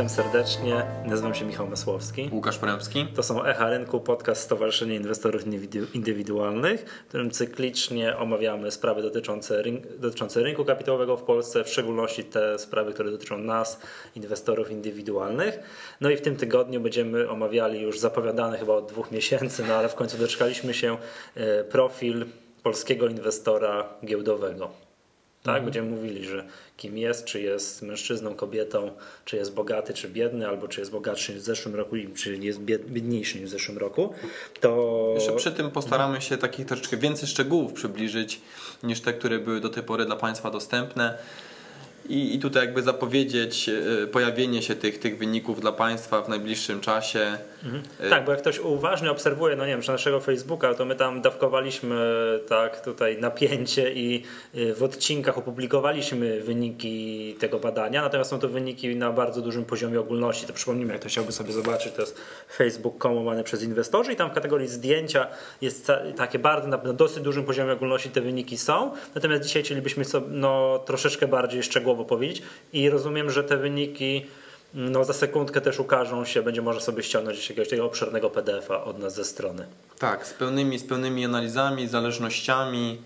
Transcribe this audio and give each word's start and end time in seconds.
Witam 0.00 0.08
serdecznie, 0.08 0.82
nazywam 1.06 1.34
się 1.34 1.44
Michał 1.44 1.66
Masłowski. 1.66 2.28
Łukasz 2.32 2.58
Poremski. 2.58 3.06
To 3.14 3.22
są 3.22 3.44
Echa 3.44 3.70
Rynku, 3.70 4.00
podcast 4.00 4.42
Stowarzyszenia 4.42 4.94
Inwestorów 4.94 5.42
Indywidualnych, 5.94 6.84
w 7.04 7.08
którym 7.08 7.30
cyklicznie 7.30 8.16
omawiamy 8.16 8.70
sprawy 8.70 9.02
dotyczące, 9.02 9.62
rynku, 9.62 9.88
dotyczące 9.98 10.42
rynku 10.42 10.64
kapitałowego 10.64 11.16
w 11.16 11.22
Polsce, 11.22 11.64
w 11.64 11.68
szczególności 11.68 12.24
te 12.24 12.58
sprawy, 12.58 12.92
które 12.92 13.10
dotyczą 13.10 13.38
nas, 13.38 13.80
inwestorów 14.16 14.70
indywidualnych. 14.70 15.58
No 16.00 16.10
i 16.10 16.16
w 16.16 16.20
tym 16.20 16.36
tygodniu 16.36 16.80
będziemy 16.80 17.30
omawiali 17.30 17.80
już 17.80 17.98
zapowiadane 17.98 18.58
chyba 18.58 18.74
od 18.74 18.88
dwóch 18.88 19.10
miesięcy, 19.10 19.64
no 19.68 19.74
ale 19.74 19.88
w 19.88 19.94
końcu 19.94 20.18
doczekaliśmy 20.18 20.74
się 20.74 20.96
e, 21.34 21.64
profil 21.64 22.26
polskiego 22.62 23.08
inwestora 23.08 23.88
giełdowego. 24.04 24.70
Tak, 25.42 25.56
mhm. 25.56 25.64
będziemy 25.64 25.90
mówili, 25.90 26.24
że 26.24 26.44
kim 26.80 26.98
jest, 26.98 27.24
czy 27.24 27.40
jest 27.40 27.82
mężczyzną, 27.82 28.34
kobietą, 28.34 28.90
czy 29.24 29.36
jest 29.36 29.54
bogaty, 29.54 29.94
czy 29.94 30.08
biedny, 30.08 30.48
albo 30.48 30.68
czy 30.68 30.80
jest 30.80 30.92
bogatszy 30.92 31.32
niż 31.32 31.42
w 31.42 31.44
zeszłym 31.44 31.74
roku, 31.74 31.96
czy 32.16 32.36
jest 32.36 32.60
biedniejszy 32.60 33.40
niż 33.40 33.48
w 33.48 33.52
zeszłym 33.52 33.78
roku. 33.78 34.14
To... 34.60 35.10
Jeszcze 35.14 35.32
przy 35.32 35.52
tym 35.52 35.70
postaramy 35.70 36.20
się 36.20 36.36
takich 36.36 36.66
troszeczkę 36.66 36.96
więcej 36.96 37.28
szczegółów 37.28 37.72
przybliżyć 37.72 38.40
niż 38.82 39.00
te, 39.00 39.12
które 39.12 39.38
były 39.38 39.60
do 39.60 39.68
tej 39.68 39.82
pory 39.82 40.04
dla 40.04 40.16
Państwa 40.16 40.50
dostępne. 40.50 41.18
I, 42.08 42.34
I 42.34 42.38
tutaj 42.38 42.64
jakby 42.64 42.82
zapowiedzieć 42.82 43.68
e, 43.68 44.06
pojawienie 44.06 44.62
się 44.62 44.74
tych, 44.74 44.98
tych 44.98 45.18
wyników 45.18 45.60
dla 45.60 45.72
Państwa 45.72 46.22
w 46.22 46.28
najbliższym 46.28 46.80
czasie. 46.80 47.38
Mhm. 47.64 47.82
Tak, 48.10 48.24
bo 48.24 48.32
jak 48.32 48.40
ktoś 48.40 48.58
uważnie 48.58 49.10
obserwuje, 49.10 49.56
no 49.56 49.66
nie 49.66 49.72
wiem, 49.72 49.80
naszego 49.88 50.20
Facebooka, 50.20 50.74
to 50.74 50.84
my 50.84 50.96
tam 50.96 51.20
dawkowaliśmy 51.20 51.96
tak 52.48 52.84
tutaj 52.84 53.18
napięcie 53.20 53.92
i 53.92 54.22
e, 54.54 54.74
w 54.74 54.82
odcinkach 54.82 55.38
opublikowaliśmy 55.38 56.40
wyniki 56.40 57.36
tego 57.40 57.58
badania, 57.58 58.02
natomiast 58.02 58.30
są 58.30 58.38
to 58.38 58.48
wyniki 58.48 58.96
na 58.96 59.12
bardzo 59.12 59.40
dużym 59.40 59.64
poziomie 59.64 60.00
ogólności. 60.00 60.46
To 60.46 60.52
przypomnijmy, 60.52 60.92
jak 60.92 61.00
ktoś 61.00 61.12
chciałby 61.12 61.32
sobie 61.32 61.52
zobaczyć, 61.52 61.92
to 61.92 62.00
jest 62.00 62.20
Facebook 62.52 62.98
komowany 62.98 63.44
przez 63.44 63.62
inwestorzy 63.62 64.12
i 64.12 64.16
tam 64.16 64.30
w 64.30 64.32
kategorii 64.32 64.68
zdjęcia 64.68 65.26
jest 65.60 65.92
takie 66.16 66.38
bardzo, 66.38 66.68
na 66.68 66.78
dosyć 66.78 67.22
dużym 67.22 67.44
poziomie 67.44 67.72
ogólności 67.72 68.10
te 68.10 68.20
wyniki 68.20 68.58
są. 68.58 68.92
Natomiast 69.14 69.42
dzisiaj 69.42 69.62
chcielibyśmy 69.62 70.04
sobie 70.04 70.26
no, 70.30 70.78
troszeczkę 70.78 71.28
bardziej 71.28 71.62
szczegółowo 71.62 72.04
powiedzieć 72.04 72.42
i 72.72 72.90
rozumiem, 72.90 73.30
że 73.30 73.44
te 73.44 73.56
wyniki 73.56 74.26
no, 74.74 75.04
za 75.04 75.12
sekundkę 75.12 75.60
też 75.60 75.80
ukażą 75.80 76.24
się, 76.24 76.42
będzie 76.42 76.62
można 76.62 76.80
sobie 76.80 77.02
ściągnąć 77.02 77.50
jakiegoś 77.50 77.68
takiego 77.68 77.86
obszernego 77.86 78.30
PDF-a 78.30 78.84
od 78.84 78.98
nas 78.98 79.14
ze 79.14 79.24
strony. 79.24 79.66
Tak, 79.98 80.26
z 80.26 80.32
pełnymi, 80.32 80.78
z 80.78 80.84
pełnymi 80.84 81.24
analizami, 81.24 81.88
zależnościami, 81.88 82.98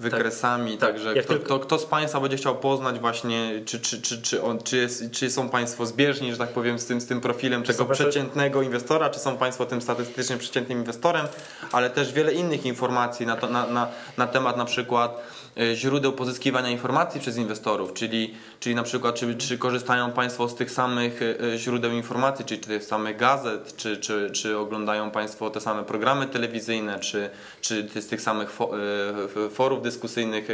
wykresami, 0.00 0.78
tak, 0.78 0.90
także 0.90 1.14
tak. 1.14 1.24
Kto, 1.24 1.32
tylko... 1.32 1.46
kto, 1.46 1.66
kto, 1.66 1.78
z 1.78 1.86
Państwa 1.86 2.20
będzie 2.20 2.36
chciał 2.36 2.56
poznać 2.56 2.98
właśnie, 2.98 3.62
czy, 3.64 3.80
czy, 3.80 4.02
czy, 4.02 4.22
czy, 4.22 4.42
on, 4.42 4.62
czy, 4.62 4.76
jest, 4.76 5.10
czy 5.10 5.30
są 5.30 5.48
Państwo 5.48 5.86
zbieżni, 5.86 6.32
że 6.32 6.38
tak 6.38 6.48
powiem, 6.48 6.78
z 6.78 6.86
tym, 6.86 7.00
z 7.00 7.06
tym 7.06 7.20
profilem 7.20 7.62
tego 7.62 7.84
przeciętnego 7.84 8.62
inwestora, 8.62 9.10
czy 9.10 9.20
są 9.20 9.36
Państwo 9.36 9.66
tym 9.66 9.82
statystycznie 9.82 10.36
przeciętnym 10.36 10.78
inwestorem, 10.78 11.26
ale 11.72 11.90
też 11.90 12.12
wiele 12.12 12.32
innych 12.32 12.66
informacji 12.66 13.26
na, 13.26 13.36
to, 13.36 13.46
na, 13.46 13.66
na, 13.66 13.88
na 14.16 14.26
temat 14.26 14.56
na 14.56 14.64
przykład 14.64 15.22
źródeł 15.74 16.12
pozyskiwania 16.12 16.70
informacji 16.70 17.20
przez 17.20 17.36
inwestorów, 17.36 17.92
czyli, 17.92 18.34
czyli 18.60 18.74
na 18.74 18.82
przykład 18.82 19.14
czy, 19.14 19.34
czy 19.34 19.58
korzystają 19.58 20.12
Państwo 20.12 20.48
z 20.48 20.54
tych 20.54 20.70
samych 20.70 21.20
e, 21.22 21.58
źródeł 21.58 21.92
informacji, 21.92 22.44
czyli 22.44 22.60
tych 22.60 22.84
samych 22.84 23.16
gazet, 23.16 23.76
czy, 23.76 23.96
czy, 23.96 24.30
czy 24.30 24.58
oglądają 24.58 25.10
Państwo 25.10 25.50
te 25.50 25.60
same 25.60 25.84
programy 25.84 26.26
telewizyjne, 26.26 27.00
czy, 27.00 27.30
czy 27.60 27.88
z 28.00 28.06
tych 28.06 28.20
samych 28.20 28.58
e, 29.46 29.48
forów 29.50 29.82
dyskusyjnych 29.82 30.48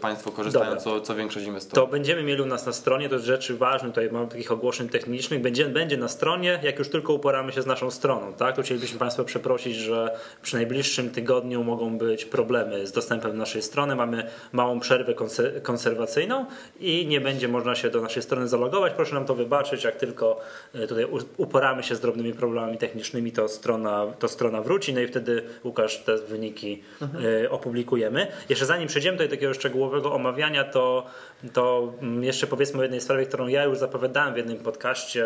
Państwo 0.00 0.32
korzystają, 0.32 0.76
co, 0.76 1.00
co 1.00 1.14
większość 1.14 1.46
inwestorów. 1.46 1.84
To 1.84 1.92
będziemy 1.92 2.22
mieli 2.22 2.42
u 2.42 2.46
nas 2.46 2.66
na 2.66 2.72
stronie, 2.72 3.08
to 3.08 3.14
jest 3.14 3.26
rzeczy 3.26 3.56
ważne, 3.56 3.88
tutaj 3.88 4.10
mam 4.12 4.28
takich 4.28 4.52
ogłoszeń 4.52 4.88
technicznych, 4.88 5.40
będzie, 5.40 5.66
będzie 5.66 5.96
na 5.96 6.08
stronie, 6.08 6.60
jak 6.62 6.78
już 6.78 6.88
tylko 6.88 7.12
uporamy 7.12 7.52
się 7.52 7.62
z 7.62 7.66
naszą 7.66 7.90
stroną, 7.90 8.32
tak? 8.32 8.56
To 8.56 8.62
chcielibyśmy 8.62 8.98
Państwa 8.98 9.24
przeprosić, 9.24 9.76
że 9.76 10.18
przy 10.42 10.56
najbliższym 10.56 11.10
tygodniu 11.10 11.64
mogą 11.64 11.98
być 11.98 12.24
problemy 12.24 12.86
z 12.86 12.92
dostępem 12.92 13.30
do 13.30 13.36
naszej 13.38 13.62
strony. 13.62 13.96
Mamy 13.96 14.30
małą 14.52 14.80
przerwę 14.80 15.14
konserwacyjną 15.62 16.46
i 16.80 17.06
nie 17.06 17.20
będzie 17.20 17.48
można 17.48 17.74
się 17.74 17.90
do 17.90 18.00
naszej 18.00 18.22
strony 18.22 18.48
zalogować. 18.48 18.92
Proszę 18.92 19.14
nam 19.14 19.24
to 19.24 19.34
wybaczyć, 19.34 19.84
jak 19.84 19.96
tylko 19.96 20.40
e, 20.74 20.86
tutaj 20.86 21.06
uporamy 21.36 21.82
się 21.82 21.94
z 21.94 22.00
drobnymi 22.00 22.32
problemami 22.32 22.78
technicznymi, 22.78 23.32
to 23.32 23.48
strona, 23.48 24.06
to 24.18 24.28
strona 24.28 24.62
wróci, 24.62 24.94
no 24.94 25.00
i 25.00 25.06
wtedy 25.06 25.42
Łukasz 25.64 25.98
te 25.98 26.16
wyniki 26.16 26.82
mhm. 27.02 27.24
E, 27.44 27.50
opublikujemy. 27.50 28.26
Jeszcze 28.48 28.66
zanim 28.66 28.88
przejdziemy 28.88 29.18
do 29.18 29.28
takiego 29.28 29.54
szczegółowego 29.54 30.12
omawiania, 30.12 30.64
to, 30.64 31.06
to 31.52 31.92
mm, 32.02 32.24
jeszcze 32.24 32.46
powiedzmy 32.46 32.78
o 32.78 32.82
jednej 32.82 33.00
sprawie, 33.00 33.26
którą 33.26 33.46
ja 33.46 33.64
już 33.64 33.78
zapowiadałem 33.78 34.34
w 34.34 34.36
jednym 34.36 34.58
podcaście 34.58 35.24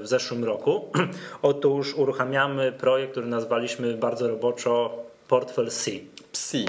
w 0.00 0.06
zeszłym 0.06 0.44
roku. 0.44 0.92
Otóż 1.42 1.94
uruchamiamy 1.94 2.72
projekt, 2.72 3.12
który 3.12 3.26
nazwaliśmy 3.26 3.94
bardzo 3.94 4.28
roboczo 4.28 4.94
Portfel 5.28 5.70
C. 5.70 5.90
Psi 6.32 6.66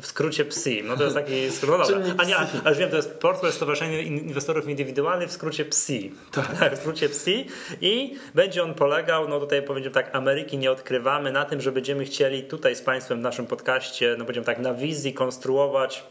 w 0.00 0.06
skrócie 0.06 0.44
PSI. 0.44 0.82
No 0.84 0.96
to 0.96 1.02
jest 1.02 1.16
taki 1.16 1.50
skrót. 1.56 1.78
No 1.78 2.14
a 2.18 2.24
nie, 2.24 2.36
a 2.64 2.68
już 2.68 2.78
wiem, 2.78 2.90
to 2.90 2.96
jest 2.96 3.18
Portfolio 3.18 3.52
Stowarzyszenie 3.52 4.02
Inwestorów 4.02 4.68
Indywidualnych 4.68 5.28
w 5.28 5.32
skrócie 5.32 5.64
PSI. 5.64 6.14
Tak. 6.32 6.58
tak. 6.58 6.74
w 6.76 6.78
skrócie 6.78 7.08
PSI. 7.08 7.46
I 7.80 8.14
będzie 8.34 8.62
on 8.62 8.74
polegał, 8.74 9.28
no 9.28 9.40
tutaj 9.40 9.62
powiedziałem 9.62 9.94
tak, 9.94 10.14
Ameryki 10.14 10.58
nie 10.58 10.70
odkrywamy 10.70 11.32
na 11.32 11.44
tym, 11.44 11.60
że 11.60 11.72
będziemy 11.72 12.04
chcieli 12.04 12.42
tutaj 12.42 12.76
z 12.76 12.82
Państwem 12.82 13.18
w 13.18 13.22
naszym 13.22 13.46
podcaście, 13.46 14.16
no 14.18 14.24
będziemy 14.24 14.46
tak 14.46 14.58
na 14.58 14.74
wizji 14.74 15.14
konstruować 15.14 16.04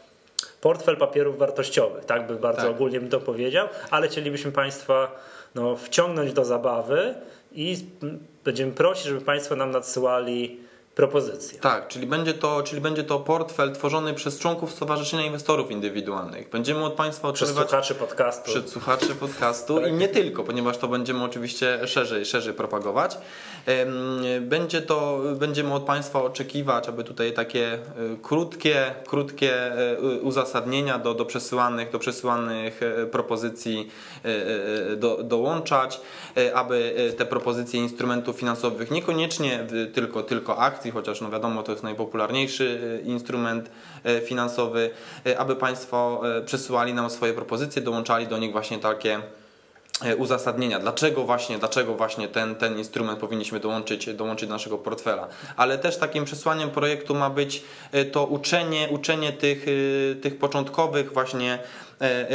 portfel 0.60 0.96
papierów 0.96 1.38
wartościowych, 1.38 2.04
tak 2.04 2.26
by 2.26 2.36
bardzo 2.36 2.62
tak. 2.62 2.70
ogólnie 2.70 3.00
bym 3.00 3.08
to 3.08 3.20
powiedział, 3.20 3.68
ale 3.90 4.08
chcielibyśmy 4.08 4.52
Państwa 4.52 5.20
no, 5.54 5.76
wciągnąć 5.76 6.32
do 6.32 6.44
zabawy 6.44 7.14
i 7.52 7.76
będziemy 8.44 8.72
prosić, 8.72 9.04
żeby 9.04 9.20
Państwo 9.20 9.56
nam 9.56 9.70
nadsyłali 9.70 10.60
propozycje. 10.98 11.58
Tak, 11.58 11.88
czyli 11.88 12.06
będzie, 12.06 12.34
to, 12.34 12.62
czyli 12.62 12.80
będzie 12.80 13.04
to 13.04 13.18
portfel 13.20 13.72
tworzony 13.72 14.14
przez 14.14 14.38
członków 14.38 14.72
Stowarzyszenia 14.72 15.26
Inwestorów 15.26 15.70
Indywidualnych. 15.70 16.50
Będziemy 16.50 16.84
od 16.84 16.92
Państwa 16.92 17.28
otrzymywać... 17.28 17.66
Przez 17.66 17.70
słuchaczy 17.70 17.94
podcastu. 17.94 18.50
Przez 18.50 18.70
słuchaczy 18.70 19.14
podcastu 19.14 19.80
tak. 19.80 19.90
i 19.90 19.92
nie 19.92 20.08
tylko, 20.08 20.44
ponieważ 20.44 20.78
to 20.78 20.88
będziemy 20.88 21.24
oczywiście 21.24 21.88
szerzej, 21.88 22.24
szerzej 22.26 22.54
propagować. 22.54 23.18
Będzie 24.40 24.82
to, 24.82 25.20
będziemy 25.36 25.74
od 25.74 25.82
Państwa 25.82 26.22
oczekiwać, 26.22 26.88
aby 26.88 27.04
tutaj 27.04 27.32
takie 27.32 27.72
e, 27.74 27.78
krótkie, 28.22 28.94
krótkie 29.06 29.52
e, 29.54 29.98
uzasadnienia 30.00 30.98
do, 30.98 31.14
do, 31.14 31.24
przesyłanych, 31.24 31.90
do 31.90 31.98
przesyłanych 31.98 32.80
e, 32.82 33.06
propozycji 33.06 33.90
do, 34.96 35.22
dołączać, 35.22 36.00
aby 36.54 36.94
te 37.18 37.26
propozycje 37.26 37.80
instrumentów 37.80 38.36
finansowych 38.36 38.90
niekoniecznie 38.90 39.66
tylko, 39.94 40.22
tylko 40.22 40.58
akcji, 40.58 40.87
chociaż 40.90 41.20
no 41.20 41.30
wiadomo, 41.30 41.62
to 41.62 41.72
jest 41.72 41.84
najpopularniejszy 41.84 42.98
e, 43.02 43.08
instrument 43.08 43.70
e, 44.04 44.20
finansowy, 44.20 44.90
e, 45.26 45.38
aby 45.38 45.56
Państwo 45.56 46.22
przesyłali 46.46 46.94
nam 46.94 47.10
swoje 47.10 47.32
propozycje, 47.32 47.82
dołączali 47.82 48.26
do 48.26 48.38
nich 48.38 48.52
właśnie 48.52 48.78
takie 48.78 49.20
uzasadnienia, 50.18 50.78
dlaczego 50.78 51.24
właśnie, 51.24 51.58
dlaczego 51.58 51.94
właśnie 51.94 52.28
ten, 52.28 52.54
ten 52.54 52.78
instrument 52.78 53.18
powinniśmy 53.18 53.60
dołączyć, 53.60 54.14
dołączyć 54.14 54.48
do 54.48 54.54
naszego 54.54 54.78
portfela. 54.78 55.28
Ale 55.56 55.78
też 55.78 55.96
takim 55.96 56.24
przesłaniem 56.24 56.70
projektu 56.70 57.14
ma 57.14 57.30
być 57.30 57.62
to 58.12 58.26
uczenie, 58.26 58.88
uczenie 58.90 59.32
tych, 59.32 59.66
tych 60.22 60.38
początkowych 60.38 61.12
właśnie 61.12 61.58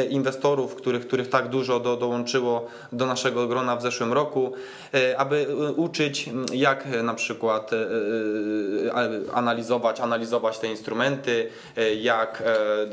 inwestorów, 0.09 0.75
których, 0.75 1.07
których 1.07 1.29
tak 1.29 1.49
dużo 1.49 1.79
do, 1.79 1.97
dołączyło 1.97 2.67
do 2.91 3.05
naszego 3.05 3.47
grona 3.47 3.75
w 3.75 3.81
zeszłym 3.81 4.13
roku, 4.13 4.53
e, 4.93 5.17
aby 5.17 5.47
uczyć, 5.75 6.29
jak 6.53 7.03
na 7.03 7.13
przykład 7.13 7.71
analizować, 9.33 9.99
analizować 9.99 10.59
te 10.59 10.67
instrumenty, 10.67 11.49
jak 12.01 12.43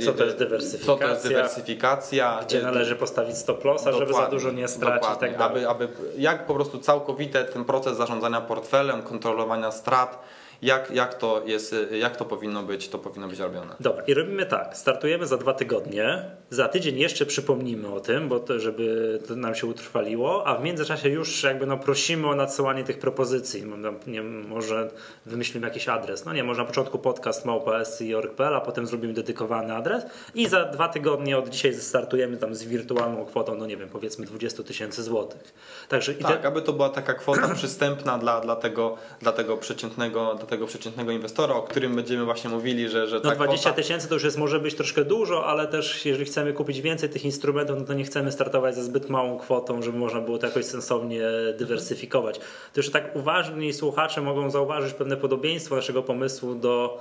co 0.04 0.12
to 0.12 0.24
jest 0.24 0.36
dywersyfikacja, 0.36 0.86
co 0.86 0.96
to 0.96 1.08
jest 1.08 1.28
dywersyfikacja 1.28 2.40
gdzie 2.46 2.62
należy 2.62 2.96
postawić 2.96 3.36
stop 3.36 3.64
lossa, 3.64 3.92
żeby 3.92 4.12
za 4.12 4.26
dużo 4.26 4.50
nie 4.50 4.68
stracić. 4.68 5.18
Tak 5.20 5.40
aby, 5.40 5.68
aby, 5.68 5.88
jak 6.18 6.46
po 6.46 6.54
prostu 6.54 6.78
całkowite 6.78 7.44
ten 7.44 7.64
proces 7.64 7.96
zarządzania 7.96 8.40
portfelem, 8.40 9.02
kontrolowania 9.02 9.72
strat, 9.72 10.22
jak, 10.62 10.90
jak, 10.90 11.14
to 11.14 11.42
jest, 11.46 11.74
jak 11.92 12.16
to 12.16 12.24
powinno 12.24 12.62
być, 12.62 12.88
to 12.88 12.98
powinno 12.98 13.28
być 13.28 13.38
robione. 13.38 13.74
Dobra, 13.80 14.04
i 14.04 14.14
robimy 14.14 14.46
tak. 14.46 14.76
Startujemy 14.76 15.26
za 15.26 15.36
dwa 15.36 15.52
tygodnie. 15.52 16.24
Za 16.50 16.68
tydzień 16.68 16.98
jeszcze 16.98 17.26
przypomnimy 17.26 17.88
o 17.88 18.00
tym, 18.00 18.28
bo 18.28 18.40
to, 18.40 18.60
żeby 18.60 19.18
to 19.28 19.36
nam 19.36 19.54
się 19.54 19.66
utrwaliło, 19.66 20.46
a 20.46 20.56
w 20.56 20.64
międzyczasie 20.64 21.08
już 21.08 21.42
jakby 21.42 21.66
no 21.66 21.78
prosimy 21.78 22.28
o 22.28 22.34
nadsyłanie 22.34 22.84
tych 22.84 22.98
propozycji. 22.98 23.62
No, 23.62 23.92
nie, 24.06 24.22
może 24.22 24.90
wymyślimy 25.26 25.66
jakiś 25.66 25.88
adres. 25.88 26.24
No 26.24 26.32
nie, 26.32 26.44
może 26.44 26.60
na 26.60 26.66
początku 26.66 26.98
podcast 26.98 27.44
małpa.org.pl, 27.44 28.54
a 28.54 28.60
potem 28.60 28.86
zrobimy 28.86 29.12
dedykowany 29.12 29.74
adres 29.74 30.04
i 30.34 30.48
za 30.48 30.64
dwa 30.64 30.88
tygodnie 30.88 31.38
od 31.38 31.48
dzisiaj 31.48 31.74
startujemy 31.74 32.36
tam 32.36 32.54
z 32.54 32.64
wirtualną 32.64 33.24
kwotą, 33.24 33.54
no 33.54 33.66
nie 33.66 33.76
wiem, 33.76 33.88
powiedzmy 33.88 34.26
20 34.26 34.62
tysięcy 34.62 35.02
złotych. 35.02 35.54
Także 35.88 36.14
tak, 36.14 36.42
te... 36.42 36.48
aby 36.48 36.62
to 36.62 36.72
była 36.72 36.88
taka 36.88 37.14
kwota 37.14 37.54
przystępna 37.54 38.18
dla, 38.18 38.40
dla, 38.40 38.56
tego, 38.56 38.96
dla 39.20 39.32
tego 39.32 39.56
przeciętnego, 39.56 40.34
tego 40.50 40.66
przeciętnego 40.66 41.12
inwestora, 41.12 41.54
o 41.54 41.62
którym 41.62 41.96
będziemy 41.96 42.24
właśnie 42.24 42.50
mówili, 42.50 42.88
że, 42.88 43.06
że 43.06 43.20
no 43.24 43.30
20 43.30 43.72
tysięcy 43.72 44.08
to 44.08 44.14
już 44.14 44.24
jest 44.24 44.38
może 44.38 44.60
być 44.60 44.74
troszkę 44.74 45.04
dużo, 45.04 45.46
ale 45.46 45.66
też 45.66 46.06
jeżeli 46.06 46.24
chcemy 46.24 46.52
kupić 46.52 46.80
więcej 46.80 47.08
tych 47.08 47.24
instrumentów, 47.24 47.78
no 47.78 47.84
to 47.84 47.94
nie 47.94 48.04
chcemy 48.04 48.32
startować 48.32 48.74
ze 48.74 48.84
zbyt 48.84 49.10
małą 49.10 49.38
kwotą, 49.38 49.82
żeby 49.82 49.98
można 49.98 50.20
było 50.20 50.38
to 50.38 50.46
jakoś 50.46 50.64
sensownie 50.64 51.22
dywersyfikować. 51.58 52.38
To 52.38 52.44
jeszcze 52.76 52.92
tak 52.92 53.16
uważni 53.16 53.72
słuchacze 53.72 54.20
mogą 54.20 54.50
zauważyć 54.50 54.94
pewne 54.94 55.16
podobieństwo 55.16 55.76
naszego 55.76 56.02
pomysłu 56.02 56.54
do 56.54 57.00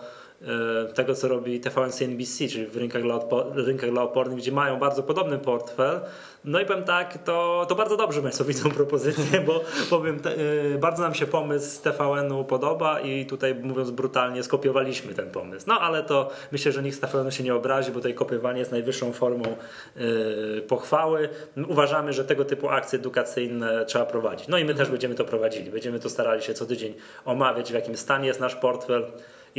tego, 0.95 1.15
co 1.15 1.27
robi 1.27 1.59
TVN 1.59 1.91
CNBC, 1.91 2.47
czyli 2.47 2.67
w 2.67 2.77
rynkach 2.77 3.01
dla, 3.01 3.19
rynkach 3.55 3.91
dla 3.91 4.01
opornych, 4.01 4.37
gdzie 4.37 4.51
mają 4.51 4.79
bardzo 4.79 5.03
podobny 5.03 5.37
portfel, 5.37 6.01
no 6.45 6.59
i 6.59 6.65
powiem 6.65 6.83
tak, 6.83 7.23
to, 7.23 7.65
to 7.69 7.75
bardzo 7.75 7.97
dobrze 7.97 8.21
Państwo 8.21 8.43
widzą 8.43 8.71
propozycję, 8.81 9.41
bo 9.41 9.61
powiem, 9.89 10.19
te, 10.19 10.35
yy, 10.35 10.77
bardzo 10.79 11.03
nam 11.03 11.13
się 11.13 11.25
pomysł 11.25 11.83
TVN-u 11.83 12.43
podoba 12.43 12.99
i 12.99 13.25
tutaj 13.25 13.55
mówiąc 13.55 13.91
brutalnie 13.91 14.43
skopiowaliśmy 14.43 15.13
ten 15.13 15.31
pomysł. 15.31 15.65
No 15.67 15.79
ale 15.79 16.03
to 16.03 16.29
myślę, 16.51 16.71
że 16.71 16.83
nikt 16.83 16.97
z 16.97 16.99
TVN-u 16.99 17.31
się 17.31 17.43
nie 17.43 17.55
obrazi, 17.55 17.91
bo 17.91 17.99
tutaj 17.99 18.13
kopiowanie 18.13 18.59
jest 18.59 18.71
najwyższą 18.71 19.13
formą 19.13 19.55
yy, 19.95 20.61
pochwały. 20.67 21.29
Uważamy, 21.67 22.13
że 22.13 22.25
tego 22.25 22.45
typu 22.45 22.69
akcje 22.69 22.99
edukacyjne 22.99 23.85
trzeba 23.85 24.05
prowadzić. 24.05 24.47
No 24.47 24.57
i 24.57 24.65
my 24.65 24.75
też 24.75 24.89
będziemy 24.89 25.15
to 25.15 25.25
prowadzili. 25.25 25.71
Będziemy 25.71 25.99
to 25.99 26.09
starali 26.09 26.41
się 26.41 26.53
co 26.53 26.65
tydzień 26.65 26.93
omawiać, 27.25 27.71
w 27.71 27.73
jakim 27.73 27.97
stanie 27.97 28.27
jest 28.27 28.39
nasz 28.39 28.55
portfel 28.55 29.05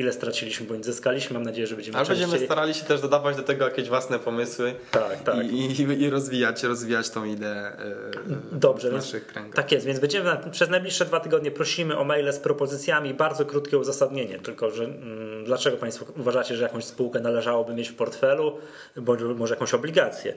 ile 0.01 0.13
straciliśmy 0.13 0.67
bądź 0.67 0.85
zyskaliśmy. 0.85 1.35
Mam 1.35 1.43
nadzieję, 1.43 1.67
że 1.67 1.77
będziemy 1.77 1.99
Ale 1.99 2.07
będziemy 2.07 2.39
starali 2.39 2.75
się 2.75 2.85
też 2.85 3.01
dodawać 3.01 3.37
do 3.37 3.43
tego 3.43 3.65
jakieś 3.65 3.89
własne 3.89 4.19
pomysły 4.19 4.75
tak, 4.91 5.23
tak. 5.23 5.47
I, 5.53 5.83
i, 5.83 6.03
i 6.03 6.11
rozwijać, 6.11 6.63
rozwijać 6.63 7.11
tą 7.11 7.25
ideę 7.25 7.73
e, 7.79 7.95
Dobrze, 8.53 8.91
w 8.91 8.93
naszych 8.93 9.27
kręgach. 9.27 9.55
Tak 9.55 9.73
jest, 9.73 9.87
więc 9.87 10.01
będziemy 10.01 10.31
przez 10.51 10.71
najbliższe 10.71 11.05
dwa 11.05 11.21
tygodnie 11.21 11.51
prosimy 11.51 11.99
o 11.99 12.05
maile 12.05 12.33
z 12.33 12.39
propozycjami, 12.39 13.15
bardzo 13.15 13.45
krótkie 13.45 13.79
uzasadnienie, 13.79 14.39
tylko 14.39 14.71
że 14.71 14.85
mm, 14.85 15.45
dlaczego 15.45 15.77
Państwo 15.77 16.07
uważacie, 16.17 16.57
że 16.57 16.63
jakąś 16.63 16.85
spółkę 16.85 17.21
należałoby 17.21 17.75
mieć 17.75 17.89
w 17.89 17.95
portfelu, 17.95 18.59
bądź 18.97 19.21
może 19.37 19.55
jakąś 19.55 19.75
obligację. 19.75 20.35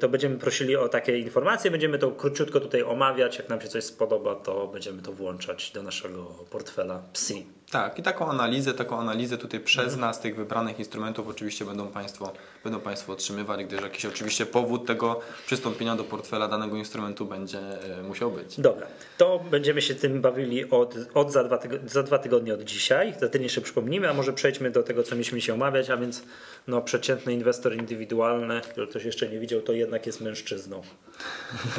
To 0.00 0.08
będziemy 0.08 0.38
prosili 0.38 0.76
o 0.76 0.88
takie 0.88 1.18
informacje, 1.18 1.70
będziemy 1.70 1.98
to 1.98 2.10
króciutko 2.10 2.60
tutaj 2.60 2.82
omawiać, 2.82 3.38
jak 3.38 3.48
nam 3.48 3.60
się 3.60 3.68
coś 3.68 3.84
spodoba, 3.84 4.34
to 4.34 4.66
będziemy 4.66 5.02
to 5.02 5.12
włączać 5.12 5.70
do 5.74 5.82
naszego 5.82 6.24
portfela 6.50 7.02
PSI. 7.12 7.55
Tak, 7.70 7.98
i 7.98 8.02
taką 8.02 8.30
analizę, 8.30 8.74
taką 8.74 9.00
analizę 9.00 9.38
tutaj 9.38 9.60
przez 9.60 9.84
mhm. 9.84 10.00
nas 10.00 10.20
tych 10.20 10.36
wybranych 10.36 10.78
instrumentów 10.78 11.28
oczywiście 11.28 11.64
będą 11.64 11.88
Państwo, 11.88 12.32
będą 12.66 12.80
państwo 12.80 13.12
otrzymywać, 13.12 13.64
gdyż 13.64 13.82
jakiś 13.82 14.06
oczywiście 14.06 14.46
powód 14.46 14.86
tego 14.86 15.20
przystąpienia 15.46 15.96
do 15.96 16.04
portfela 16.04 16.48
danego 16.48 16.76
instrumentu 16.76 17.26
będzie 17.26 17.58
e, 17.58 18.02
musiał 18.02 18.30
być. 18.30 18.60
Dobra, 18.60 18.86
to 19.18 19.44
będziemy 19.50 19.82
się 19.82 19.94
tym 19.94 20.20
bawili 20.20 20.70
od, 20.70 20.94
od 21.14 21.32
za, 21.32 21.44
dwa 21.44 21.58
tygodnie, 21.58 21.88
za 21.88 22.02
dwa 22.02 22.18
tygodnie 22.18 22.54
od 22.54 22.62
dzisiaj. 22.62 23.14
Za 23.20 23.28
tydzień 23.28 23.42
jeszcze 23.42 23.60
przypomnimy, 23.60 24.10
a 24.10 24.14
może 24.14 24.32
przejdźmy 24.32 24.70
do 24.70 24.82
tego, 24.82 25.02
co 25.02 25.14
mieliśmy 25.14 25.40
się 25.40 25.54
omawiać, 25.54 25.90
a 25.90 25.96
więc 25.96 26.22
no, 26.66 26.82
przeciętny 26.82 27.32
inwestor 27.32 27.76
indywidualny, 27.76 28.60
który 28.60 28.86
ktoś 28.86 29.04
jeszcze 29.04 29.28
nie 29.28 29.38
widział, 29.38 29.60
to 29.60 29.72
jednak 29.72 30.06
jest 30.06 30.20
mężczyzną. 30.20 30.82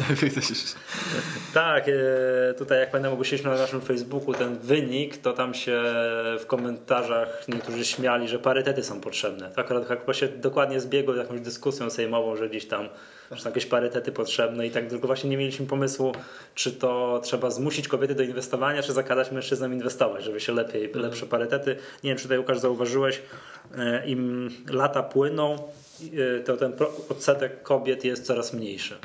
tak, 1.53 1.85
e, 1.87 2.53
tutaj 2.53 2.79
jak 2.79 2.91
pamiętam 2.91 3.13
ogłosiliśmy 3.13 3.51
na 3.51 3.57
naszym 3.57 3.81
Facebooku 3.81 4.33
ten 4.33 4.59
wynik, 4.59 5.17
to 5.17 5.33
tam 5.33 5.53
się 5.53 5.83
w 6.39 6.45
komentarzach 6.47 7.47
niektórzy 7.47 7.85
śmiali, 7.85 8.27
że 8.27 8.39
parytety 8.39 8.83
są 8.83 9.01
potrzebne. 9.01 9.51
To 9.55 9.61
akurat 9.61 9.87
chyba 9.87 10.13
się 10.13 10.27
dokładnie 10.27 10.76
zbiegło 10.81 11.13
z 11.13 11.17
jakąś 11.17 11.41
dyskusją 11.41 11.89
sejmową, 11.89 12.35
że 12.35 12.49
gdzieś 12.49 12.65
tam 12.65 12.89
że 13.31 13.41
są 13.41 13.49
jakieś 13.49 13.65
parytety 13.65 14.11
potrzebne 14.11 14.67
i 14.67 14.71
tak 14.71 14.87
tylko 14.87 15.07
właśnie 15.07 15.29
nie 15.29 15.37
mieliśmy 15.37 15.65
pomysłu, 15.65 16.11
czy 16.55 16.71
to 16.71 17.21
trzeba 17.23 17.49
zmusić 17.49 17.87
kobiety 17.87 18.15
do 18.15 18.23
inwestowania, 18.23 18.83
czy 18.83 18.93
zakazać 18.93 19.31
mężczyznom 19.31 19.73
inwestować, 19.73 20.23
żeby 20.23 20.39
się 20.39 20.53
lepiej, 20.53 20.85
mhm. 20.85 21.05
lepsze 21.05 21.25
parytety. 21.25 21.75
Nie 22.03 22.09
wiem, 22.09 22.17
czy 22.17 22.23
tutaj 22.23 22.37
Łukasz 22.37 22.59
zauważyłeś, 22.59 23.21
e, 23.77 24.07
im 24.07 24.49
lata 24.69 25.03
płyną, 25.03 25.55
e, 26.37 26.39
to 26.39 26.57
ten 26.57 26.73
odsetek 27.09 27.63
kobiet 27.63 28.05
jest 28.05 28.25
coraz 28.25 28.53
mniejszy. 28.53 28.95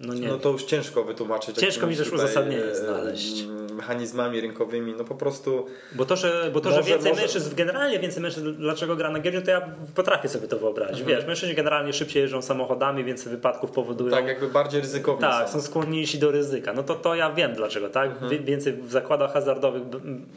No, 0.00 0.14
nie. 0.14 0.28
no 0.28 0.38
to 0.38 0.50
już 0.50 0.64
ciężko 0.64 1.04
wytłumaczyć. 1.04 1.56
Ciężko 1.56 1.86
mi 1.86 1.96
też 1.96 2.12
uzasadnienie 2.12 2.64
e, 2.64 2.74
znaleźć. 2.74 3.44
Mechanizmami 3.74 4.40
rynkowymi, 4.40 4.94
no 4.98 5.04
po 5.04 5.14
prostu. 5.14 5.66
Bo 5.92 6.04
to, 6.04 6.16
że, 6.16 6.50
bo 6.54 6.60
to, 6.60 6.70
może, 6.70 6.82
że 6.82 6.88
więcej 6.88 7.10
może... 7.10 7.22
mężczyzn, 7.22 7.54
generalnie 7.54 7.98
więcej 7.98 8.22
mężczyzn, 8.22 8.54
dlaczego 8.54 8.96
gra 8.96 9.10
na 9.10 9.20
giełdzie, 9.20 9.42
to 9.42 9.50
ja 9.50 9.68
potrafię 9.94 10.28
sobie 10.28 10.48
to 10.48 10.58
wyobrazić. 10.58 11.00
Mhm. 11.00 11.18
Wiesz, 11.18 11.26
mężczyźni 11.26 11.54
generalnie 11.54 11.92
szybciej 11.92 12.20
jeżdżą 12.22 12.42
samochodami, 12.42 13.04
więcej 13.04 13.32
wypadków 13.32 13.70
powodują. 13.70 14.10
Tak, 14.10 14.26
jakby 14.26 14.48
bardziej 14.48 14.80
ryzykowni. 14.80 15.20
Tak, 15.20 15.48
są. 15.48 15.52
są 15.52 15.66
skłonniejsi 15.66 16.18
do 16.18 16.30
ryzyka. 16.30 16.72
No 16.72 16.82
to, 16.82 16.94
to 16.94 17.14
ja 17.14 17.32
wiem 17.32 17.54
dlaczego, 17.54 17.88
tak? 17.88 18.10
Mhm. 18.10 18.44
Więcej 18.44 18.72
w 18.72 18.90
zakładach 18.90 19.32
hazardowych 19.32 19.82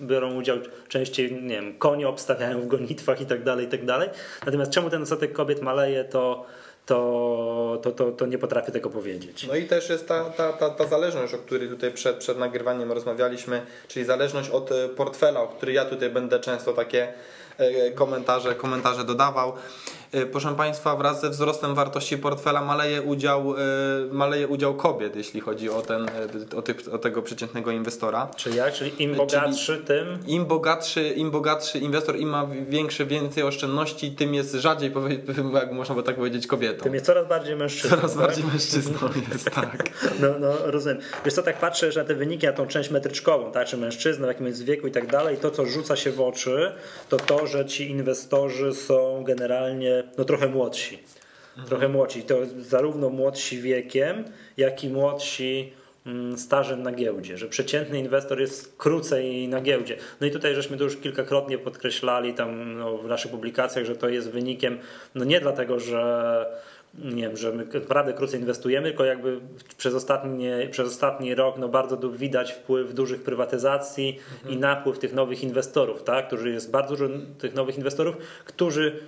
biorą 0.02 0.36
udział 0.36 0.58
częściej, 0.88 1.34
nie 1.34 1.56
wiem, 1.56 1.78
konie 1.78 2.08
obstawiają 2.08 2.62
w 2.62 2.68
gonitwach 2.68 3.22
i 3.22 3.26
tak 3.26 3.44
dalej, 3.44 3.66
i 3.66 3.70
tak 3.70 3.86
dalej. 3.86 4.10
Natomiast 4.46 4.72
czemu 4.72 4.90
ten 4.90 5.02
odsetek 5.02 5.34
kobiet 5.34 5.62
maleje, 5.62 6.04
to 6.04 6.46
to, 6.90 7.80
to, 7.84 7.92
to, 7.92 8.12
to 8.12 8.26
nie 8.26 8.38
potrafię 8.38 8.72
tego 8.72 8.90
powiedzieć. 8.90 9.48
No 9.48 9.56
i 9.56 9.66
też 9.66 9.90
jest 9.90 10.08
ta, 10.08 10.26
ta, 10.26 10.54
ta, 10.54 10.70
ta 10.70 10.88
zależność, 10.88 11.34
o 11.34 11.38
której 11.38 11.70
tutaj 11.70 11.92
przed, 11.92 12.18
przed 12.18 12.38
nagrywaniem 12.38 12.92
rozmawialiśmy, 12.92 13.66
czyli 13.88 14.06
zależność 14.06 14.50
od 14.50 14.72
e, 14.72 14.90
portfela, 14.90 15.42
o 15.42 15.48
który 15.48 15.74
ja 15.74 15.86
tutaj 15.86 16.10
będę 16.10 16.40
często 16.40 16.74
takie 16.74 17.14
e, 17.58 17.92
komentarze, 17.92 18.56
komentarze 18.56 19.04
dodawał. 19.04 19.54
E, 20.12 20.26
proszę 20.26 20.56
Państwa, 20.56 20.96
wraz 20.96 21.22
ze 21.22 21.30
wzrostem 21.30 21.76
wartości 21.76 22.18
portfela 22.18 22.62
maleje 22.62 23.02
udział, 23.02 23.56
e, 23.58 23.58
maleje 24.12 24.48
udział 24.48 24.74
kobiet, 24.74 25.16
jeśli 25.16 25.42
chodzi 25.42 25.70
o, 25.70 25.82
ten, 25.82 26.10
e, 26.10 26.58
o, 26.58 26.62
tych, 26.62 26.94
o 26.94 26.98
tego 26.98 27.22
przeciętnego 27.22 27.72
inwestora. 27.72 28.28
Czyli 28.36 28.56
jak? 28.58 28.74
Czyli 28.74 29.04
im 29.04 29.16
bogatszy, 29.16 29.66
Czyli 29.66 29.86
tym? 29.86 30.20
Im 30.28 30.46
bogatszy, 30.46 31.10
Im 31.10 31.32
bogatszy 31.32 31.80
inwestor, 31.80 32.18
im 32.18 32.30
ma 32.30 32.48
większe, 32.70 33.06
więcej 33.06 33.44
oszczędności, 33.44 34.12
tym 34.12 34.34
jest 34.34 34.54
rzadziej, 34.54 34.92
jak 35.54 35.72
można 35.72 35.96
by 35.96 36.04
tak 36.04 36.16
powiedzieć, 36.16 36.48
kobietą. 36.48 36.84
Tym 36.84 36.94
jest 36.94 37.06
coraz 37.06 37.28
bardziej 37.28 37.56
mężczyzną. 37.56 37.98
Coraz 37.98 38.14
tak? 38.14 38.22
bardziej 38.22 38.44
mężczyzną 38.44 38.98
jest, 39.32 39.52
tak. 39.52 39.90
No, 40.20 40.28
no 40.40 40.54
rozumiem. 40.64 41.00
Wiesz 41.26 41.34
co, 41.34 41.44
tak 41.44 41.60
patrzę 41.60 41.92
że 41.92 42.00
na 42.00 42.08
te 42.08 42.16
wyniki, 42.16 42.46
na 42.46 42.54
tą 42.54 42.68
część 42.68 42.90
metryczkową, 42.90 43.52
tak, 43.52 43.68
czy 43.68 43.78
mężczyzna, 43.78 44.26
w 44.26 44.30
jakim 44.30 44.48
jest 44.48 44.66
wieku 44.66 44.88
i 44.88 44.92
tak 44.92 45.12
dalej, 45.12 45.38
to 45.38 45.52
co 45.52 45.66
rzuca 45.66 45.96
się 45.96 46.12
w 46.12 46.22
oczy, 46.22 46.72
to 47.10 47.18
to, 47.18 47.48
że 47.48 47.66
ci 47.66 47.90
inwestorzy 47.90 48.74
są 48.74 49.24
generalnie 49.24 49.99
no 50.18 50.26
trochę 50.26 50.48
młodsi. 50.48 51.00
Trochę 51.66 51.88
młodsi. 51.88 52.24
To 52.24 52.36
zarówno 52.60 53.10
młodsi 53.10 53.62
wiekiem, 53.62 54.26
jak 54.58 54.84
i 54.84 54.90
młodsi 54.90 55.74
mm, 56.06 56.38
stażem 56.38 56.84
na 56.84 56.92
giełdzie, 56.92 57.38
że 57.38 57.48
przeciętny 57.48 58.00
inwestor 58.00 58.42
jest 58.42 58.78
krócej 58.78 59.48
na 59.48 59.62
giełdzie. 59.62 59.98
No 60.22 60.28
i 60.28 60.32
tutaj 60.32 60.56
żeśmy 60.56 60.78
to 60.78 60.84
już 60.84 60.98
kilkakrotnie 60.98 61.58
podkreślali 61.58 62.34
tam 62.34 62.78
no, 62.78 62.98
w 62.98 63.08
naszych 63.08 63.32
publikacjach, 63.32 63.86
że 63.86 63.96
to 63.96 64.10
jest 64.10 64.32
wynikiem, 64.32 64.78
no 65.16 65.26
nie 65.26 65.40
dlatego, 65.40 65.80
że 65.80 66.46
nie 66.94 67.22
wiem, 67.22 67.38
że 67.38 67.52
my 67.52 67.66
naprawdę 67.74 68.14
krócej 68.14 68.40
inwestujemy, 68.40 68.88
tylko 68.88 69.06
jakby 69.06 69.40
przez 69.78 69.94
ostatni, 69.94 70.48
przez 70.72 70.88
ostatni 70.88 71.36
rok 71.36 71.58
no 71.58 71.70
bardzo 71.70 72.10
widać 72.10 72.54
wpływ 72.54 72.94
dużych 72.94 73.24
prywatyzacji 73.24 74.20
mhm. 74.34 74.56
i 74.56 74.58
napływ 74.58 75.00
tych 75.00 75.14
nowych 75.14 75.44
inwestorów, 75.44 76.04
tak? 76.04 76.28
którzy 76.28 76.50
jest 76.50 76.72
bardzo 76.72 76.96
dużo 76.96 77.10
tych 77.40 77.54
nowych 77.54 77.78
inwestorów, 77.78 78.18
którzy 78.46 79.00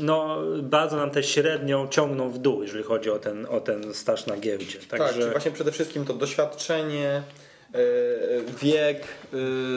no, 0.00 0.38
bardzo 0.62 0.96
nam 0.96 1.10
tę 1.10 1.22
średnią 1.22 1.88
ciągną 1.88 2.30
w 2.30 2.38
dół, 2.38 2.62
jeżeli 2.62 2.84
chodzi 2.84 3.10
o 3.10 3.18
ten, 3.18 3.46
o 3.50 3.60
ten 3.60 3.94
staż 3.94 4.26
na 4.26 4.36
giełdzie. 4.36 4.78
Także... 4.88 5.20
Tak, 5.20 5.32
właśnie 5.32 5.50
przede 5.50 5.72
wszystkim 5.72 6.04
to 6.04 6.14
doświadczenie, 6.14 7.22
e, 7.74 7.78
wiek, 8.62 9.02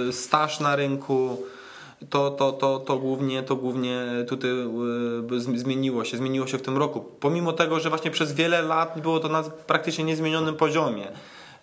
e, 0.09 0.13
staż 0.13 0.59
na 0.59 0.75
rynku, 0.75 1.43
to, 2.09 2.31
to, 2.31 2.51
to, 2.51 2.79
to, 2.79 2.97
głównie, 2.97 3.43
to 3.43 3.55
głównie 3.55 4.05
tutaj 4.27 4.51
e, 5.37 5.57
zmieniło 5.57 6.05
się, 6.05 6.17
zmieniło 6.17 6.47
się 6.47 6.57
w 6.57 6.61
tym 6.61 6.77
roku. 6.77 7.05
Pomimo 7.19 7.53
tego, 7.53 7.79
że 7.79 7.89
właśnie 7.89 8.11
przez 8.11 8.33
wiele 8.33 8.61
lat 8.61 9.01
było 9.01 9.19
to 9.19 9.29
na 9.29 9.43
praktycznie 9.43 10.03
niezmienionym 10.03 10.55
poziomie. 10.55 11.07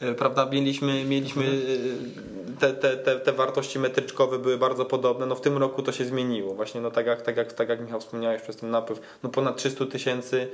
E, 0.03 0.15
prawda, 0.15 0.47
mieliśmy, 0.47 1.05
mieliśmy 1.05 1.45
e, 1.45 2.61
te, 2.61 2.73
te, 2.75 2.97
te, 2.97 3.21
te 3.21 3.33
wartości 3.33 3.79
metryczkowe 3.79 4.39
były 4.39 4.59
bardzo 4.59 4.85
podobne, 4.85 5.27
no 5.27 5.35
w 5.35 5.41
tym 5.41 5.59
roku 5.59 5.83
to 5.83 5.93
się 5.93 6.05
zmieniło. 6.05 6.55
Właśnie 6.55 6.81
no 6.81 6.91
tak 6.91 7.07
jak, 7.07 7.23
tak 7.23 7.37
jak, 7.37 7.53
tak 7.53 7.69
jak 7.69 7.81
Michał 7.81 8.01
wspomniałeś 8.01 8.43
przez 8.43 8.57
ten 8.57 8.71
napływ, 8.71 9.01
no 9.23 9.31
ponad 9.31 9.57
300 9.57 9.87
tysięcy 9.87 10.49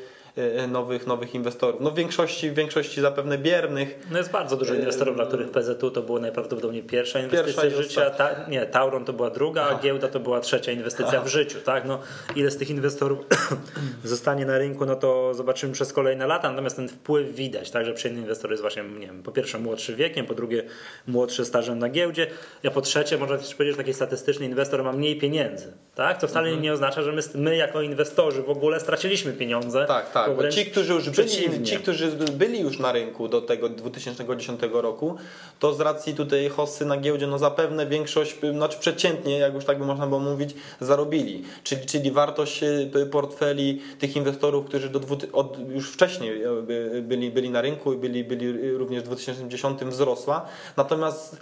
nowych, 0.69 1.07
nowych 1.07 1.35
inwestorów. 1.35 1.81
No 1.81 1.91
w 1.91 1.95
większości, 1.95 2.51
w 2.51 2.55
większości 2.55 3.01
zapewne 3.01 3.39
biernych. 3.39 4.07
No 4.11 4.19
jest 4.19 4.31
bardzo 4.31 4.57
dużo 4.57 4.75
inwestorów, 4.75 5.17
dla 5.17 5.27
których 5.27 5.51
PZU 5.51 5.91
to 5.91 6.03
było 6.03 6.19
najprawdopodobniej 6.19 6.83
pierwsza 6.83 7.21
inwestycja 7.21 7.63
pierwsza 7.63 7.83
życia. 7.83 8.11
Ta, 8.11 8.49
nie, 8.49 8.67
Tauron 8.67 9.05
to 9.05 9.13
była 9.13 9.31
druga, 9.31 9.63
a 9.63 9.79
giełda 9.79 10.09
to 10.09 10.21
była 10.21 10.41
trzecia 10.41 10.73
inwestycja 10.73 11.21
w 11.21 11.29
życiu. 11.29 11.59
Tak? 11.61 11.85
No, 11.85 11.99
ile 12.37 12.51
z 12.51 12.57
tych 12.57 12.71
inwestorów 12.71 13.19
zostanie 14.05 14.47
na 14.47 14.59
rynku, 14.59 14.87
no 14.87 14.97
to 14.97 15.35
zobaczymy 15.35 15.73
przez 15.73 15.93
kolejne 15.93 16.27
lata, 16.27 16.51
natomiast 16.51 16.77
ten 16.77 16.89
wpływ 16.89 17.35
widać, 17.35 17.71
tak, 17.71 17.87
że 17.87 17.93
przyjemny 17.93 18.23
inwestor 18.23 18.51
jest 18.51 18.63
właśnie, 18.63 18.83
nie 18.83 19.07
wiem, 19.07 19.23
po 19.23 19.33
pierwsze 19.33 19.59
młodszy 19.59 19.97
wiekiem, 19.97 20.27
po 20.27 20.35
drugie 20.35 20.65
młodszy 21.07 21.45
stażem 21.45 21.79
na 21.79 21.89
giełdzie. 21.89 22.27
Ja 22.63 22.71
po 22.71 22.81
trzecie, 22.81 23.19
można 23.19 23.39
też 23.39 23.55
powiedzieć, 23.55 23.77
że 23.77 23.83
taki 23.83 23.95
statystyczny 23.95 24.47
inwestor 24.47 24.85
ma 24.85 24.93
mniej 24.93 25.19
pieniędzy. 25.19 25.73
Tak? 25.95 26.19
Co 26.19 26.29
wcale 26.29 26.47
mhm. 26.47 26.63
nie 26.63 26.73
oznacza, 26.73 27.03
że 27.03 27.13
my, 27.13 27.23
my 27.35 27.57
jako 27.57 27.83
inwestorzy 27.83 28.43
w 28.43 28.51
ogóle 28.51 28.81
straciliśmy 28.81 29.33
pieniądze. 29.33 29.85
Tak, 29.87 30.13
tak. 30.13 30.28
Bo 30.37 30.49
ci, 30.49 30.67
którzy 30.67 30.93
już 30.93 31.11
byli, 31.11 31.63
ci, 31.65 31.77
którzy 31.77 32.11
byli 32.33 32.61
już 32.61 32.79
na 32.79 32.93
rynku 32.93 33.29
do 33.29 33.43
tego 33.43 33.69
2010 33.69 34.61
roku, 34.73 35.17
to 35.59 35.75
z 35.75 35.81
racji 35.81 36.15
tutaj 36.15 36.49
hossy 36.49 36.87
na 36.87 36.97
giełdzie, 36.97 37.27
no 37.27 37.39
zapewne 37.39 37.87
większość, 37.87 38.37
znaczy 38.53 38.79
przeciętnie, 38.79 39.39
jak 39.39 39.55
już 39.55 39.65
tak 39.65 39.79
by 39.79 39.87
można 39.87 40.07
było 40.07 40.21
mówić, 40.21 40.55
zarobili. 40.81 41.45
Czyli, 41.65 41.87
czyli 41.87 42.11
wartość 42.11 42.63
y, 42.63 43.07
portfeli 43.11 43.81
tych 43.99 44.17
inwestorów, 44.17 44.67
którzy 44.67 44.89
do, 44.89 45.01
od, 45.33 45.59
już 45.71 45.91
wcześniej 45.91 46.43
e, 46.43 46.63
byli, 47.03 47.31
byli 47.31 47.51
na 47.51 47.61
rynku 47.61 47.93
i 47.93 47.97
byli, 47.97 48.25
byli 48.25 48.73
również 48.73 49.03
w 49.03 49.07
2010 49.07 49.81
wzrosła. 49.81 50.47
Natomiast 50.77 51.37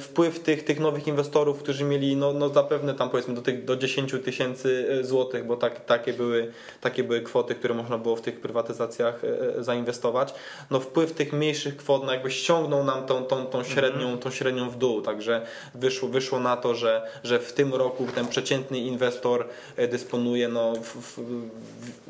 wpływ 0.00 0.40
tych, 0.40 0.64
tych 0.64 0.80
nowych 0.80 1.06
inwestorów, 1.06 1.62
którzy 1.62 1.84
mieli 1.84 2.16
no, 2.16 2.32
no 2.32 2.48
zapewne 2.48 2.94
tam 2.94 3.10
powiedzmy 3.10 3.34
do, 3.34 3.42
tych, 3.42 3.64
do 3.64 3.76
10 3.76 4.14
tysięcy 4.24 4.98
złotych, 5.02 5.46
bo 5.46 5.56
tak, 5.56 5.84
takie, 5.84 6.12
były, 6.12 6.52
takie 6.80 7.04
były 7.04 7.20
kwoty, 7.20 7.54
które 7.54 7.74
można 7.74 7.98
było 7.98 8.16
w 8.20 8.22
tych 8.22 8.40
prywatyzacjach 8.40 9.22
zainwestować, 9.58 10.34
no 10.70 10.80
wpływ 10.80 11.12
tych 11.12 11.32
mniejszych 11.32 11.76
kwot 11.76 12.04
no 12.04 12.12
jakby 12.12 12.30
ściągnął 12.30 12.84
nam 12.84 13.06
tą, 13.06 13.24
tą, 13.24 13.46
tą, 13.46 13.64
średnią, 13.64 14.00
mhm. 14.00 14.18
tą 14.18 14.30
średnią 14.30 14.70
w 14.70 14.78
dół, 14.78 15.02
także 15.02 15.46
wyszło, 15.74 16.08
wyszło 16.08 16.40
na 16.40 16.56
to, 16.56 16.74
że, 16.74 17.08
że 17.24 17.38
w 17.38 17.52
tym 17.52 17.74
roku 17.74 18.06
ten 18.14 18.26
przeciętny 18.26 18.78
inwestor 18.78 19.48
dysponuje 19.90 20.48
no, 20.48 20.72
w, 20.74 21.18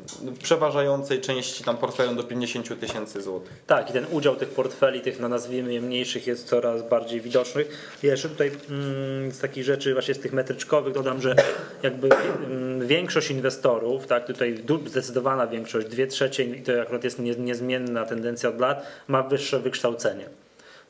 przeważającej 0.43 1.21
części 1.21 1.63
tam 1.63 1.77
portfelem 1.77 2.15
do 2.15 2.23
50 2.23 2.79
tysięcy 2.79 3.21
złotych. 3.21 3.51
Tak, 3.67 3.89
i 3.89 3.93
ten 3.93 4.05
udział 4.11 4.35
tych 4.35 4.49
portfeli, 4.49 5.01
tych 5.01 5.19
no 5.19 5.29
nazwijmy 5.29 5.73
je 5.73 5.81
mniejszych, 5.81 6.27
jest 6.27 6.47
coraz 6.47 6.89
bardziej 6.89 7.21
widoczny. 7.21 7.65
Jeszcze 8.03 8.29
tutaj 8.29 8.51
mm, 8.69 9.31
z 9.31 9.39
takich 9.39 9.63
rzeczy, 9.63 9.93
właśnie 9.93 10.13
z 10.13 10.19
tych 10.19 10.33
metryczkowych, 10.33 10.93
dodam, 10.93 11.21
że 11.21 11.35
jakby 11.83 12.09
mm, 12.09 12.87
większość 12.87 13.31
inwestorów, 13.31 14.07
tak, 14.07 14.27
tutaj 14.27 14.63
zdecydowana 14.85 15.47
większość, 15.47 15.87
dwie 15.87 16.07
trzecie, 16.07 16.43
i 16.43 16.61
to 16.61 16.81
akurat 16.81 17.03
jest 17.03 17.19
niezmienna 17.19 18.05
tendencja 18.05 18.49
od 18.49 18.59
lat, 18.59 18.85
ma 19.07 19.23
wyższe 19.23 19.59
wykształcenie. 19.59 20.25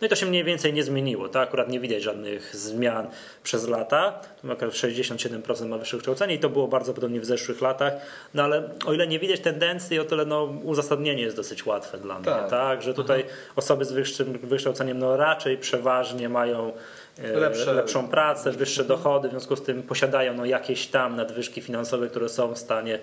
No 0.02 0.06
i 0.06 0.10
to 0.10 0.16
się 0.16 0.26
mniej 0.26 0.44
więcej 0.44 0.74
nie 0.74 0.84
zmieniło. 0.84 1.30
To 1.30 1.40
akurat 1.40 1.70
nie 1.70 1.80
widać 1.80 2.04
żadnych 2.04 2.56
zmian 2.56 3.08
przez 3.44 3.68
lata. 3.68 4.22
Akurat 4.52 4.74
67% 4.74 5.66
ma 5.66 5.78
wyższe 5.78 5.98
kształcenie 5.98 6.36
i 6.36 6.40
to 6.40 6.50
było 6.50 6.68
bardzo 6.68 6.94
podobnie 6.94 7.20
w 7.20 7.26
zeszłych 7.26 7.62
latach. 7.62 7.94
No 8.34 8.44
ale 8.44 8.70
o 8.86 8.94
ile 8.94 9.08
nie 9.08 9.20
widać 9.20 9.40
tendencji, 9.40 10.00
o 10.00 10.04
tyle 10.04 10.26
no, 10.26 10.44
uzasadnienie 10.64 11.24
jest 11.24 11.36
dosyć 11.36 11.66
łatwe 11.66 11.98
dla 11.98 12.16
mnie. 12.16 12.26
Tak, 12.26 12.50
tak? 12.50 12.82
że 12.82 12.94
tutaj 12.94 13.22
mhm. 13.22 13.40
osoby 13.56 13.86
z 13.86 13.92
wyższym 13.92 14.40
wykształceniem 14.44 15.00
no, 15.00 15.18
raczej 15.18 15.58
przeważnie 15.58 16.30
mają 16.30 16.74
e, 17.20 17.40
Lepsze. 17.40 17.74
lepszą 17.74 18.08
pracę, 18.08 18.52
wyższe 18.52 18.84
dochody, 18.84 19.28
w 19.28 19.32
związku 19.32 19.56
z 19.56 19.64
tym 19.64 19.84
posiadają 19.84 20.34
no, 20.34 20.46
jakieś 20.46 20.88
tam 20.88 21.16
nadwyżki 21.16 21.62
finansowe, 21.62 22.08
które 22.08 22.30
są 22.30 22.54
w 22.54 22.58
stanie 22.58 23.00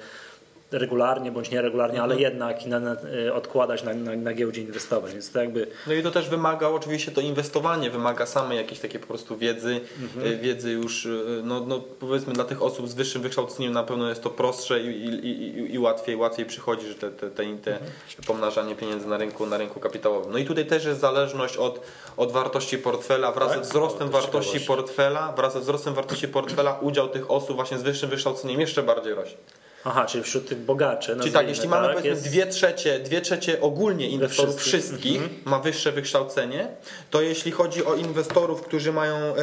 regularnie 0.70 1.32
bądź 1.32 1.50
nieregularnie, 1.50 2.02
ale 2.02 2.14
mhm. 2.14 2.32
jednak 2.32 2.66
na, 2.66 2.80
na, 2.80 2.96
y, 3.26 3.34
odkładać 3.34 3.84
na, 3.84 3.94
na, 3.94 4.16
na 4.16 4.34
giełdzie 4.34 4.60
inwestować. 4.60 5.12
Więc 5.12 5.32
to 5.32 5.38
jakby... 5.38 5.66
No 5.87 5.92
i 5.92 6.02
to 6.02 6.10
też 6.10 6.28
wymaga 6.28 6.68
oczywiście 6.68 7.12
to 7.12 7.20
inwestowanie, 7.20 7.90
wymaga 7.90 8.26
samej 8.26 8.58
jakiejś 8.58 8.80
takiej 8.80 9.00
po 9.00 9.06
prostu 9.06 9.37
wiedzy, 9.37 9.80
mhm. 10.02 10.26
Y, 10.26 10.37
wiedzy 10.37 10.70
już, 10.70 11.06
y, 11.06 11.40
no, 11.44 11.60
no 11.60 11.80
powiedzmy 11.80 12.32
dla 12.32 12.44
tych 12.44 12.62
osób 12.62 12.88
z 12.88 12.94
wyższym 12.94 13.22
wykształceniem 13.22 13.72
na 13.72 13.82
pewno 13.82 14.08
jest 14.08 14.22
to 14.22 14.30
prostsze 14.30 14.80
i, 14.80 15.04
i, 15.04 15.28
i, 15.28 15.75
i 15.75 15.78
łatwiej, 15.78 16.16
łatwiej 16.16 16.46
przychodzi, 16.46 16.87
że 16.87 16.94
te, 16.94 17.10
te, 17.10 17.30
te, 17.30 17.44
te 17.44 17.72
mhm. 17.72 17.90
pomnażanie 18.26 18.75
pieniędzy 18.75 19.06
na 19.06 19.16
rynku, 19.16 19.46
na 19.46 19.56
rynku 19.58 19.80
kapitałowym. 19.80 20.32
No 20.32 20.38
i 20.38 20.44
tutaj 20.44 20.66
też 20.66 20.84
jest 20.84 21.00
zależność 21.00 21.56
od, 21.56 21.80
od 22.16 22.32
wartości 22.32 22.78
portfela 22.78 23.32
wraz 23.32 23.48
tak? 23.48 23.64
ze 23.64 23.70
wzrostem 23.70 24.08
wartości 24.08 24.60
portfela, 24.60 25.32
wraz 25.32 25.52
ze 25.52 25.60
wzrostem 25.60 25.94
wartości 25.94 26.28
portfela 26.28 26.78
udział 26.80 27.08
tych 27.08 27.30
osób 27.30 27.56
właśnie 27.56 27.78
z 27.78 27.82
wyższym 27.82 28.10
wykształceniem 28.10 28.60
jeszcze 28.60 28.82
bardziej 28.82 29.14
rośnie. 29.14 29.38
Aha, 29.85 30.06
czyli 30.06 30.25
wśród 30.25 30.49
tych 30.49 30.58
bogaczy. 30.58 31.16
Czyli 31.20 31.32
tak, 31.32 31.49
jeśli 31.49 31.68
mamy 31.68 31.87
tak, 31.87 31.97
powiedzmy 31.97 32.11
jest... 32.11 32.28
dwie, 32.28 32.47
trzecie, 32.47 32.99
dwie 32.99 33.20
trzecie 33.20 33.61
ogólnie 33.61 34.08
inwestorów 34.08 34.56
wszystkich, 34.56 34.82
wszystkich 34.82 35.16
mm 35.16 35.28
-hmm. 35.28 35.50
ma 35.50 35.58
wyższe 35.58 35.92
wykształcenie, 35.92 36.68
to 37.11 37.20
jeśli 37.23 37.52
chodzi 37.52 37.85
o 37.85 37.94
inwestorów, 37.94 38.62
którzy 38.62 38.92
mają 38.92 39.16
um, 39.16 39.37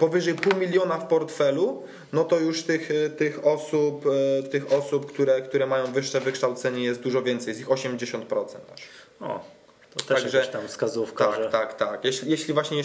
powyżej 0.00 0.34
pół 0.34 0.60
miliona 0.60 0.98
w 0.98 1.08
portfelu, 1.08 1.82
no 2.12 2.24
to 2.24 2.38
już 2.38 2.62
tych, 2.62 2.90
e, 2.90 3.10
tych 3.10 3.46
osób, 3.46 4.04
e, 4.06 4.42
tych 4.42 4.72
osób 4.72 5.12
które, 5.12 5.42
które 5.42 5.66
mają 5.66 5.92
wyższe 5.92 6.20
wykształcenie 6.20 6.84
jest 6.84 7.00
dużo 7.00 7.22
więcej, 7.22 7.48
jest 7.48 7.60
ich 7.60 7.68
80%. 7.68 8.60
Aż. 8.74 8.82
O, 9.20 9.55
to 9.96 10.04
też 10.04 10.22
Także, 10.22 10.42
tam 10.42 10.68
wskazówka. 10.68 11.24
Tak, 11.24 11.42
że... 11.42 11.50
tak, 11.50 11.74
tak. 11.74 12.04
Jeśli, 12.04 12.30
jeśli 12.30 12.54
właśnie 12.54 12.82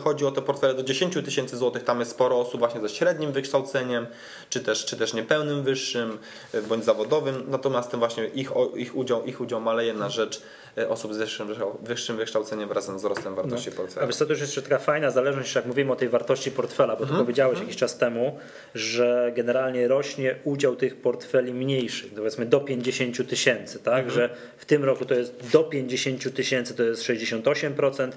chodzi 0.00 0.24
o 0.24 0.32
te 0.32 0.42
portfele 0.42 0.74
do 0.74 0.82
10 0.82 1.14
tysięcy 1.24 1.56
złotych, 1.56 1.84
tam 1.84 1.98
jest 1.98 2.10
sporo 2.10 2.40
osób 2.40 2.58
właśnie 2.58 2.80
ze 2.80 2.88
średnim 2.88 3.32
wykształceniem, 3.32 4.06
czy 4.50 4.60
też, 4.60 4.84
czy 4.84 4.96
też 4.96 5.14
niepełnym 5.14 5.62
wyższym, 5.62 6.18
e, 6.52 6.62
bądź 6.62 6.84
zawodowym. 6.84 7.44
Natomiast 7.48 7.90
ten 7.90 8.00
właśnie 8.00 8.26
ich, 8.26 8.50
ich, 8.76 8.96
udział, 8.96 9.24
ich 9.24 9.40
udział 9.40 9.60
maleje 9.60 9.94
na 9.94 10.08
rzecz 10.08 10.42
osób 10.88 11.14
z 11.14 11.16
wyższym, 11.16 11.48
wyższym 11.82 12.16
wykształceniem 12.16 12.68
wraz 12.68 12.86
z 12.86 12.90
wzrostem 12.90 13.34
wartości 13.34 13.70
no. 13.70 13.76
portfela. 13.76 14.04
A 14.04 14.06
wiesz 14.06 14.16
to 14.16 14.24
już 14.24 14.40
jest 14.40 14.54
taka 14.54 14.78
fajna 14.78 15.10
zależność, 15.10 15.54
jak 15.54 15.66
mówimy 15.66 15.92
o 15.92 15.96
tej 15.96 16.08
wartości 16.08 16.50
portfela, 16.50 16.96
bo 16.96 17.02
mhm. 17.02 17.20
powiedziałeś 17.20 17.52
mhm. 17.52 17.66
jakiś 17.66 17.80
czas 17.80 17.98
temu, 17.98 18.38
że 18.74 19.32
generalnie 19.36 19.88
rośnie 19.88 20.36
udział 20.44 20.76
tych 20.76 20.96
portfeli 20.96 21.54
mniejszych, 21.54 22.14
powiedzmy 22.14 22.46
do 22.46 22.60
50 22.60 23.28
tysięcy, 23.28 23.78
tak, 23.78 24.04
mhm. 24.04 24.10
że 24.10 24.36
w 24.56 24.64
tym 24.64 24.84
roku 24.84 25.04
to 25.04 25.14
jest 25.14 25.50
do 25.52 25.64
50 25.64 26.22
tysięcy 26.34 26.45
to 26.76 26.82
jest 26.82 27.02
68%, 27.02 28.10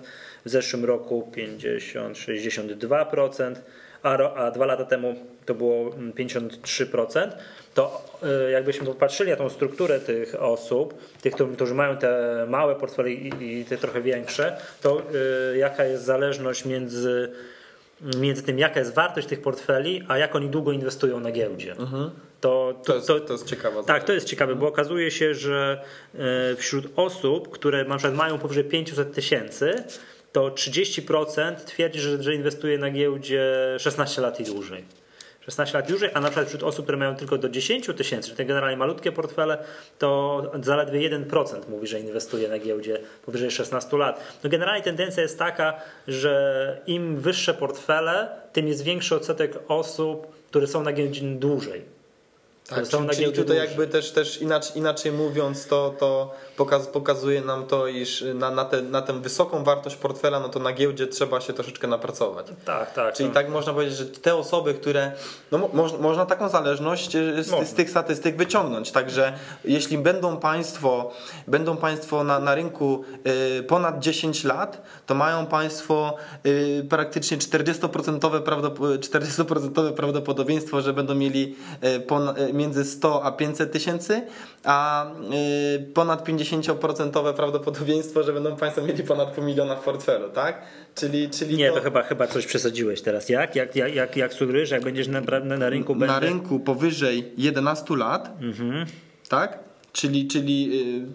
w 0.46 0.50
zeszłym 0.50 0.86
roku 0.86 1.32
50, 1.36 2.18
62%, 2.18 3.56
a, 4.04 4.34
a 4.34 4.52
dwa 4.52 4.66
lata 4.66 4.86
temu 4.86 5.16
to 5.46 5.54
było 5.54 5.90
53%, 5.90 7.24
mm, 7.24 7.32
to 7.74 8.06
y, 8.48 8.52
jakbyśmy 8.52 8.86
popatrzyli 8.86 9.30
na 9.30 9.36
tą 9.36 9.50
strukturę 9.50 10.00
tych 10.00 10.36
osób, 10.36 10.94
tych, 11.22 11.34
którzy 11.56 11.74
mają 11.74 11.98
te 11.98 12.46
małe 12.50 12.76
portfele 12.76 13.12
i 13.12 13.66
te 13.70 13.78
trochę 13.78 14.02
większe, 14.02 14.58
to 14.82 15.02
y, 15.54 15.58
jaka 15.58 15.86
jest 15.86 16.04
zależność 16.04 16.66
między, 16.66 17.32
między 18.02 18.44
tym, 18.44 18.60
jaka 18.60 18.80
jest 18.80 18.94
wartość 18.94 19.28
tych 19.28 19.42
portfeli, 19.42 20.04
a 20.08 20.18
jak 20.18 20.36
oni 20.36 20.50
długo 20.50 20.72
inwestują 20.72 21.20
na 21.20 21.32
giełdzie. 21.32 21.72
Mhm. 21.72 22.10
To, 22.42 22.74
to, 22.84 22.86
to, 22.86 22.96
jest, 22.96 23.28
to 23.28 23.34
jest 23.34 23.46
ciekawe. 23.46 23.84
Tak, 23.84 24.04
to 24.04 24.14
jest 24.14 24.28
ciekawe, 24.28 24.56
bo 24.56 24.68
okazuje 24.68 25.12
się, 25.12 25.34
że 25.34 25.82
y, 26.54 26.56
wśród 26.56 26.86
osób, 26.96 27.50
które 27.50 27.86
na 27.86 27.98
przykład 27.98 28.18
mają 28.18 28.40
powyżej 28.40 28.64
500 28.64 29.14
tysięcy, 29.14 29.84
to 30.32 30.50
30% 30.50 31.56
twierdzi, 31.56 32.00
że, 32.00 32.24
że 32.24 32.36
inwestuje 32.36 32.78
na 32.78 32.90
giełdzie 32.90 33.54
16 33.80 34.22
lat 34.22 34.40
i 34.40 34.44
dłużej. 34.44 34.84
16 35.50 35.78
lat 35.78 35.88
dłużej, 35.88 36.10
a 36.14 36.20
na 36.20 36.28
przykład 36.28 36.48
wśród 36.48 36.64
osób, 36.64 36.86
które 36.86 36.98
mają 36.98 37.16
tylko 37.16 37.38
do 37.38 37.50
10 37.50 37.90
tysięcy, 37.98 38.26
czyli 38.26 38.38
te 38.38 38.46
generalnie 38.46 38.78
malutkie 38.78 39.12
portfele, 39.12 39.58
to 40.00 40.42
zaledwie 40.64 41.10
1% 41.10 41.70
mówi, 41.70 41.88
że 41.88 42.00
inwestuje 42.00 42.50
na 42.50 42.60
giełdzie 42.60 43.00
powyżej 43.26 43.52
16 43.52 43.98
lat. 43.98 44.40
No 44.44 44.50
generalnie 44.50 44.84
tendencja 44.84 45.24
jest 45.24 45.40
taka, 45.40 45.82
że 46.08 46.82
im 46.88 47.18
wyższe 47.18 47.54
portfele, 47.54 48.30
tym 48.54 48.68
jest 48.68 48.84
większy 48.84 49.16
odsetek 49.16 49.60
osób, 49.68 50.28
które 50.48 50.68
są 50.68 50.84
na 50.84 50.94
giełdzie 50.94 51.22
dłużej. 51.22 51.99
Tak, 52.70 52.88
czyli, 52.88 53.10
czyli 53.10 53.32
tutaj 53.32 53.58
jakby 53.58 53.88
też, 53.88 54.12
też 54.12 54.42
inaczej, 54.42 54.78
inaczej 54.78 55.12
mówiąc, 55.12 55.68
to, 55.68 55.96
to 56.00 56.34
pokaz, 56.58 56.88
pokazuje 56.88 57.42
nam 57.42 57.68
to, 57.68 57.88
iż 57.88 58.26
na, 58.36 58.52
na, 58.52 58.66
te, 58.66 58.82
na 58.82 59.02
tę 59.02 59.22
wysoką 59.22 59.64
wartość 59.64 59.96
portfela, 59.96 60.40
no 60.40 60.50
to 60.50 60.60
na 60.60 60.74
giełdzie 60.74 61.08
trzeba 61.08 61.42
się 61.42 61.54
troszeczkę 61.54 61.88
napracować. 61.88 62.48
Tak, 62.66 62.94
tak. 62.94 63.14
Czyli 63.14 63.30
no. 63.30 63.36
tak 63.36 63.50
można 63.50 63.74
powiedzieć, 63.74 63.98
że 63.98 64.06
te 64.06 64.36
osoby, 64.36 64.74
które, 64.74 65.12
no 65.52 65.58
mo, 65.58 65.88
można 66.00 66.26
taką 66.26 66.50
zależność 66.50 67.16
e, 67.16 67.44
z, 67.44 67.70
z, 67.70 67.74
tych 67.74 67.90
statystyk 67.90 68.38
wyciągnąć. 68.38 68.92
Także 68.92 69.34
jeśli 69.66 69.98
będą 69.98 70.38
Państwo, 70.38 71.12
będą 71.48 71.78
państwo 71.78 72.24
na, 72.24 72.40
na 72.40 72.56
rynku 72.56 73.04
y, 73.60 73.64
ponad 73.64 74.00
10 74.00 74.44
lat, 74.44 74.82
to 75.06 75.16
mają 75.16 75.46
Państwo 75.46 76.16
y, 76.46 76.86
praktycznie 76.90 77.38
40% 77.38 78.42
prawdopodobieństwo, 78.42 79.10
40 79.10 79.42
prawdopodobieństwo, 79.96 80.82
że 80.82 80.94
będą 80.94 81.16
mieli 81.16 81.56
y, 81.84 82.00
pon, 82.00 82.30
między 82.60 82.86
100 82.86 83.24
a 83.24 83.32
500 83.32 83.72
tysięcy, 83.72 84.22
a 84.64 85.06
ponad 85.94 86.24
50 86.24 86.60
50% 86.68 87.34
prawdopodobieństwo, 87.34 88.24
że 88.24 88.34
będą 88.34 88.56
Państwo 88.56 88.82
mieli 88.82 89.04
ponad 89.04 89.32
pół 89.32 89.44
miliona 89.44 89.76
w 89.76 89.84
portfelu, 89.84 90.30
tak? 90.30 90.62
Czyli, 90.96 91.30
czyli 91.30 91.58
Nie, 91.58 91.70
to... 91.70 91.76
to, 91.76 91.82
chyba, 91.82 92.04
chyba 92.04 92.28
coś 92.28 92.46
przesadziłeś 92.46 93.02
teraz. 93.02 93.30
Jak? 93.30 93.56
Jak, 93.56 93.76
jak, 93.76 93.96
jak, 93.96 94.18
jak 94.18 94.34
sugerujesz, 94.34 94.72
jak 94.72 94.84
będziesz 94.84 95.08
na, 95.08 95.22
na 95.42 95.70
rynku? 95.70 95.96
Na 95.96 96.00
będę... 96.00 96.20
rynku 96.20 96.60
powyżej 96.60 97.32
11 97.38 97.96
lat, 97.96 98.32
mhm. 98.42 98.86
tak? 99.30 99.60
Czyli, 99.94 100.28
czyli 100.28 100.70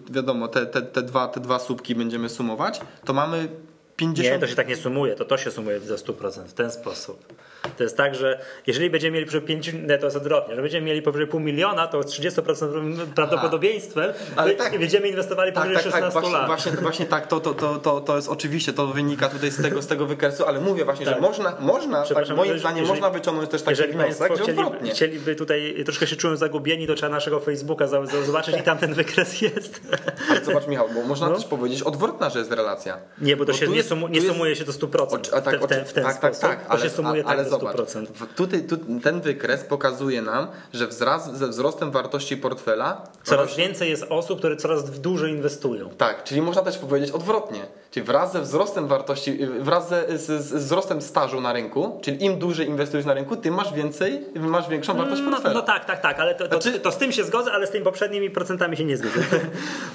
y, 0.09 0.13
wiadomo, 0.13 0.47
te, 0.47 0.65
te, 0.65 0.81
te, 0.81 1.01
dwa, 1.01 1.27
te 1.27 1.39
dwa 1.39 1.59
słupki 1.59 1.95
będziemy 1.95 2.29
sumować, 2.29 2.81
to 3.05 3.13
mamy 3.13 3.47
50... 3.95 4.33
Nie, 4.33 4.39
to 4.39 4.47
się 4.47 4.55
tak 4.55 4.67
nie 4.67 4.75
sumuje, 4.75 5.15
to 5.15 5.25
to 5.25 5.37
się 5.37 5.51
sumuje 5.51 5.79
do 5.79 5.95
100% 5.95 6.43
w 6.47 6.53
ten 6.53 6.71
sposób. 6.71 7.33
To 7.77 7.83
jest 7.83 7.97
tak, 7.97 8.15
że 8.15 8.39
jeżeli 8.67 8.89
będziemy 8.89 9.13
mieli 9.13 9.25
przy 9.25 9.41
5, 9.41 9.73
nie, 9.73 9.97
to 9.97 10.05
jest 10.05 10.17
odwrotnie, 10.17 10.55
że 10.55 10.61
będziemy 10.61 10.87
mieli 10.87 11.01
powyżej 11.01 11.27
pół 11.27 11.39
miliona, 11.39 11.87
to 11.87 12.03
z 12.03 12.05
30% 12.05 13.05
prawdopodobieństwem 13.15 14.13
ale 14.35 14.53
tak, 14.53 14.79
będziemy 14.79 15.07
inwestowali 15.07 15.53
tak, 15.53 15.63
powyżej 15.63 15.91
tak, 15.91 16.01
16 16.01 16.21
tak, 16.21 16.31
lat. 16.31 16.47
Właśnie, 16.47 16.71
właśnie 16.71 17.05
tak, 17.05 17.27
to, 17.27 17.39
to, 17.39 17.53
to, 17.53 17.77
to, 17.77 18.01
to 18.01 18.15
jest 18.15 18.29
oczywiście, 18.29 18.73
to 18.73 18.87
wynika 18.87 19.29
tutaj 19.29 19.51
z 19.51 19.61
tego, 19.61 19.81
z 19.81 19.87
tego 19.87 20.05
wykresu, 20.05 20.45
ale 20.45 20.61
mówię 20.61 20.85
właśnie, 20.85 21.05
tak. 21.05 21.15
że 21.15 21.21
można, 21.21 21.57
można 21.59 22.03
tak, 22.03 22.29
moim 22.29 22.59
zdaniem 22.59 22.77
jeżeli, 22.77 22.87
można 22.87 23.09
wyciągnąć 23.09 23.49
też 23.49 23.61
taki 23.61 23.71
jeżeli 23.71 23.93
wniosek, 23.93 24.35
że 24.35 24.43
chcieli, 24.43 24.91
chcieliby 24.91 25.35
tutaj, 25.35 25.83
troszkę 25.85 26.07
się 26.07 26.15
czują 26.15 26.35
zagubieni, 26.35 26.87
to 26.87 26.95
trzeba 26.95 27.11
naszego 27.11 27.39
Facebooka 27.39 27.87
zobaczyć 28.25 28.55
i 28.59 28.63
tam 28.63 28.77
ten 28.77 28.93
wykres 28.93 29.41
jest. 29.41 29.81
Ale 30.29 30.45
zobacz 30.45 30.67
Michał, 30.67 30.89
bo 30.95 31.03
można 31.03 31.29
no. 31.29 31.35
też 31.35 31.45
powiedzieć 31.45 31.81
odwrotna, 31.81 32.29
że 32.29 32.39
jest 32.39 32.51
relacja. 32.51 32.97
Nie, 33.21 33.37
bo 33.37 33.45
to 33.45 33.51
bo 33.51 33.57
się 33.57 33.67
nie, 33.67 33.75
jest, 33.75 33.89
sumuje 34.27 34.55
się 34.55 34.65
do 34.65 34.71
100%. 34.71 35.35
O, 35.35 35.41
tak, 35.41 35.63
w 35.63 35.67
ten, 35.67 35.85
w 35.85 35.93
ten 35.93 36.03
tak, 36.03 36.19
tak, 36.19 36.39
tak, 36.39 36.65
to 36.65 36.71
ale, 36.71 36.81
się 36.81 36.89
sumuje 36.89 37.13
ale, 37.13 37.23
tak 37.23 37.31
ale 37.31 37.49
do 37.49 37.54
100%. 37.57 37.85
Zobacz, 37.85 38.33
tutaj, 38.35 38.63
tu, 38.63 38.77
ten 39.03 39.21
wykres 39.21 39.63
pokazuje 39.63 40.21
nam, 40.21 40.47
że 40.73 40.87
wraz 40.87 41.37
ze 41.37 41.47
wzrostem 41.47 41.91
wartości 41.91 42.37
portfela 42.37 43.01
coraz 43.23 43.55
więcej 43.55 43.89
jest 43.89 44.05
osób, 44.09 44.39
które 44.39 44.55
coraz 44.55 44.99
dłużej 44.99 45.31
inwestują. 45.31 45.89
Tak, 45.89 46.23
czyli 46.23 46.41
można 46.41 46.61
też 46.61 46.77
powiedzieć 46.77 47.11
odwrotnie. 47.11 47.65
Czyli 47.95 48.05
wraz 48.05 48.33
ze 48.33 48.41
wzrostem 48.41 48.87
wartości, 48.87 49.39
wraz 49.59 49.89
ze, 49.89 50.17
z, 50.17 50.45
z 50.45 50.53
wzrostem 50.53 51.01
stażu 51.01 51.41
na 51.41 51.53
rynku, 51.53 51.99
czyli 52.01 52.25
im 52.25 52.39
dłużej 52.39 52.67
inwestujesz 52.67 53.05
na 53.05 53.13
rynku, 53.13 53.35
tym 53.35 53.53
masz 53.53 53.73
więcej, 53.73 54.25
masz 54.35 54.69
większą 54.69 54.93
wartość 54.93 55.21
no, 55.21 55.31
portfela. 55.31 55.53
No, 55.53 55.61
tak, 55.61 55.85
tak, 55.85 56.01
tak, 56.01 56.19
ale 56.19 56.35
to, 56.35 56.47
to, 56.47 56.61
znaczy... 56.61 56.79
to, 56.79 56.91
z 56.91 56.97
tym 56.97 57.11
się 57.11 57.23
zgodzę, 57.23 57.51
ale 57.51 57.67
z 57.67 57.71
tymi 57.71 57.83
poprzednimi 57.85 58.29
procentami 58.29 58.77
się 58.77 58.85
nie 58.85 58.97
zgodzę. 58.97 59.19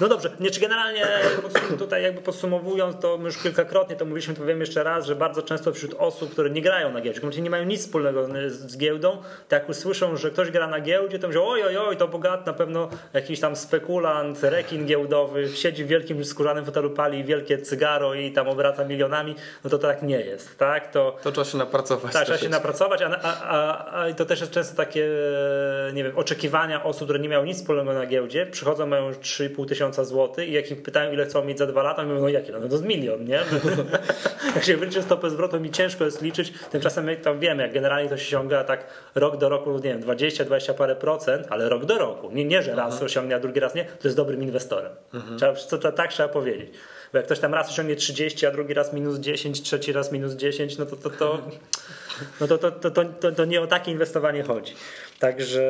No 0.01 0.07
dobrze, 0.07 0.31
nie, 0.39 0.51
czy 0.51 0.59
generalnie 0.59 1.05
tutaj 1.79 2.03
jakby 2.03 2.21
podsumowując, 2.21 2.95
to 3.01 3.19
już 3.23 3.37
kilkakrotnie 3.37 3.95
to 3.95 4.05
mówiliśmy, 4.05 4.33
to 4.33 4.41
powiem 4.41 4.59
jeszcze 4.59 4.83
raz, 4.83 5.05
że 5.05 5.15
bardzo 5.15 5.41
często 5.41 5.73
wśród 5.73 5.95
osób, 5.97 6.31
które 6.31 6.49
nie 6.49 6.61
grają 6.61 6.91
na 6.91 7.01
giełdzie, 7.01 7.41
nie 7.41 7.49
mają 7.49 7.63
nic 7.63 7.81
wspólnego 7.81 8.27
z 8.47 8.77
giełdą, 8.77 9.17
to 9.49 9.55
jak 9.55 9.69
usłyszą, 9.69 10.17
że 10.17 10.31
ktoś 10.31 10.51
gra 10.51 10.67
na 10.67 10.81
giełdzie, 10.81 11.19
to 11.19 11.27
mówią, 11.27 11.43
oj, 11.45 11.63
oj, 11.63 11.77
oj, 11.77 11.97
to 11.97 12.07
bogat, 12.07 12.45
na 12.45 12.53
pewno 12.53 12.89
jakiś 13.13 13.39
tam 13.39 13.55
spekulant, 13.55 14.43
rekin 14.43 14.85
giełdowy, 14.85 15.49
siedzi 15.49 15.83
w 15.83 15.87
wielkim 15.87 16.25
skórzanym 16.25 16.65
fotelu, 16.65 16.89
pali 16.89 17.23
wielkie 17.23 17.57
i 18.13 18.31
tam 18.31 18.47
obraca 18.47 18.85
milionami, 18.85 19.35
no 19.63 19.69
to 19.69 19.77
tak 19.77 20.03
nie 20.03 20.19
jest, 20.19 20.57
tak? 20.57 20.91
To, 20.91 21.17
to 21.23 21.31
trzeba 21.31 21.45
się 21.45 21.57
napracować. 21.57 22.13
Tak, 22.13 22.23
trzeba 22.23 22.39
się 22.39 22.49
napracować, 22.49 23.01
a, 23.01 23.19
a, 23.21 23.43
a, 23.43 23.95
a 23.95 24.13
to 24.13 24.25
też 24.25 24.39
jest 24.39 24.51
często 24.51 24.75
takie, 24.75 25.09
nie 25.93 26.03
wiem, 26.03 26.17
oczekiwania 26.17 26.83
osób, 26.83 27.03
które 27.03 27.19
nie 27.19 27.29
miały 27.29 27.45
nic 27.45 27.57
wspólnego 27.57 27.93
na 27.93 28.05
giełdzie, 28.05 28.45
przychodzą, 28.45 28.85
mają 28.85 29.11
3,5 29.11 29.67
tysiąca 29.67 30.03
złotych 30.03 30.49
i 30.49 30.51
jak 30.51 30.71
ich 30.71 30.83
pytają, 30.83 31.11
ile 31.11 31.25
chcą 31.25 31.45
mieć 31.45 31.57
za 31.57 31.67
dwa 31.67 31.83
lata, 31.83 32.03
mówią, 32.03 32.21
no 32.21 32.29
jakie, 32.29 32.51
no 32.51 32.69
to 32.69 32.77
z 32.77 32.81
milion, 32.81 33.25
nie? 33.25 33.39
jak 34.55 34.63
się 34.63 34.77
wyliczy 34.77 35.01
stopę 35.01 35.29
zwrotu, 35.29 35.59
mi 35.59 35.71
ciężko 35.71 36.05
jest 36.05 36.21
liczyć, 36.21 36.53
tymczasem 36.71 37.05
my 37.05 37.17
tam 37.17 37.39
wiemy, 37.39 37.63
jak 37.63 37.73
generalnie 37.73 38.09
to 38.09 38.17
się 38.17 38.31
osiąga 38.31 38.63
tak 38.63 38.85
rok 39.15 39.37
do 39.37 39.49
roku, 39.49 39.73
nie 39.73 39.79
wiem, 39.79 39.99
20, 39.99 40.45
20 40.45 40.73
parę 40.73 40.95
procent, 40.95 41.47
ale 41.49 41.69
rok 41.69 41.85
do 41.85 41.97
roku. 41.97 42.31
Nie, 42.31 42.45
nie 42.45 42.63
że 42.63 42.75
raz 42.75 42.93
mhm. 42.93 43.05
osiągnie, 43.05 43.35
a 43.35 43.39
drugi 43.39 43.59
raz 43.59 43.75
nie, 43.75 43.85
to 43.85 44.07
jest 44.07 44.17
dobrym 44.17 44.43
inwestorem. 44.43 44.91
Mhm. 45.13 45.37
Trzeba, 45.37 45.53
to, 45.69 45.77
to, 45.77 45.91
tak 45.91 46.13
trzeba 46.13 46.29
powiedzieć. 46.29 46.71
Bo 47.11 47.17
jak 47.17 47.25
ktoś 47.25 47.39
tam 47.39 47.53
raz 47.53 47.69
osiągnie 47.69 47.95
30, 47.95 48.45
a 48.45 48.51
drugi 48.51 48.73
raz 48.73 48.93
minus 48.93 49.19
10, 49.19 49.61
trzeci 49.61 49.93
raz 49.93 50.11
minus 50.11 50.33
10, 50.33 50.77
no 50.77 50.85
to 50.85 50.95
to, 50.95 51.09
to, 51.09 51.41
no 52.41 52.47
to, 52.47 52.57
to, 52.57 52.71
to, 52.71 53.05
to, 53.05 53.31
to 53.31 53.45
nie 53.45 53.61
o 53.61 53.67
takie 53.67 53.91
inwestowanie 53.91 54.43
chodzi. 54.43 54.73
Także 55.19 55.61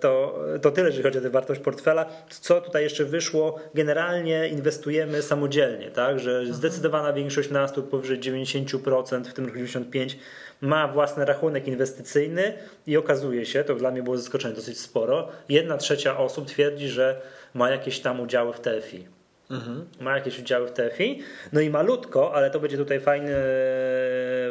to, 0.00 0.38
to 0.62 0.70
tyle, 0.70 0.86
jeżeli 0.86 1.02
chodzi 1.02 1.18
o 1.18 1.20
tę 1.20 1.30
wartość 1.30 1.60
portfela. 1.60 2.06
Co 2.28 2.60
tutaj 2.60 2.82
jeszcze 2.82 3.04
wyszło? 3.04 3.60
Generalnie 3.74 4.48
inwestujemy 4.48 5.22
samodzielnie, 5.22 5.90
tak? 5.90 6.18
że 6.18 6.46
zdecydowana 6.46 7.12
większość 7.12 7.50
nas, 7.50 7.72
tu 7.72 7.82
powyżej 7.82 8.20
90%, 8.20 9.24
w 9.24 9.34
tym 9.34 9.46
roku 9.46 9.58
95%, 9.58 10.14
ma 10.60 10.88
własny 10.88 11.24
rachunek 11.24 11.68
inwestycyjny 11.68 12.54
i 12.86 12.96
okazuje 12.96 13.46
się, 13.46 13.64
to 13.64 13.74
dla 13.74 13.90
mnie 13.90 14.02
było 14.02 14.16
zaskoczenie 14.16 14.54
dosyć 14.54 14.80
sporo, 14.80 15.28
jedna 15.48 15.76
trzecia 15.76 16.18
osób 16.18 16.46
twierdzi, 16.46 16.88
że 16.88 17.20
ma 17.54 17.70
jakieś 17.70 18.00
tam 18.00 18.20
udziały 18.20 18.52
w 18.52 18.60
TFI. 18.60 19.19
Mhm. 19.50 19.86
Ma 20.00 20.14
jakieś 20.14 20.38
udziały 20.38 20.68
w 20.68 20.72
TFI. 20.72 21.22
No 21.52 21.60
i 21.60 21.70
malutko, 21.70 22.34
ale 22.34 22.50
to 22.50 22.60
będzie 22.60 22.76
tutaj 22.76 23.00
fajny, 23.00 23.34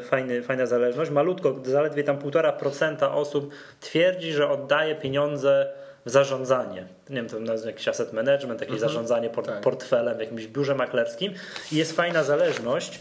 fajny, 0.04 0.42
fajna 0.44 0.66
zależność. 0.66 1.12
Malutko, 1.12 1.56
zaledwie 1.64 2.04
tam 2.04 2.18
1,5% 2.18 3.12
osób 3.12 3.54
twierdzi, 3.80 4.34
że 4.34 4.50
oddaje 4.50 4.96
pieniądze 4.96 5.74
w 6.06 6.10
zarządzanie. 6.10 6.88
Nie 7.10 7.16
wiem, 7.16 7.28
to 7.28 7.40
nazwę 7.40 7.72
jakiś 7.72 7.88
asset 7.88 8.14
management, 8.14 8.62
jakieś 8.62 8.76
mhm. 8.76 8.92
zarządzanie 8.92 9.30
port 9.30 9.48
tak. 9.48 9.62
portfelem 9.62 10.18
w 10.18 10.20
jakimś 10.20 10.48
biurze 10.48 10.76
maklerskim. 10.76 11.34
I 11.72 11.76
jest 11.76 11.96
fajna 11.96 12.24
zależność. 12.24 13.00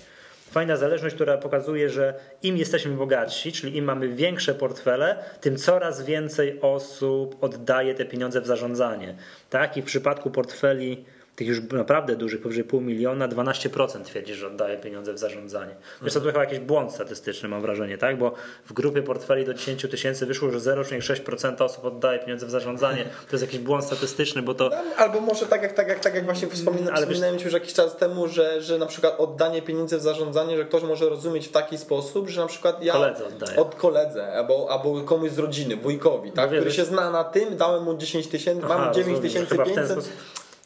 Fajna 0.50 0.76
zależność, 0.76 1.14
która 1.14 1.38
pokazuje, 1.38 1.90
że 1.90 2.14
im 2.42 2.56
jesteśmy 2.56 2.96
bogatsi, 2.96 3.52
czyli 3.52 3.76
im 3.76 3.84
mamy 3.84 4.08
większe 4.08 4.54
portfele, 4.54 5.24
tym 5.40 5.56
coraz 5.56 6.02
więcej 6.02 6.60
osób 6.60 7.44
oddaje 7.44 7.94
te 7.94 8.04
pieniądze 8.04 8.40
w 8.40 8.46
zarządzanie. 8.46 9.14
Tak? 9.50 9.76
I 9.76 9.82
w 9.82 9.84
przypadku 9.84 10.30
portfeli 10.30 11.04
tych 11.38 11.48
już 11.48 11.59
naprawdę 11.72 12.16
dużych, 12.16 12.40
powyżej 12.40 12.64
pół 12.64 12.81
miliona, 12.81 13.29
12% 13.29 14.03
twierdzi, 14.03 14.35
że 14.35 14.46
oddaje 14.46 14.77
pieniądze 14.77 15.12
w 15.12 15.18
zarządzanie. 15.18 15.74
Wiesz, 16.03 16.14
to 16.14 16.20
chyba 16.20 16.40
jakiś 16.40 16.59
błąd 16.59 16.92
statystyczny, 16.92 17.48
mam 17.48 17.62
wrażenie, 17.62 17.98
tak? 17.98 18.18
Bo 18.18 18.33
w 18.66 18.72
grupie 18.72 19.03
portfeli 19.03 19.44
do 19.44 19.55
10 19.55 19.87
tysięcy 19.90 20.27
wyszło, 20.27 20.51
że 20.51 20.59
0,6% 20.59 21.64
osób 21.64 21.85
oddaje 21.85 22.18
pieniądze 22.18 22.46
w 22.46 22.51
zarządzanie. 22.51 23.05
To 23.05 23.33
jest 23.33 23.44
jakiś 23.44 23.61
błąd 23.61 23.85
statystyczny, 23.85 24.42
bo 24.42 24.55
to... 24.55 24.70
Albo 24.96 25.20
może 25.20 25.46
tak 25.46 25.62
jak, 25.62 25.72
tak 25.72 25.88
jak, 25.88 26.01
tak 26.01 26.14
jak 26.14 26.24
właśnie 26.24 26.48
wspominałem, 26.48 26.94
Ale 26.94 27.07
wspominałem 27.07 27.35
wiesz... 27.35 27.44
już 27.44 27.55
jakiś 27.55 27.72
czas 27.72 27.96
temu, 27.96 28.29
że, 28.29 28.62
że 28.62 28.79
na 28.79 28.87
przykład 28.87 29.14
oddanie 29.18 29.62
pieniędzy 29.62 29.98
w 29.98 30.01
zarządzanie, 30.01 30.57
że 30.57 30.64
ktoś 30.64 30.83
może 30.83 31.09
rozumieć 31.09 31.48
w 31.48 31.53
taki 31.53 31.79
sposób, 31.79 32.29
że 32.29 32.40
na 32.40 32.46
przykład 32.46 32.83
ja 32.83 32.92
koledze 32.92 33.27
oddaję. 33.27 33.59
od 33.59 33.74
koledze 33.74 34.33
albo, 34.33 34.66
albo 34.70 35.01
komuś 35.01 35.31
z 35.31 35.38
rodziny, 35.38 35.77
wujkowi, 35.77 36.33
tak? 36.33 36.51
który 36.51 36.72
się 36.72 36.85
zna 36.85 37.11
na 37.11 37.24
tym, 37.24 37.57
dałem 37.57 37.85
mu 37.85 37.96
10 37.96 38.27
tysięcy, 38.27 38.66
mam 38.66 38.94
9 38.94 39.20
tysięcy 39.20 39.59
500 39.59 40.09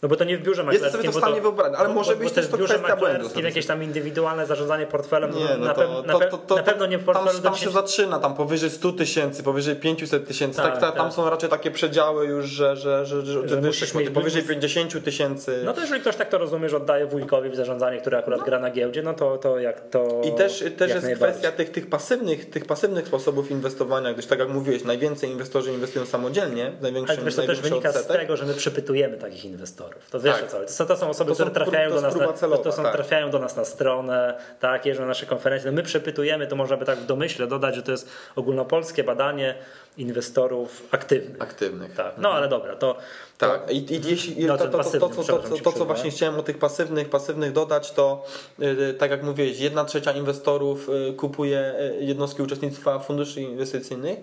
no 0.02 0.08
bo 0.08 0.16
to 0.16 0.24
nie 0.24 0.38
w 0.38 0.42
biurze 0.42 0.62
maklerskim. 0.64 0.84
Jest 0.84 0.96
sobie 0.96 1.08
to 1.08 1.18
w 1.18 1.22
stanie 1.22 1.40
wyobrazić, 1.40 1.78
ale 1.78 1.88
może 1.88 2.16
być 2.16 2.32
też 2.32 2.48
to 2.48 2.58
biurze 2.58 2.78
maklerskim, 2.78 3.44
jakieś 3.44 3.66
tam 3.66 3.82
indywidualne 3.82 4.46
zarządzanie 4.46 4.86
portfelem. 4.86 5.30
Nie, 5.34 5.56
no 5.58 5.64
na, 5.64 5.74
to, 5.74 6.02
na, 6.02 6.18
to, 6.18 6.38
to, 6.38 6.56
na 6.56 6.62
pewno 6.62 6.86
nie 6.86 6.98
w 6.98 7.04
portfelu. 7.04 7.32
Tam, 7.32 7.42
tam 7.42 7.56
się 7.56 7.70
zaczyna, 7.70 8.18
tam 8.18 8.34
powyżej 8.34 8.70
100 8.70 8.92
tysięcy, 8.92 9.42
powyżej 9.42 9.76
500 9.76 10.28
tysięcy. 10.28 10.56
Tak, 10.56 10.72
tak, 10.72 10.80
tak, 10.80 10.96
tam 10.96 11.12
są 11.12 11.30
raczej 11.30 11.50
takie 11.50 11.70
przedziały 11.70 12.26
już, 12.26 12.46
że, 12.46 12.76
że, 12.76 13.06
że, 13.06 13.48
że, 13.48 13.60
musisz 13.60 13.94
mieć 13.94 14.10
powyżej 14.10 14.42
50 14.42 15.04
tysięcy. 15.04 15.62
No 15.64 15.72
to 15.72 15.80
jeżeli 15.80 16.00
ktoś 16.00 16.16
tak 16.16 16.28
to 16.28 16.38
rozumie, 16.38 16.68
że 16.68 16.76
oddaje 16.76 17.06
wujkowi 17.06 17.50
w 17.50 17.56
zarządzanie, 17.56 18.00
który 18.00 18.16
akurat 18.16 18.40
no. 18.40 18.46
gra 18.46 18.58
na 18.58 18.70
giełdzie, 18.70 19.02
no 19.02 19.14
to, 19.14 19.38
to 19.38 19.58
jak 19.58 19.90
to. 19.90 20.20
I 20.24 20.32
też, 20.32 20.64
też 20.76 20.90
jest 20.94 21.06
kwestia 21.14 21.52
tych, 21.52 21.70
tych, 21.70 21.90
pasywnych, 21.90 22.50
tych 22.50 22.64
pasywnych 22.64 23.06
sposobów 23.06 23.50
inwestowania, 23.50 24.12
gdyż 24.12 24.26
tak 24.26 24.38
jak 24.38 24.48
mówiłeś, 24.48 24.84
najwięcej 24.84 25.30
inwestorzy 25.30 25.72
inwestują 25.72 26.06
samodzielnie, 26.06 26.72
największym 26.80 27.18
Ale 27.20 27.32
to 27.32 27.42
też 27.42 27.60
wynika 27.60 27.92
z 27.92 28.06
tego, 28.06 28.36
że 28.36 28.46
my 28.46 28.54
przepytujemy 28.54 29.16
takich 29.16 29.44
inwestorów. 29.44 29.91
To 30.10 30.20
wiesz 30.20 30.34
tak. 30.40 30.50
co, 30.50 30.58
to 30.58 30.68
są, 30.68 30.86
to 30.86 30.96
są 30.96 31.08
osoby, 31.08 31.30
to 31.30 31.34
które 31.34 31.50
są, 31.50 31.54
trafiają, 31.54 31.88
to 31.88 31.94
do 31.94 32.00
nas 32.00 32.16
na, 32.16 32.32
celowa, 32.32 32.62
to 32.62 32.72
są, 32.72 32.82
tak. 32.82 32.92
trafiają 32.92 33.30
do 33.30 33.38
nas 33.38 33.56
na 33.56 33.64
stronę, 33.64 34.38
tak, 34.60 34.86
jeżdżą 34.86 35.02
na 35.02 35.08
nasze 35.08 35.26
konferencje. 35.26 35.70
No 35.70 35.76
my 35.76 35.82
przepytujemy, 35.82 36.46
to 36.46 36.56
można 36.56 36.76
by 36.76 36.84
tak 36.84 36.98
w 36.98 37.06
domyśle 37.06 37.46
dodać, 37.46 37.74
że 37.74 37.82
to 37.82 37.92
jest 37.92 38.08
ogólnopolskie 38.36 39.04
badanie 39.04 39.54
inwestorów 39.96 40.82
aktywnych. 40.90 41.42
Aktywnych. 41.42 41.94
Tak. 41.94 42.14
No 42.18 42.30
ale 42.30 42.48
dobra, 42.48 42.76
to. 42.76 42.96
Tak, 43.38 43.70
i, 43.70 43.94
i 43.94 44.00
jeśli 44.10 44.46
no, 44.46 44.58
to, 44.58 44.68
to, 44.68 44.84
to, 44.84 45.08
to, 45.08 45.58
to, 45.62 45.72
co 45.72 45.84
właśnie 45.84 46.10
chciałem 46.10 46.38
o 46.38 46.42
tych 46.42 46.58
pasywnych, 46.58 47.10
pasywnych 47.10 47.52
dodać, 47.52 47.92
to 47.92 48.24
yy, 48.58 48.94
tak 48.94 49.10
jak 49.10 49.22
mówiłeś, 49.22 49.60
jedna 49.60 49.84
trzecia 49.84 50.12
inwestorów 50.12 50.88
yy, 50.88 51.12
kupuje 51.12 51.74
yy, 51.98 52.04
jednostki 52.04 52.42
uczestnictwa 52.42 52.98
funduszy 52.98 53.40
inwestycyjnych 53.40 54.18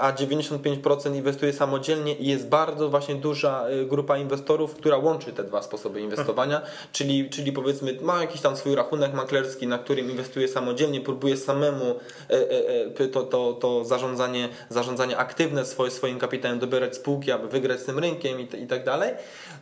a 0.00 0.12
95% 0.12 1.16
inwestuje 1.16 1.52
samodzielnie 1.52 2.14
i 2.14 2.26
jest 2.26 2.48
bardzo 2.48 2.88
właśnie 2.88 3.14
duża 3.14 3.68
y, 3.70 3.86
grupa 3.86 4.18
inwestorów, 4.18 4.53
która 4.78 4.96
łączy 4.96 5.32
te 5.32 5.44
dwa 5.44 5.62
sposoby 5.62 6.00
inwestowania, 6.00 6.62
czyli, 6.92 7.30
czyli 7.30 7.52
powiedzmy 7.52 7.98
ma 8.00 8.20
jakiś 8.20 8.40
tam 8.40 8.56
swój 8.56 8.74
rachunek 8.74 9.14
maklerski, 9.14 9.66
na 9.66 9.78
którym 9.78 10.10
inwestuje 10.10 10.48
samodzielnie, 10.48 11.00
próbuje 11.00 11.36
samemu 11.36 11.84
e, 12.30 12.34
e, 12.34 13.04
e, 13.04 13.08
to, 13.08 13.22
to, 13.22 13.52
to 13.52 13.84
zarządzanie, 13.84 14.48
zarządzanie 14.68 15.16
aktywne 15.16 15.64
swoje, 15.64 15.90
swoim 15.90 16.18
kapitałem 16.18 16.58
dobierać 16.58 16.96
spółki, 16.96 17.32
aby 17.32 17.48
wygrać 17.48 17.80
z 17.80 17.84
tym 17.84 17.98
rynkiem 17.98 18.40
i, 18.40 18.62
i 18.62 18.66
tak 18.66 18.84
dalej. 18.84 19.14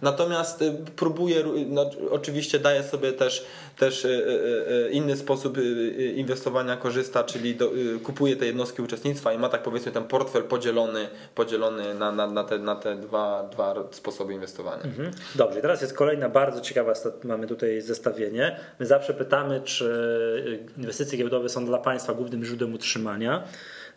Natomiast 0.02 0.62
y, 0.62 0.72
próbuje, 0.96 1.44
no, 1.66 1.90
oczywiście 2.11 2.59
daje 2.59 2.83
sobie 2.83 3.12
też, 3.12 3.46
też 3.78 4.05
y, 4.05 4.88
inny 4.92 5.16
sposób 5.16 5.59
inwestowania 6.14 6.76
korzysta, 6.76 7.24
czyli 7.24 7.55
do, 7.55 7.70
kupuje 8.05 8.37
te 8.37 8.46
jednostki 8.46 8.83
uczestnictwa 8.83 9.33
i 9.33 9.38
ma 9.38 9.48
tak 9.48 9.62
powiedzmy 9.62 9.92
ten 9.92 10.05
portfel 10.05 10.42
podzielony, 10.42 11.09
podzielony 11.35 11.94
na, 11.94 12.12
na, 12.12 12.26
na, 12.26 12.44
te, 12.44 12.59
na 12.59 12.76
te 12.76 12.96
dwa, 12.96 13.42
dwa 13.42 13.74
sposoby 13.90 14.33
inwestowania. 14.33 14.82
Mhm. 14.85 15.11
Dobrze, 15.35 15.61
teraz 15.61 15.81
jest 15.81 15.95
kolejna 15.95 16.29
bardzo 16.29 16.61
ciekawa, 16.61 16.92
mamy 17.25 17.47
tutaj 17.47 17.81
zestawienie. 17.81 18.57
My 18.79 18.87
zawsze 18.87 19.14
pytamy, 19.14 19.61
czy 19.64 20.64
inwestycje 20.79 21.18
giełdowe 21.18 21.49
są 21.49 21.66
dla 21.66 21.79
Państwa 21.79 22.14
głównym 22.14 22.45
źródłem 22.45 22.75
utrzymania. 22.75 23.45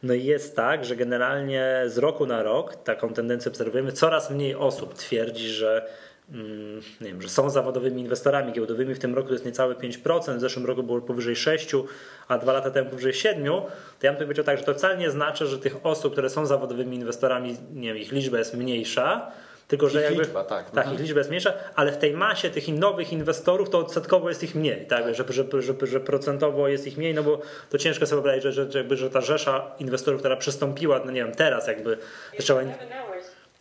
No 0.03 0.13
i 0.13 0.23
jest 0.23 0.55
tak, 0.55 0.85
że 0.85 0.95
generalnie 0.95 1.83
z 1.87 1.97
roku 1.97 2.25
na 2.25 2.43
rok 2.43 2.75
taką 2.75 3.13
tendencję 3.13 3.51
obserwujemy. 3.51 3.91
Coraz 3.91 4.31
mniej 4.31 4.55
osób 4.55 4.93
twierdzi, 4.93 5.49
że 5.49 5.89
mm, 6.31 6.81
nie 7.01 7.07
wiem, 7.07 7.21
że 7.21 7.29
są 7.29 7.49
zawodowymi 7.49 8.01
inwestorami 8.01 8.53
giełdowymi, 8.53 8.93
w 8.93 8.99
tym 8.99 9.15
roku 9.15 9.27
to 9.27 9.33
jest 9.33 9.45
niecałe 9.45 9.75
5%, 9.75 10.37
w 10.37 10.39
zeszłym 10.39 10.65
roku 10.65 10.83
było 10.83 11.01
powyżej 11.01 11.35
6%, 11.35 11.83
a 12.27 12.37
dwa 12.37 12.53
lata 12.53 12.71
temu 12.71 12.89
powyżej 12.89 13.13
7%, 13.13 13.61
to 13.99 14.07
ja 14.07 14.11
bym 14.11 14.21
powiedział 14.21 14.45
tak, 14.45 14.57
że 14.57 14.63
to 14.63 14.73
wcale 14.73 14.97
nie 14.97 15.11
znaczy, 15.11 15.47
że 15.47 15.59
tych 15.59 15.85
osób, 15.85 16.11
które 16.11 16.29
są 16.29 16.45
zawodowymi 16.45 16.95
inwestorami, 16.95 17.57
nie 17.73 17.93
wiem, 17.93 17.97
ich 17.97 18.11
liczba 18.11 18.37
jest 18.37 18.53
mniejsza, 18.53 19.31
tylko, 19.67 19.89
że 19.89 19.99
Ich 19.99 20.05
jakby, 20.05 20.23
liczba, 20.23 20.43
tak. 20.43 20.71
tak 20.71 20.93
ich 20.93 20.99
liczba 20.99 21.17
jest 21.19 21.29
mniejsza, 21.29 21.53
ale 21.75 21.91
w 21.91 21.97
tej 21.97 22.13
masie 22.13 22.49
tych 22.49 22.67
nowych 22.67 23.13
inwestorów 23.13 23.69
to 23.69 23.79
odsetkowo 23.79 24.29
jest 24.29 24.43
ich 24.43 24.55
mniej, 24.55 24.85
tak? 24.85 25.15
Że, 25.15 25.23
że, 25.29 25.61
że, 25.61 25.87
że 25.87 25.99
procentowo 25.99 26.67
jest 26.67 26.87
ich 26.87 26.97
mniej, 26.97 27.13
no 27.13 27.23
bo 27.23 27.41
to 27.69 27.77
ciężko 27.77 28.05
sobie 28.05 28.21
wyobrazić, 28.21 28.43
że, 28.43 28.71
że, 28.71 28.77
jakby, 28.79 28.97
że 28.97 29.09
ta 29.09 29.21
rzesza 29.21 29.71
inwestorów, 29.79 30.19
która 30.19 30.35
przystąpiła, 30.35 31.01
no 31.05 31.11
nie 31.11 31.23
wiem, 31.23 31.35
teraz 31.35 31.67
jakby 31.67 31.97
zaczęła, 32.37 32.61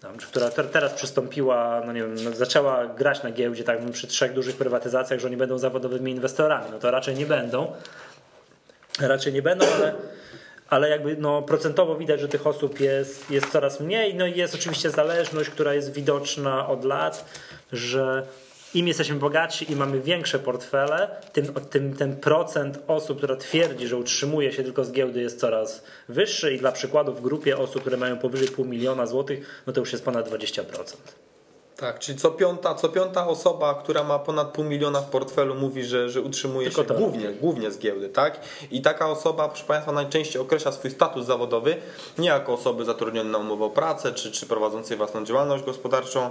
tam, 0.00 0.16
która 0.16 0.50
te- 0.50 0.64
teraz 0.64 0.92
przystąpiła, 0.92 1.82
no 1.86 1.92
nie 1.92 2.00
wiem, 2.00 2.14
no 2.24 2.32
zaczęła 2.32 2.86
grać 2.86 3.22
na 3.22 3.30
giełdzie, 3.30 3.64
tak 3.64 3.78
przy 3.92 4.06
trzech 4.06 4.32
dużych 4.32 4.56
prywatyzacjach, 4.56 5.20
że 5.20 5.26
oni 5.26 5.36
będą 5.36 5.58
zawodowymi 5.58 6.12
inwestorami, 6.12 6.66
no 6.70 6.78
to 6.78 6.90
raczej 6.90 7.14
nie 7.14 7.26
będą, 7.26 7.72
raczej 9.00 9.32
nie 9.32 9.42
będą, 9.42 9.66
ale 9.76 9.94
ale 10.74 10.88
jakby 10.88 11.16
no, 11.16 11.42
procentowo 11.42 11.96
widać, 11.96 12.20
że 12.20 12.28
tych 12.28 12.46
osób 12.46 12.80
jest, 12.80 13.30
jest 13.30 13.50
coraz 13.50 13.80
mniej. 13.80 14.14
No 14.14 14.26
i 14.26 14.36
jest 14.36 14.54
oczywiście 14.54 14.90
zależność, 14.90 15.50
która 15.50 15.74
jest 15.74 15.92
widoczna 15.92 16.68
od 16.68 16.84
lat, 16.84 17.24
że 17.72 18.26
im 18.74 18.88
jesteśmy 18.88 19.16
bogatsi 19.16 19.72
i 19.72 19.76
mamy 19.76 20.00
większe 20.00 20.38
portfele, 20.38 21.10
tym, 21.32 21.54
tym 21.70 21.96
ten 21.96 22.16
procent 22.16 22.78
osób, 22.86 23.18
która 23.18 23.36
twierdzi, 23.36 23.88
że 23.88 23.96
utrzymuje 23.96 24.52
się 24.52 24.64
tylko 24.64 24.84
z 24.84 24.92
giełdy 24.92 25.20
jest 25.20 25.40
coraz 25.40 25.84
wyższy 26.08 26.54
i 26.54 26.58
dla 26.58 26.72
przykładu 26.72 27.12
w 27.12 27.20
grupie 27.20 27.58
osób, 27.58 27.80
które 27.80 27.96
mają 27.96 28.18
powyżej 28.18 28.48
pół 28.48 28.64
miliona 28.64 29.06
złotych, 29.06 29.62
no 29.66 29.72
to 29.72 29.80
już 29.80 29.92
jest 29.92 30.04
ponad 30.04 30.30
20%. 30.30 30.96
Tak, 31.76 31.98
czyli 31.98 32.18
co 32.18 32.30
piąta, 32.30 32.74
co 32.74 32.88
piąta 32.88 33.26
osoba, 33.26 33.74
która 33.74 34.04
ma 34.04 34.18
ponad 34.18 34.48
pół 34.48 34.64
miliona 34.64 35.00
w 35.00 35.10
portfelu 35.10 35.54
mówi, 35.54 35.84
że, 35.84 36.08
że 36.10 36.20
utrzymuje 36.20 36.66
Tylko 36.70 36.82
się 36.82 36.88
to. 36.88 36.94
głównie, 36.94 37.32
głównie 37.32 37.70
z 37.70 37.78
giełdy, 37.78 38.08
tak? 38.08 38.40
I 38.70 38.82
taka 38.82 39.08
osoba, 39.10 39.48
proszę 39.48 39.64
Państwa, 39.64 39.92
najczęściej 39.92 40.42
określa 40.42 40.72
swój 40.72 40.90
status 40.90 41.26
zawodowy 41.26 41.76
nie 42.18 42.28
jako 42.28 42.52
osoby 42.52 42.84
zatrudnione 42.84 43.30
na 43.30 43.38
umowę 43.38 43.64
o 43.64 43.70
pracę, 43.70 44.12
czy, 44.12 44.32
czy 44.32 44.46
prowadzącej 44.46 44.96
własną 44.96 45.24
działalność 45.24 45.64
gospodarczą, 45.64 46.30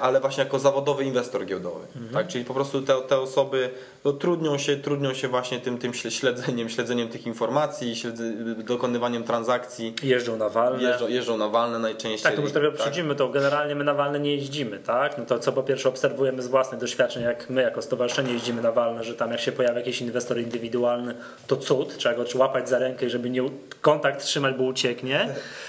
ale 0.00 0.20
właśnie 0.20 0.44
jako 0.44 0.58
zawodowy 0.58 1.04
inwestor 1.04 1.46
giełdowy. 1.46 1.86
Tak? 2.12 2.28
Czyli 2.28 2.44
po 2.44 2.54
prostu 2.54 2.82
te, 2.82 3.02
te 3.02 3.18
osoby 3.18 3.70
no, 4.04 4.12
trudnią, 4.12 4.58
się, 4.58 4.76
trudnią 4.76 5.14
się 5.14 5.28
właśnie 5.28 5.60
tym, 5.60 5.78
tym 5.78 5.94
śledzeniem, 5.94 6.68
śledzeniem 6.68 7.08
tych 7.08 7.26
informacji, 7.26 7.96
śledze, 7.96 8.24
dokonywaniem 8.56 9.24
transakcji. 9.24 9.94
Jeżdżą 10.02 10.36
na 10.36 10.48
walne. 10.48 10.82
Jeżdżą, 10.82 11.08
jeżdżą 11.08 11.36
na 11.36 11.48
walne 11.48 11.78
najczęściej. 11.78 12.22
Tak, 12.22 12.34
to 12.34 12.42
już 12.42 12.52
trochę 12.52 12.72
przychodzimy, 12.72 13.14
to 13.14 13.28
generalnie 13.28 13.74
my 13.74 13.84
na 13.84 13.94
walne 13.94 14.20
nie 14.20 14.34
jeździmy, 14.34 14.78
tak? 14.78 15.18
No 15.18 15.24
to 15.24 15.38
co 15.38 15.52
po 15.52 15.62
pierwsze 15.62 15.88
obserwujemy 15.88 16.42
z 16.42 16.46
własnych 16.46 16.80
doświadczeń, 16.80 17.22
jak 17.22 17.50
my 17.50 17.62
jako 17.62 17.82
stowarzyszenie 17.82 18.32
jeździmy 18.32 18.62
na 18.62 18.72
walne, 18.72 19.04
że 19.04 19.14
tam 19.14 19.30
jak 19.30 19.40
się 19.40 19.52
pojawia 19.52 19.78
jakiś 19.78 20.00
inwestor 20.00 20.38
indywidualny, 20.38 21.14
to 21.46 21.56
cud, 21.56 21.96
trzeba 21.96 22.14
go 22.14 22.24
łapać 22.34 22.68
za 22.68 22.78
rękę 22.78 23.06
i 23.06 23.10
żeby 23.10 23.30
nie 23.30 23.42
kontakt 23.80 24.24
trzymać, 24.24 24.54
bo 24.54 24.64
ucieknie. 24.64 25.28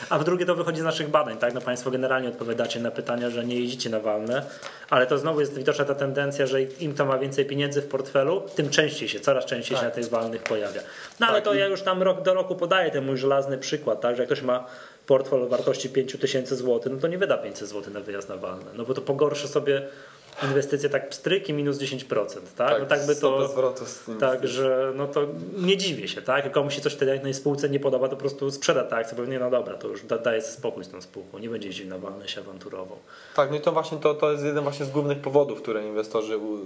A 0.10 0.20
w 0.20 0.24
drugie 0.24 0.46
to 0.46 0.56
wychodzi 0.56 0.82
z 0.82 0.84
naszych 0.84 1.10
badań, 1.10 1.38
tak? 1.38 1.54
No 1.54 1.62
Państwo 1.62 1.92
generalnie 1.92 2.30
odpowiadacie 2.30 2.80
na 2.80 2.92
pytania, 2.92 3.30
że 3.30 3.46
nie 3.46 3.60
jeździcie 3.60 3.81
na 3.90 4.00
walne, 4.00 4.46
ale 4.90 5.08
to 5.08 5.18
znowu 5.18 5.40
jest 5.40 5.58
widoczna 5.58 5.86
ta 5.86 5.96
tendencja, 5.96 6.48
że 6.48 6.62
im 6.62 6.94
kto 6.94 7.06
ma 7.06 7.18
więcej 7.18 7.46
pieniędzy 7.46 7.82
w 7.82 7.88
portfelu, 7.88 8.44
tym 8.56 8.70
częściej 8.70 9.10
się, 9.10 9.20
coraz 9.20 9.46
częściej 9.46 9.78
się 9.78 9.84
na 9.84 9.92
tych 9.92 10.10
walnych 10.10 10.44
pojawia. 10.44 10.82
No 11.20 11.28
ale 11.28 11.36
Tak, 11.36 11.46
to 11.46 11.54
ja 11.54 11.68
już 11.68 11.82
tam 11.82 12.04
rok 12.04 12.22
do 12.22 12.34
roku 12.34 12.56
podaję 12.56 12.92
ten 12.92 13.06
mój 13.06 13.18
żelazny 13.18 13.58
przykład, 13.58 14.02
tak? 14.02 14.16
Że 14.16 14.22
jak 14.22 14.28
ktoś 14.28 14.42
ma 14.42 14.66
portfel 15.08 15.44
o 15.44 15.48
wartości 15.48 15.90
5 15.90 16.18
tysięcy 16.20 16.56
złotych, 16.56 16.92
no 16.92 17.00
to 17.00 17.08
nie 17.08 17.18
wyda 17.18 17.38
500 17.38 17.70
zł 17.70 17.94
na 17.94 18.00
wyjazd 18.00 18.30
na 18.30 18.38
walne, 18.38 18.72
no 18.74 18.86
bo 18.86 18.94
to 18.94 19.02
pogorszy 19.02 19.48
sobie 19.48 19.82
inwestycje 20.44 20.90
tak 20.90 21.10
pstryki 21.10 21.54
minus 21.54 21.78
10%, 21.78 22.26
tak? 22.58 22.80
no 22.80 22.86
tak 22.86 23.06
by 23.06 23.16
to... 23.16 23.48
zwrotu 23.48 23.86
z 23.86 24.00
tym 24.00 24.18
Tak, 24.20 24.48
że 24.48 24.94
no 24.96 25.08
to 25.08 25.22
nie 25.58 25.78
dziwię 25.78 26.08
się, 26.08 26.22
tak? 26.22 26.44
Jak 26.44 26.54
komuś 26.54 26.76
się 26.76 26.82
coś 26.82 27.00
na 27.00 27.18
tej 27.18 27.34
spółce 27.34 27.70
nie 27.70 27.80
podoba, 27.80 28.08
to 28.10 28.16
po 28.16 28.20
prostu 28.20 28.52
sprzeda 28.52 28.84
tę 28.84 28.96
akcję, 28.96 29.18
pewnie 29.18 29.40
no 29.40 29.50
dobra, 29.50 29.78
to 29.78 29.88
już 29.88 30.04
da, 30.04 30.18
daje 30.18 30.42
spokój 30.42 30.84
z 30.84 30.90
tą 30.90 31.02
spółką, 31.02 31.38
nie 31.38 31.50
będzie 31.50 31.68
jeździł 31.68 31.88
na 31.88 32.28
się 32.28 32.42
awanturował. 32.42 32.98
Tak, 33.36 33.52
no 33.52 33.58
i 33.58 33.62
to 33.62 33.72
właśnie 33.72 33.98
to, 33.98 34.14
to 34.14 34.32
jest 34.32 34.44
jeden 34.44 34.64
właśnie 34.64 34.86
z 34.86 34.90
głównych 34.90 35.22
powodów, 35.22 35.62
które 35.62 35.88
inwestorzy 35.88 36.38
u- 36.38 36.58
y, 36.58 36.62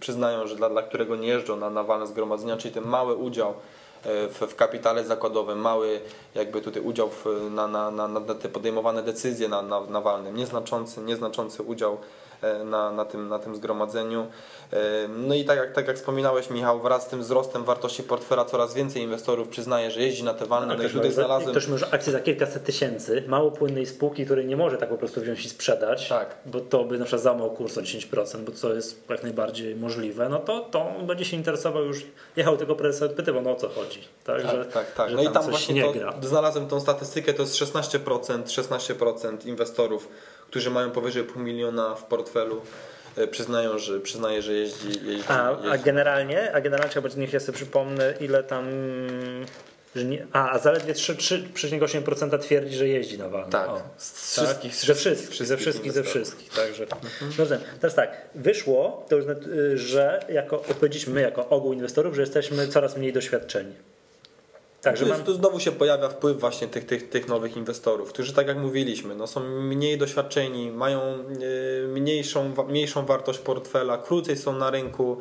przyznają, 0.00 0.46
że 0.46 0.56
dla, 0.56 0.70
dla 0.70 0.82
którego 0.82 1.16
nie 1.16 1.28
jeżdżą 1.28 1.56
na, 1.56 1.70
na 1.70 1.84
walne 1.84 2.06
zgromadzenia, 2.06 2.56
czyli 2.56 2.74
ten 2.74 2.84
mały 2.84 3.14
udział 3.14 3.50
e, 3.50 4.28
w, 4.28 4.38
w 4.38 4.54
kapitale 4.54 5.04
zakładowym, 5.04 5.58
mały 5.58 6.00
jakby 6.34 6.60
tutaj 6.60 6.82
udział 6.82 7.10
w, 7.10 7.24
na, 7.50 7.68
na, 7.68 7.90
na, 7.90 8.08
na 8.08 8.20
te 8.20 8.48
podejmowane 8.48 9.02
decyzje 9.02 9.48
na, 9.48 9.62
na, 9.62 9.80
na 9.80 10.00
walnym, 10.00 10.36
nieznaczący, 10.36 11.00
nieznaczący 11.00 11.62
udział 11.62 11.98
na, 12.64 12.90
na, 12.92 13.04
tym, 13.04 13.28
na 13.28 13.38
tym 13.38 13.56
zgromadzeniu. 13.56 14.26
E, 14.72 14.76
No 15.08 15.34
i 15.34 15.44
tak 15.44 15.58
jak, 15.58 15.72
tak 15.72 15.86
jak 15.88 15.96
wspominałeś 15.96 16.50
Michał, 16.50 16.80
wraz 16.80 17.02
z 17.02 17.06
tym 17.06 17.20
wzrostem 17.20 17.64
wartości 17.64 18.02
portfela 18.02 18.44
coraz 18.44 18.74
więcej 18.74 19.02
inwestorów 19.02 19.48
przyznaje, 19.48 19.90
że 19.90 20.00
jeździ 20.00 20.24
na 20.24 20.34
te 20.34 20.46
walne, 20.46 20.66
no 20.66 20.74
i 20.74 20.78
ktoś, 20.78 20.92
tutaj 20.92 21.10
za- 21.10 21.14
znalazłem... 21.14 21.50
ktoś 21.50 21.68
może 21.68 21.86
akcję 21.94 22.12
za 22.12 22.20
kilkaset 22.20 22.64
tysięcy, 22.64 23.24
mało 23.28 23.50
płynnej 23.50 23.86
spółki, 23.86 24.24
której 24.24 24.46
nie 24.46 24.56
może 24.56 24.76
tak 24.76 24.88
po 24.88 24.96
prostu 24.98 25.20
wziąć 25.20 25.44
i 25.44 25.48
sprzedać, 25.48 26.08
Tak. 26.08 26.34
bo 26.46 26.60
to 26.60 26.84
by 26.84 26.98
na 26.98 27.04
przykład 27.04 27.22
załamał 27.22 27.50
kurs 27.50 27.78
o 27.78 27.80
10%, 27.80 28.38
bo 28.44 28.52
to 28.52 28.74
jest 28.74 29.08
jak 29.10 29.22
najbardziej 29.22 29.76
możliwe, 29.76 30.28
no 30.28 30.38
to, 30.38 30.60
to 30.60 30.96
on 30.98 31.06
będzie 31.06 31.24
się 31.24 31.36
interesował 31.36 31.84
już, 31.84 32.06
jechał 32.36 32.56
tylko 32.56 32.74
prezesa 32.74 33.04
odpytywał, 33.06 33.42
no 33.42 33.50
o 33.50 33.56
co 33.56 33.68
chodzi. 33.68 34.00
Tak, 34.24 34.42
Tak, 34.42 34.50
że, 34.56 34.64
tak, 34.64 34.94
tak. 34.94 35.10
Że 35.10 35.16
No 35.16 35.22
i 35.22 35.28
tam 35.28 35.42
właśnie 35.50 35.74
nie 35.74 35.92
gra. 35.92 36.14
znalazłem 36.22 36.68
tą 36.68 36.80
statystykę, 36.80 37.34
to 37.34 37.42
jest 37.42 37.54
16%, 37.54 38.42
16% 38.44 39.46
inwestorów, 39.46 40.08
którzy 40.50 40.70
mają 40.70 40.90
powyżej 40.90 41.24
pół 41.24 41.42
miliona 41.42 41.94
w 41.94 42.04
portfelu, 42.04 42.62
e, 43.16 43.26
przyznają, 43.26 43.78
że 43.78 44.00
przyznaje, 44.00 44.42
że 44.42 44.52
jeździ, 44.52 44.88
jeździ, 45.06 45.24
A, 45.28 45.48
a 45.48 45.72
jeździ. 45.72 45.84
generalnie, 45.84 46.52
a 46.52 46.60
generalnie 46.60 46.90
trzeba 46.90 47.08
niech 47.16 47.32
ja 47.32 47.40
sobie 47.40 47.56
przypomnę, 47.56 48.14
ile 48.20 48.42
tam. 48.44 48.66
Że 49.96 50.04
nie, 50.04 50.26
a, 50.32 50.50
a 50.50 50.58
zaledwie 50.58 50.94
3 50.94 51.14
3,8% 51.14 52.38
twierdzi, 52.38 52.76
że 52.76 52.88
jeździ 52.88 53.18
na 53.18 53.28
walne. 53.28 53.50
Tak, 53.52 53.68
O, 53.68 53.82
z 53.96 54.34
tak? 54.36 54.44
wszystkich- 54.46 54.74
ze 54.74 54.94
wszystkich, 54.94 55.46
ze 55.46 55.56
wszystkich 55.56 55.58
wszystkich, 55.58 55.92
ze 55.92 56.02
wszystkich. 56.02 56.52
Także. 56.52 56.86
No 57.20 57.26
dobrze, 57.36 57.60
teraz 57.80 57.94
tak, 57.94 58.16
wyszło, 58.34 59.06
to 59.08 59.16
już, 59.16 59.24
y, 59.26 59.78
że 59.78 60.24
jako, 60.28 60.56
odpowiedzieliśmy 60.56 61.14
my 61.14 61.20
jako 61.20 61.48
ogół 61.48 61.72
inwestorów, 61.72 62.14
że 62.14 62.20
jesteśmy 62.20 62.68
coraz 62.68 62.96
mniej 62.96 63.12
doświadczeni. 63.12 63.72
Także 64.82 65.04
Tu, 65.04 65.10
mam, 65.10 65.24
tu 65.24 65.34
znowu 65.34 65.60
się 65.60 65.72
pojawia 65.72 66.08
wpływ 66.08 66.40
właśnie 66.40 66.68
tych, 66.68 66.86
tych, 66.86 67.08
tych 67.08 67.28
nowych 67.28 67.56
inwestorów, 67.56 68.12
którzy 68.12 68.32
tak 68.32 68.48
jak 68.48 68.58
mówiliśmy, 68.58 69.14
no 69.14 69.26
są 69.26 69.40
mniej 69.40 69.98
doświadczeni, 69.98 70.70
mają 70.70 71.00
e, 71.00 71.86
mniejszą, 71.86 72.52
mniejszą 72.68 73.06
wartość 73.06 73.38
portfela, 73.38 73.98
krócej 73.98 74.36
są 74.36 74.52
na 74.52 74.70
rynku, 74.70 75.18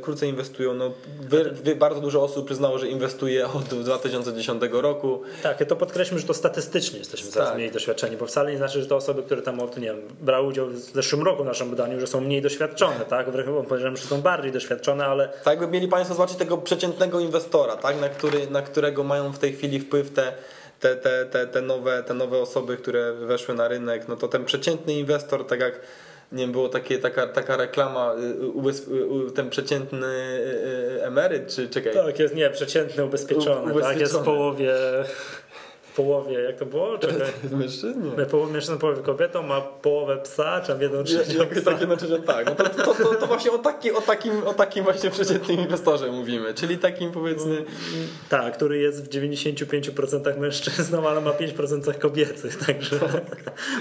krócej 0.00 0.28
inwestują. 0.28 0.74
No, 0.74 0.92
wy, 1.20 1.44
wy, 1.44 1.76
bardzo 1.76 2.00
dużo 2.00 2.22
osób 2.22 2.46
przyznało, 2.46 2.78
że 2.78 2.88
inwestuje 2.88 3.46
od 3.48 3.64
2010 3.64 4.62
roku. 4.72 5.22
Tak, 5.42 5.60
ja 5.60 5.66
to 5.66 5.76
podkreślmy, 5.76 6.20
że 6.20 6.26
to 6.26 6.34
statystycznie 6.34 6.98
jesteśmy 6.98 7.30
coraz 7.30 7.48
Tak. 7.48 7.56
mniej 7.56 7.70
doświadczeni, 7.70 8.16
bo 8.16 8.26
wcale 8.26 8.50
nie 8.52 8.56
znaczy, 8.58 8.82
że 8.82 8.86
te 8.86 8.96
osoby, 8.96 9.22
które 9.22 9.42
tam 9.42 9.60
od, 9.60 9.76
nie 9.76 9.86
wiem, 9.86 10.00
brały 10.20 10.46
udział 10.48 10.66
w 10.66 10.78
zeszłym 10.78 11.22
roku 11.22 11.42
w 11.42 11.46
naszym 11.46 11.70
badaniu, 11.70 12.00
że 12.00 12.06
są 12.06 12.20
mniej 12.20 12.42
doświadczone, 12.42 13.04
tak? 13.08 13.30
Wręcz 13.30 13.48
powiedziałem, 13.68 13.96
że 13.96 14.06
są 14.06 14.20
bardziej 14.22 14.52
doświadczone, 14.52 15.06
ale 15.06 15.28
Tak 15.28 15.46
jakby 15.46 15.66
mieli 15.66 15.88
Państwo 15.88 16.14
zobaczyć 16.14 16.36
tego 16.36 16.58
przeciętnego 16.58 17.20
inwestora, 17.20 17.76
tak? 17.76 18.00
na, 18.00 18.08
który, 18.08 18.50
na 18.50 18.62
którego 18.62 19.04
mają 19.04 19.32
w 19.32 19.38
tej 19.38 19.52
chwili 19.52 19.80
wpływ 19.80 20.10
te, 20.10 20.32
te, 20.80 20.96
te, 20.96 21.26
te, 21.26 21.46
te, 21.46 21.62
nowe, 21.62 22.02
te 22.02 22.14
nowe 22.14 22.38
osoby, 22.38 22.76
które 22.76 23.12
weszły 23.12 23.54
na 23.54 23.68
rynek, 23.68 24.08
no 24.08 24.16
to 24.16 24.28
ten 24.28 24.44
przeciętny 24.44 24.94
inwestor, 24.94 25.46
tak 25.46 25.60
jak 25.60 25.80
nie 26.32 26.38
wiem, 26.42 26.52
było 26.52 26.68
takie, 26.68 26.98
taka, 26.98 27.26
taka 27.26 27.56
reklama, 27.56 28.14
y, 28.14 28.18
y, 28.92 29.28
y, 29.28 29.30
ten 29.30 29.50
przeciętny 29.50 30.06
emeryt, 31.02 31.54
czy 31.54 31.68
czekaj, 31.68 31.92
tak, 31.94 32.18
jest 32.18 32.34
nie, 32.34 32.50
przeciętny, 32.50 33.04
ubezpieczony, 33.04 33.74
U- 33.74 33.80
tak? 33.80 34.00
Jest 34.00 34.12
w 34.12 34.16
ubezpieczony. 34.16 34.24
połowie, 34.24 34.74
połowie, 35.96 36.40
jak 36.40 36.56
to 36.56 36.66
było? 36.66 36.98
Czekaj. 36.98 37.32
połowę 38.30 38.52
mężczyzną, 38.52 38.78
połowę 38.78 39.02
kobietą, 39.02 39.42
ma 39.42 39.60
połowę 39.60 40.16
psa, 40.16 40.60
czy 40.60 40.68
tam 40.68 40.82
jedną 40.82 41.04
trzecią 41.04 41.38
Jakie 41.38 41.60
psa. 41.60 41.72
takie 41.72 41.84
znaczy, 41.84 42.06
że 42.06 42.18
tak. 42.18 42.46
No 42.46 42.54
to, 42.54 42.64
to, 42.68 42.94
to, 42.94 43.14
to 43.14 43.26
właśnie 43.26 43.52
o, 43.52 43.58
taki, 43.58 43.92
o, 43.92 44.00
takim, 44.00 44.46
o 44.46 44.54
takim 44.54 44.84
właśnie 44.84 45.10
przeciętnym 45.10 45.60
inwestorze 45.60 46.12
mówimy, 46.12 46.54
czyli 46.54 46.78
takim 46.78 47.12
powiedzmy 47.12 47.64
Tak, 48.28 48.56
który 48.56 48.78
jest 48.78 49.04
w 49.04 49.08
95% 49.08 50.38
mężczyzną, 50.38 51.08
ale 51.08 51.20
ma 51.20 51.30
5% 51.30 51.98
kobiecych, 51.98 52.66
także... 52.66 52.98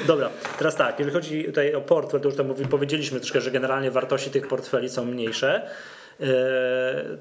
Dobra, 0.07 0.29
teraz 0.57 0.75
tak, 0.75 0.99
jeżeli 0.99 1.15
chodzi 1.15 1.43
tutaj 1.43 1.75
o 1.75 1.81
portfel, 1.81 2.21
to 2.21 2.27
już 2.27 2.37
tam 2.37 2.53
powiedzieliśmy 2.69 3.19
troszkę, 3.19 3.41
że 3.41 3.51
generalnie 3.51 3.91
wartości 3.91 4.29
tych 4.29 4.47
portfeli 4.47 4.89
są 4.89 5.05
mniejsze. 5.05 5.69
Eee, 6.19 6.27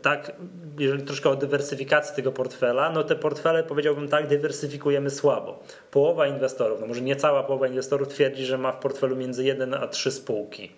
tak, 0.02 0.32
jeżeli 0.78 1.02
troszkę 1.02 1.30
o 1.30 1.36
dywersyfikacji 1.36 2.16
tego 2.16 2.32
portfela, 2.32 2.90
no 2.90 3.04
te 3.04 3.16
portfele 3.16 3.62
powiedziałbym 3.62 4.08
tak, 4.08 4.26
dywersyfikujemy 4.26 5.10
słabo. 5.10 5.62
Połowa 5.90 6.26
inwestorów, 6.26 6.80
no 6.80 6.86
może 6.86 7.00
nie 7.00 7.16
cała 7.16 7.42
połowa 7.42 7.66
inwestorów 7.66 8.08
twierdzi, 8.08 8.44
że 8.44 8.58
ma 8.58 8.72
w 8.72 8.78
portfelu 8.78 9.16
między 9.16 9.44
1 9.44 9.74
a 9.74 9.88
3 9.88 10.10
spółki. 10.10 10.72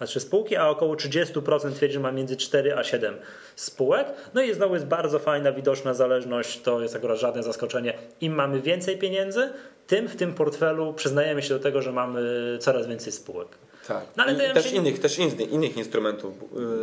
a 0.00 0.06
3 0.06 0.20
spółki, 0.20 0.56
a 0.56 0.68
około 0.68 0.94
30% 0.94 1.72
twierdzi, 1.72 1.94
że 1.94 2.00
ma 2.00 2.12
między 2.12 2.36
4 2.36 2.76
a 2.76 2.84
7 2.84 3.16
spółek. 3.56 4.06
No 4.34 4.42
i 4.42 4.54
znowu 4.54 4.74
jest 4.74 4.86
bardzo 4.86 5.18
fajna, 5.18 5.52
widoczna 5.52 5.94
zależność, 5.94 6.60
to 6.60 6.80
jest 6.80 6.96
akurat 6.96 7.18
żadne 7.18 7.42
zaskoczenie. 7.42 7.94
Im 8.20 8.34
mamy 8.34 8.60
więcej 8.60 8.98
pieniędzy, 8.98 9.50
tym 9.86 10.08
w 10.08 10.16
tym 10.16 10.34
portfelu 10.34 10.94
przyznajemy 10.94 11.42
się 11.42 11.54
do 11.54 11.60
tego, 11.60 11.82
że 11.82 11.92
mamy 11.92 12.20
coraz 12.60 12.86
więcej 12.86 13.12
spółek. 13.12 13.48
Tak. 13.88 14.04
No, 14.16 14.24
ale 14.24 14.50
I 14.50 14.54
też, 14.54 14.70
się... 14.70 14.76
innych, 14.76 14.98
też 14.98 15.18
innych, 15.18 15.40
innych 15.40 15.76
instrumentów. 15.76 16.34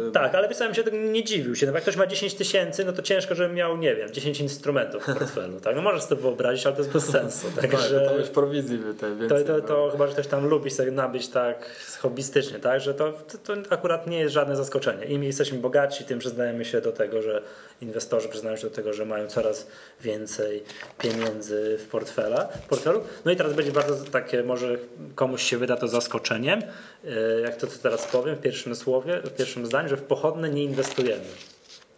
Yy... 0.06 0.12
Tak, 0.12 0.36
ale 0.36 0.48
wysłałem 0.48 0.76
się 0.76 0.84
tego 0.84 0.98
nie 0.98 1.24
dziwił 1.24 1.56
się. 1.56 1.66
No, 1.66 1.72
jak 1.72 1.82
ktoś 1.82 1.96
ma 1.96 2.08
10 2.08 2.34
tysięcy, 2.34 2.86
no 2.86 2.94
to 2.94 3.02
ciężko, 3.02 3.36
żeby 3.36 3.54
miał, 3.54 3.78
nie 3.78 3.96
wiem, 3.96 4.14
10 4.14 4.40
instrumentów 4.40 5.04
w 5.04 5.06
portfelu. 5.06 5.60
Tak? 5.60 5.76
No 5.76 5.82
możesz 5.82 6.04
sobie 6.04 6.22
wyobrazić, 6.22 6.66
ale 6.66 6.76
to 6.76 6.82
jest 6.82 6.94
bez 6.94 7.06
sensu. 7.06 7.48
Także 7.62 8.00
tak, 8.00 8.10
to 8.10 8.18
już 8.18 8.30
prowizji 8.30 8.80
te 9.00 9.16
więcej. 9.16 9.46
To, 9.46 9.62
to, 9.62 9.68
to 9.68 9.90
chyba, 9.92 10.08
że 10.08 10.14
ktoś 10.14 10.28
tam 10.28 10.46
lubi 10.48 10.72
sobie 10.72 10.92
nabyć 10.92 11.28
tak 11.28 11.70
hobbystycznie, 12.00 12.60
tak? 12.60 12.82
że 12.82 12.94
to, 12.94 13.14
to, 13.14 13.38
to 13.38 13.74
akurat 13.74 14.08
nie 14.08 14.20
jest 14.20 14.34
żadne 14.34 14.56
zaskoczenie. 14.56 15.06
Im 15.06 15.24
jesteśmy 15.24 15.58
bogatsi, 15.58 16.06
tym 16.06 16.20
przyznajemy 16.20 16.66
się 16.66 16.82
do 16.82 16.92
tego, 16.92 17.22
że 17.22 17.42
inwestorzy 17.82 18.30
przyznają 18.30 18.58
się 18.58 18.64
do 18.70 18.76
tego, 18.76 18.94
że 18.94 19.06
mają 19.06 19.28
coraz 19.28 19.68
więcej 20.02 20.64
pieniędzy 21.00 21.78
w 21.80 21.88
portfela, 21.88 22.48
portfelu. 22.70 23.02
No 23.26 23.32
i 23.32 23.36
teraz 23.36 23.54
będzie 23.54 23.72
bardzo 23.72 24.06
takie, 24.12 24.44
może 24.44 24.78
komuś 25.16 25.44
się 25.44 25.58
wyda 25.58 25.78
to 25.78 25.88
zaskoczeniem, 25.88 26.62
jak 27.44 27.56
to 27.56 27.68
teraz 27.84 28.08
powiem 28.08 28.36
w 28.36 28.42
pierwszym 28.42 28.76
słowie, 28.76 29.22
w 29.24 29.30
pierwszym 29.30 29.66
zdaniu, 29.66 29.90
że 29.90 29.98
w 29.98 30.04
pochodne 30.04 30.50
nie 30.50 30.64
inwestujemy. 30.64 31.26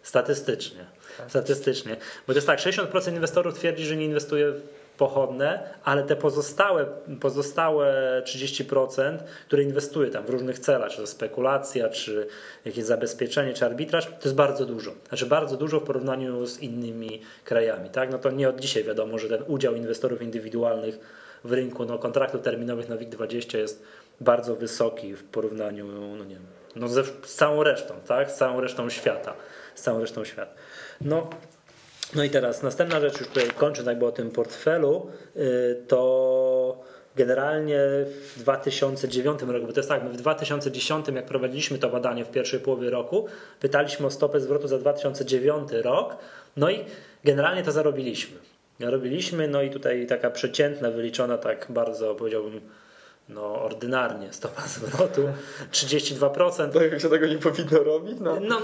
Statystycznie. 0.02 0.84
Tak. 1.18 1.30
Statystycznie. 1.30 1.96
Bo 2.26 2.32
to 2.32 2.38
jest 2.38 2.46
tak, 2.46 2.58
60% 2.58 3.12
inwestorów 3.12 3.54
twierdzi, 3.54 3.84
że 3.84 3.96
nie 3.96 4.04
inwestuje 4.04 4.52
pochodne, 4.98 5.74
ale 5.84 6.02
te 6.02 6.16
pozostałe, 6.16 6.86
pozostałe 7.20 8.22
30%, 8.26 9.18
które 9.46 9.62
inwestuje 9.62 10.10
tam 10.10 10.24
w 10.26 10.30
różnych 10.30 10.58
celach, 10.58 10.90
czy 10.90 10.96
to 10.96 11.06
spekulacja, 11.06 11.88
czy 11.88 12.26
jakieś 12.64 12.84
zabezpieczenie, 12.84 13.54
czy 13.54 13.64
arbitraż, 13.64 14.06
to 14.06 14.24
jest 14.24 14.34
bardzo 14.34 14.66
dużo. 14.66 14.92
Znaczy 15.08 15.26
bardzo 15.26 15.56
dużo 15.56 15.80
w 15.80 15.84
porównaniu 15.84 16.46
z 16.46 16.58
innymi 16.58 17.22
krajami. 17.44 17.90
Tak? 17.90 18.10
No 18.10 18.18
to 18.18 18.30
nie 18.30 18.48
od 18.48 18.60
dzisiaj 18.60 18.84
wiadomo, 18.84 19.18
że 19.18 19.28
ten 19.28 19.42
udział 19.46 19.74
inwestorów 19.74 20.22
indywidualnych 20.22 20.98
w 21.44 21.52
rynku 21.52 21.84
no, 21.84 21.98
kontraktów 21.98 22.42
terminowych 22.42 22.88
na 22.88 22.96
WIG20 22.96 23.58
jest 23.58 23.82
bardzo 24.20 24.56
wysoki 24.56 25.14
w 25.14 25.24
porównaniu 25.24 25.86
no 25.86 26.24
nie 26.24 26.34
wiem, 26.34 26.46
no 26.76 26.88
ze, 26.88 27.04
z 27.04 27.34
całą 27.34 27.62
resztą, 27.62 27.94
tak? 28.06 28.30
z 28.30 28.34
całą 28.34 28.60
resztą 28.60 28.90
świata. 28.90 29.34
Z 29.74 29.82
całą 29.82 30.00
resztą 30.00 30.24
świata. 30.24 30.52
No, 31.00 31.30
no 32.14 32.24
i 32.24 32.30
teraz 32.30 32.62
następna 32.62 33.00
rzecz, 33.00 33.20
już 33.20 33.28
tutaj 33.28 33.48
kończę 33.48 33.82
jakby 33.82 34.06
o 34.06 34.12
tym 34.12 34.30
portfelu, 34.30 35.10
y, 35.36 35.82
to 35.88 36.84
generalnie 37.16 37.80
w 38.36 38.38
2009 38.38 39.40
roku, 39.42 39.66
bo 39.66 39.72
to 39.72 39.80
jest 39.80 39.88
tak, 39.88 40.04
my 40.04 40.10
w 40.10 40.16
2010 40.16 41.08
jak 41.08 41.26
prowadziliśmy 41.26 41.78
to 41.78 41.88
badanie 41.88 42.24
w 42.24 42.30
pierwszej 42.30 42.60
połowie 42.60 42.90
roku, 42.90 43.26
pytaliśmy 43.60 44.06
o 44.06 44.10
stopę 44.10 44.40
zwrotu 44.40 44.68
za 44.68 44.78
2009 44.78 45.68
rok, 45.72 46.16
no 46.56 46.70
i 46.70 46.84
generalnie 47.24 47.62
to 47.62 47.72
zarobiliśmy. 47.72 48.38
Zarobiliśmy, 48.80 49.48
no 49.48 49.62
i 49.62 49.70
tutaj 49.70 50.06
taka 50.06 50.30
przeciętna, 50.30 50.90
wyliczona 50.90 51.38
tak 51.38 51.66
bardzo 51.68 52.14
powiedziałbym 52.14 52.60
no, 53.28 53.62
ordynarnie 53.62 54.32
stopa 54.32 54.62
zwrotu 54.76 55.28
32%. 55.72 56.72
To 56.72 56.82
jak 56.82 57.00
się 57.00 57.08
tego 57.08 57.26
nie 57.26 57.38
powinno 57.38 57.82
robić? 57.82 58.16
No, 58.20 58.40
no 58.40 58.60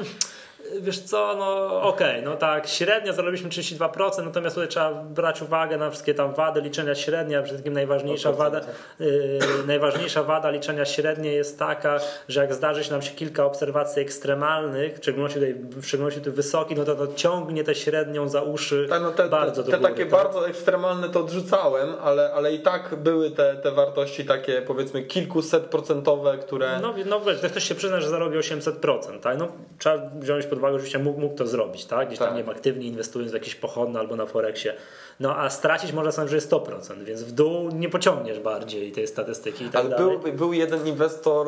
wiesz 0.81 1.01
co, 1.01 1.35
no 1.39 1.83
okej, 1.83 2.11
okay, 2.11 2.23
no 2.23 2.37
tak, 2.37 2.67
średnio 2.67 3.13
zarobiliśmy 3.13 3.51
32%, 3.51 4.25
natomiast 4.25 4.55
tutaj 4.55 4.69
trzeba 4.69 4.93
brać 4.93 5.43
uwagę 5.43 5.77
na 5.77 5.91
wszystkie 5.91 6.15
tam 6.15 6.35
wady 6.35 6.61
liczenia 6.61 6.95
średnia, 6.95 7.39
przede 7.39 7.49
wszystkim 7.49 7.73
najważniejsza 7.73 8.33
wada, 8.33 8.61
yy, 9.01 9.39
najważniejsza 9.67 10.23
wada 10.23 10.51
liczenia 10.51 10.85
średniej 10.85 11.37
jest 11.37 11.59
taka, 11.59 12.01
że 12.29 12.41
jak 12.41 12.55
zdarzy 12.55 12.85
się 12.85 12.93
nam 12.93 13.03
się 13.03 13.15
kilka 13.15 13.45
obserwacji 13.45 14.03
ekstremalnych, 14.03 14.95
w 14.95 14.97
szczególności 14.97 15.39
tutaj, 15.39 15.55
w 15.55 15.87
szczególności 15.87 16.21
tutaj 16.21 16.33
wysoki, 16.33 16.75
no 16.75 16.85
to 16.85 16.95
to 16.95 17.15
ciągnie 17.15 17.65
tę 17.65 17.75
średnią 17.75 18.29
za 18.29 18.43
uszy 18.43 18.87
tak, 18.91 19.03
no 19.03 19.11
te, 19.11 19.29
bardzo 19.29 19.63
te, 19.63 19.71
te, 19.71 19.77
te 19.77 19.83
takie 19.83 20.07
tak? 20.07 20.11
bardzo 20.11 20.49
ekstremalne 20.49 21.09
to 21.09 21.21
odrzucałem, 21.21 21.89
ale, 22.03 22.33
ale 22.33 22.55
i 22.55 22.59
tak 22.59 22.95
były 22.95 23.31
te, 23.31 23.57
te 23.57 23.71
wartości 23.71 24.25
takie 24.25 24.63
powiedzmy 24.63 25.03
kilkuset 25.03 25.65
procentowe, 25.65 26.39
które... 26.39 26.79
No, 26.83 26.95
no 27.07 27.21
wiesz, 27.21 27.39
ktoś 27.51 27.65
się 27.65 27.75
przyzna, 27.75 28.01
że 28.01 28.09
zarobi 28.09 28.39
800%, 28.39 29.21
tak? 29.21 29.39
No, 29.39 29.49
trzeba 29.79 30.11
wziąć 30.15 30.47
pod 30.47 30.54
uwagę, 30.59 30.75
oczywiście 30.75 30.99
mógł, 30.99 31.21
mógł 31.21 31.37
to 31.37 31.47
zrobić, 31.47 31.85
tak? 31.85 32.07
Gdzieś 32.07 32.19
tak. 32.19 32.29
tam 32.29 32.37
nie 32.37 32.43
wiem, 32.43 32.53
aktywnie 32.53 32.87
inwestując 32.87 33.31
w 33.31 33.35
jakieś 33.35 33.55
pochodne 33.55 34.01
albo 34.01 34.17
na 34.17 34.27
Forexie. 34.27 34.75
No 35.21 35.37
a 35.37 35.51
stracić 35.51 35.93
można 35.93 36.13
sobie, 36.13 36.29
że 36.29 36.35
jest 36.35 36.51
100%, 36.51 37.05
więc 37.05 37.23
w 37.23 37.33
dół 37.33 37.71
nie 37.71 37.89
pociągniesz 37.89 38.41
bardziej 38.41 38.93
tej 38.93 39.07
statystyki 39.07 39.65
i 39.65 39.69
tak 39.69 39.85
Ale 39.85 39.97
był, 39.97 40.33
był 40.33 40.53
jeden 40.53 40.87
inwestor 40.87 41.47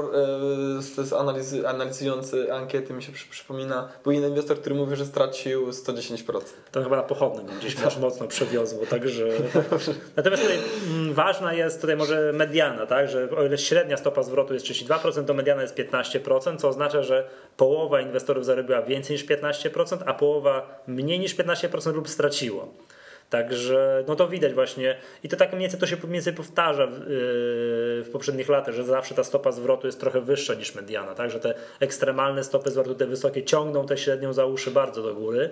yy, 0.96 1.04
z 1.06 1.12
analizy, 1.12 1.68
analizujący 1.68 2.52
ankiety, 2.52 2.94
mi 2.94 3.02
się 3.02 3.12
przypomina, 3.30 3.88
był 4.04 4.12
jeden 4.12 4.30
inwestor, 4.30 4.60
który 4.60 4.74
mówi, 4.74 4.96
że 4.96 5.06
stracił 5.06 5.70
110%. 5.70 6.40
To 6.72 6.82
chyba 6.82 6.96
na 6.96 7.02
pochodnym 7.02 7.46
gdzieś 7.58 7.74
tak. 7.74 7.98
mocno 8.00 8.26
przewiozło, 8.26 8.86
także... 8.86 9.28
Natomiast 10.16 10.42
tutaj 10.42 10.58
mm, 10.90 11.14
ważna 11.14 11.52
jest 11.52 11.80
tutaj 11.80 11.96
może 11.96 12.32
mediana, 12.32 12.86
tak? 12.86 13.08
Że 13.08 13.28
o 13.36 13.46
ile 13.46 13.58
średnia 13.58 13.96
stopa 13.96 14.22
zwrotu 14.22 14.54
jest 14.54 14.66
32%, 14.66 15.24
to 15.24 15.34
mediana 15.34 15.62
jest 15.62 15.74
15%, 15.74 16.56
co 16.56 16.68
oznacza, 16.68 17.02
że 17.02 17.28
połowa 17.56 18.00
inwestorów 18.00 18.44
zarobiła 18.44 18.82
więcej 18.82 18.95
niż 19.10 19.26
15%, 19.26 19.98
a 20.06 20.14
połowa 20.14 20.82
mniej 20.86 21.18
niż 21.18 21.36
15% 21.36 21.94
lub 21.94 22.08
straciło. 22.08 22.74
Także 23.30 24.04
no 24.08 24.16
to 24.16 24.28
widać 24.28 24.54
właśnie 24.54 24.96
i 25.22 25.28
to 25.28 25.36
tak 25.36 25.52
mniej 25.52 25.60
więcej 25.60 25.80
to 25.80 25.86
się 25.86 25.96
mniej 25.96 26.12
więcej 26.12 26.32
powtarza 26.32 26.86
w, 26.86 26.92
yy, 26.92 27.06
w, 28.04 28.08
poprzednich 28.12 28.48
latach, 28.48 28.74
że 28.74 28.84
zawsze 28.84 29.14
ta 29.14 29.24
stopa 29.24 29.52
zwrotu 29.52 29.86
jest 29.86 30.00
trochę 30.00 30.20
wyższa 30.20 30.54
niż 30.54 30.74
mediana, 30.74 31.14
tak, 31.14 31.30
że 31.30 31.40
te 31.40 31.54
ekstremalne 31.80 32.44
stopy 32.44 32.70
zwrotu, 32.70 32.94
te 32.94 33.06
wysokie 33.06 33.42
ciągną 33.42 33.86
tę 33.86 33.98
średnią 33.98 34.32
za 34.32 34.44
uszy 34.44 34.70
bardzo 34.70 35.02
do 35.02 35.14
góry. 35.14 35.50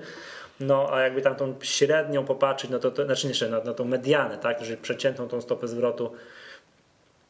No 0.60 0.88
a 0.92 1.00
jakby 1.00 1.22
tam 1.22 1.34
tą 1.34 1.54
średnią 1.62 2.24
popatrzeć, 2.24 2.70
no 2.70 2.78
to, 2.78 2.90
to 2.90 3.04
znaczy 3.04 3.28
nie, 3.28 3.48
na, 3.48 3.60
na 3.60 3.74
tą 3.74 3.84
medianę, 3.84 4.38
tak, 4.38 4.60
jeżeli 4.60 4.80
przeciętną 4.82 5.28
tą 5.28 5.40
stopę 5.40 5.68
zwrotu 5.68 6.12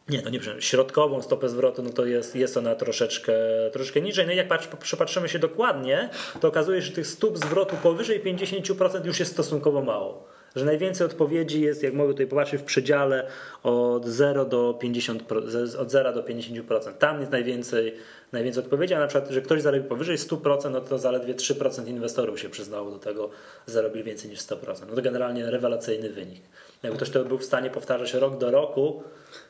nie, 0.08 0.22
no 0.22 0.30
nie 0.30 0.40
środkową 0.58 1.22
stopę 1.22 1.48
zwrotu, 1.48 1.82
no 1.82 1.90
to 1.90 2.04
jest, 2.04 2.36
jest 2.36 2.56
ona 2.56 2.74
troszeczkę, 2.74 3.32
troszeczkę 3.72 4.00
niżej. 4.00 4.26
No 4.26 4.32
i 4.32 4.36
jak 4.36 4.48
patrz, 4.48 4.66
przypatrzymy 4.66 5.28
się 5.28 5.38
dokładnie, 5.38 6.10
to 6.40 6.48
okazuje 6.48 6.82
się, 6.82 6.86
że 6.86 6.92
tych 6.92 7.06
stóp 7.06 7.38
zwrotu 7.38 7.76
powyżej 7.82 8.22
50% 8.24 9.06
już 9.06 9.20
jest 9.20 9.32
stosunkowo 9.32 9.82
mało 9.82 10.34
że 10.56 10.64
najwięcej 10.64 11.06
odpowiedzi 11.06 11.60
jest, 11.60 11.82
jak 11.82 11.94
mogę 11.94 12.12
tutaj 12.12 12.26
popatrzeć, 12.26 12.60
w 12.60 12.64
przedziale 12.64 13.26
od 13.62 14.06
0 14.06 14.44
do 14.44 14.78
50%, 14.82 15.78
od 15.78 15.90
0 15.90 16.12
do 16.12 16.22
50%. 16.22 16.92
Tam 16.92 17.20
jest 17.20 17.32
najwięcej, 17.32 17.94
najwięcej 18.34 18.64
odpowiedzi, 18.64 18.94
a 18.94 18.98
na 18.98 19.06
przykład, 19.06 19.30
że 19.30 19.42
ktoś 19.42 19.62
zarobi 19.62 19.84
powyżej 19.84 20.18
100%, 20.18 20.70
no 20.70 20.80
to 20.80 20.98
zaledwie 20.98 21.34
3% 21.34 21.88
inwestorów 21.88 22.40
się 22.40 22.48
przyznało 22.48 22.90
do 22.90 22.98
tego, 22.98 23.30
że 23.68 23.74
zarobi 23.74 24.02
więcej 24.02 24.30
niż 24.30 24.40
100%. 24.40 24.86
No 24.88 24.94
to 24.94 25.02
generalnie 25.02 25.50
rewelacyjny 25.50 26.10
wynik. 26.10 26.42
Jakby 26.82 26.96
ktoś 26.96 27.10
to 27.10 27.24
był 27.24 27.38
w 27.38 27.44
stanie 27.44 27.70
powtarzać 27.70 28.14
rok 28.14 28.38
do 28.38 28.50
roku, 28.50 29.02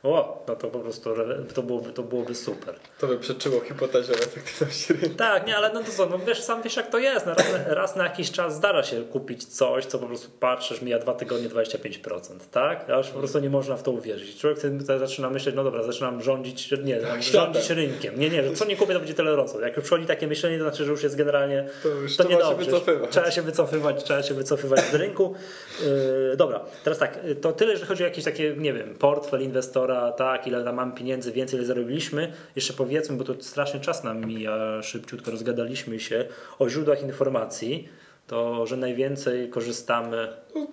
o, 0.02 0.44
no 0.48 0.56
to 0.56 0.68
po 0.68 0.78
prostu 0.78 1.10
to 1.54 1.62
byłoby, 1.62 1.92
to 1.92 2.02
byłoby 2.02 2.34
super. 2.34 2.74
To 2.98 3.06
by 3.06 3.18
przeczyło 3.18 3.60
hipotezę 3.60 4.12
efektywności 4.12 4.92
rynku. 4.92 5.16
Tak, 5.16 5.46
nie, 5.46 5.56
ale 5.56 5.72
no 5.72 5.82
to 5.82 5.92
co, 5.92 6.06
no 6.06 6.18
wiesz, 6.18 6.42
sam 6.42 6.62
wiesz 6.62 6.76
jak 6.76 6.90
to 6.90 6.98
jest. 6.98 7.26
No 7.26 7.34
raz, 7.34 7.46
raz, 7.66 7.96
na 7.96 8.04
jakiś 8.04 8.30
czas 8.30 8.54
zdarza 8.54 8.82
się 8.82 9.04
kupić 9.04 9.44
coś, 9.44 9.86
co 9.86 9.98
po 9.98 10.06
prostu 10.06 10.30
patrzysz, 10.40 10.82
mija 10.82 10.98
dwa 10.98 11.14
tygodnie 11.14 11.48
25%, 11.48 12.20
tak? 12.50 12.90
A 12.90 12.96
już 12.96 13.08
po 13.08 13.18
prostu 13.18 13.40
nie 13.40 13.50
można 13.50 13.76
w 13.76 13.82
to 13.82 13.90
uwierzyć. 13.90 14.38
Człowiek 14.38 14.58
wtedy 14.58 14.98
zaczyna 14.98 15.30
myśleć, 15.30 15.54
no 15.54 15.64
dobra, 15.64 15.82
zaczynam 15.82 16.22
rządzić, 16.22 16.70
nie, 16.84 17.00
rządzić 17.20 17.70
rynkiem. 17.70 18.20
Nie, 18.20 18.30
nie, 18.30 18.42
że 18.42 18.52
co 18.52 18.64
nie 18.64 18.73
kupię, 18.76 18.92
to 18.92 18.98
będzie 18.98 19.14
tyle 19.14 19.36
rosło. 19.36 19.60
Jak 19.60 19.76
już 19.76 19.84
przychodzi 19.84 20.06
takie 20.06 20.26
myślenie, 20.26 20.58
to 20.58 20.64
znaczy, 20.64 20.84
że 20.84 20.90
już 20.90 21.02
jest 21.02 21.16
generalnie 21.16 21.66
to, 21.82 21.88
już 21.88 22.16
to 22.16 22.28
niedobrze. 22.28 22.70
Się. 22.70 22.80
Trzeba 23.10 23.30
się 23.30 23.42
wycofywać, 23.42 24.04
trzeba 24.04 24.22
się 24.22 24.34
wycofywać 24.34 24.80
z 24.90 24.94
rynku. 24.94 25.34
Yy, 26.30 26.36
dobra, 26.36 26.60
teraz 26.84 26.98
tak, 26.98 27.18
to 27.40 27.52
tyle, 27.52 27.70
jeżeli 27.72 27.88
chodzi 27.88 28.02
o 28.02 28.06
jakieś 28.06 28.24
takie, 28.24 28.54
nie 28.56 28.72
wiem, 28.72 28.94
portfel 28.94 29.42
inwestora, 29.42 30.12
tak, 30.12 30.46
ile 30.46 30.64
tam 30.64 30.74
mam 30.74 30.94
pieniędzy, 30.94 31.32
więcej 31.32 31.58
ile 31.58 31.66
zarobiliśmy. 31.66 32.32
Jeszcze 32.56 32.72
powiedzmy, 32.72 33.16
bo 33.16 33.24
to 33.24 33.34
strasznie 33.40 33.80
czas 33.80 34.04
nam 34.04 34.26
mija, 34.26 34.82
szybciutko 34.82 35.30
rozgadaliśmy 35.30 36.00
się 36.00 36.24
o 36.58 36.68
źródłach 36.68 37.02
informacji. 37.02 37.88
To, 38.26 38.66
że 38.66 38.76
najwięcej 38.76 39.50
korzystamy. 39.50 40.36
No, 40.54 40.66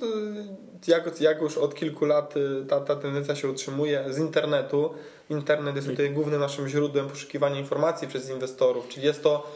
jak, 0.88 1.22
jak 1.22 1.42
już 1.42 1.58
od 1.58 1.76
kilku 1.76 2.06
lat 2.06 2.38
y, 2.38 2.66
ta, 2.68 2.80
ta 2.80 2.96
tendencja 2.96 3.36
się 3.36 3.50
utrzymuje 3.50 4.06
z 4.10 4.20
internetu. 4.20 4.94
Internet 5.30 5.76
jest 5.76 5.88
tutaj 5.88 6.12
głównym 6.12 6.40
naszym 6.40 6.68
źródłem 6.68 7.10
poszukiwania 7.10 7.60
informacji 7.60 8.08
przez 8.08 8.30
inwestorów, 8.30 8.88
czyli 8.88 9.06
jest 9.06 9.24
to 9.24 9.48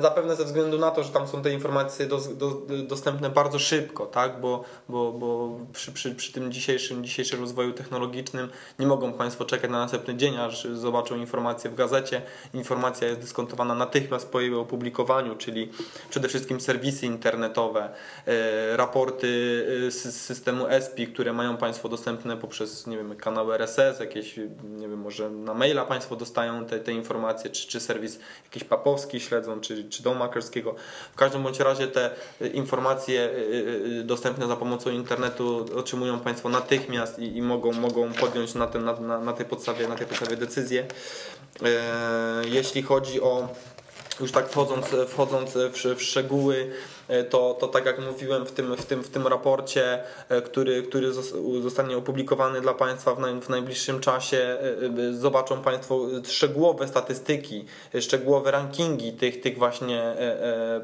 Zapewne 0.00 0.36
ze 0.36 0.44
względu 0.44 0.78
na 0.78 0.90
to, 0.90 1.02
że 1.02 1.10
tam 1.10 1.28
są 1.28 1.42
te 1.42 1.52
informacje 1.52 2.06
do, 2.06 2.18
do, 2.18 2.50
dostępne 2.82 3.30
bardzo 3.30 3.58
szybko, 3.58 4.06
tak? 4.06 4.40
bo, 4.40 4.64
bo, 4.88 5.12
bo 5.12 5.58
przy, 5.72 5.92
przy, 5.92 6.14
przy 6.14 6.32
tym 6.32 6.52
dzisiejszym, 6.52 7.04
dzisiejszym 7.04 7.40
rozwoju 7.40 7.72
technologicznym 7.72 8.48
nie 8.78 8.86
mogą 8.86 9.12
Państwo 9.12 9.44
czekać 9.44 9.70
na 9.70 9.78
następny 9.78 10.16
dzień, 10.16 10.36
aż 10.36 10.64
zobaczą 10.64 11.16
informację 11.16 11.70
w 11.70 11.74
gazecie. 11.74 12.22
Informacja 12.54 13.08
jest 13.08 13.20
dyskontowana 13.20 13.74
natychmiast 13.74 14.32
po 14.32 14.40
jej 14.40 14.54
opublikowaniu, 14.54 15.36
czyli 15.36 15.70
przede 16.10 16.28
wszystkim 16.28 16.60
serwisy 16.60 17.06
internetowe, 17.06 17.88
e, 18.26 18.76
raporty 18.76 19.28
e, 19.86 19.90
z 19.90 20.22
systemu 20.22 20.66
ESPI, 20.66 21.06
które 21.06 21.32
mają 21.32 21.56
Państwo 21.56 21.88
dostępne 21.88 22.36
poprzez 22.36 22.86
nie 22.86 22.96
wiem, 22.96 23.16
kanały 23.16 23.54
RSS, 23.54 24.00
jakieś, 24.00 24.36
nie 24.64 24.88
wiem, 24.88 25.00
może 25.00 25.30
na 25.30 25.54
maila 25.54 25.84
Państwo 25.84 26.16
dostają 26.16 26.64
te, 26.64 26.80
te 26.80 26.92
informacje, 26.92 27.50
czy, 27.50 27.68
czy 27.68 27.80
serwis 27.80 28.18
jakiś 28.44 28.64
papowski 28.64 29.20
śledzą, 29.20 29.60
czy, 29.60 29.71
czy 29.90 30.02
domu 30.02 30.18
makerskiego. 30.18 30.74
W 31.12 31.16
każdym 31.16 31.42
bądź 31.42 31.60
razie 31.60 31.88
te 31.88 32.10
informacje 32.54 33.30
e, 34.00 34.04
dostępne 34.04 34.46
za 34.46 34.56
pomocą 34.56 34.90
internetu 34.90 35.66
otrzymują 35.76 36.20
Państwo 36.20 36.48
natychmiast 36.48 37.18
i, 37.18 37.36
i 37.36 37.42
mogą, 37.42 37.72
mogą 37.72 38.12
podjąć 38.12 38.54
na, 38.54 38.66
ten, 38.66 38.84
na, 38.84 39.00
na, 39.00 39.20
na, 39.20 39.32
tej 39.32 39.46
podstawie, 39.46 39.88
na 39.88 39.94
tej 39.94 40.06
podstawie 40.06 40.36
decyzję. 40.36 40.86
Jeśli 42.44 42.82
chodzi 42.82 43.22
o 43.22 43.48
już 44.20 44.32
tak 44.32 44.48
wchodząc, 44.48 44.86
wchodząc 45.08 45.50
w, 45.52 45.96
w 45.96 46.02
szczegóły, 46.02 46.72
E, 47.01 47.01
to, 47.30 47.56
to 47.60 47.68
tak 47.68 47.86
jak 47.86 47.98
mówiłem 47.98 48.46
w 48.46 48.52
tym, 48.52 48.76
w 48.76 48.86
tym, 48.86 49.02
w 49.02 49.08
tym 49.08 49.26
raporcie, 49.26 50.02
e, 50.28 50.42
który, 50.42 50.82
który 50.82 51.12
zostanie 51.62 51.96
opublikowany 51.96 52.60
dla 52.60 52.74
Państwa 52.74 53.14
w, 53.14 53.18
naj, 53.18 53.40
w 53.40 53.48
najbliższym 53.48 54.00
czasie, 54.00 54.36
e, 54.36 55.12
zobaczą 55.12 55.62
Państwo 55.62 56.06
szczegółowe 56.28 56.88
statystyki, 56.88 57.64
szczegółowe 58.00 58.50
rankingi 58.50 59.12
tych, 59.12 59.40
tych 59.40 59.58
właśnie 59.58 60.16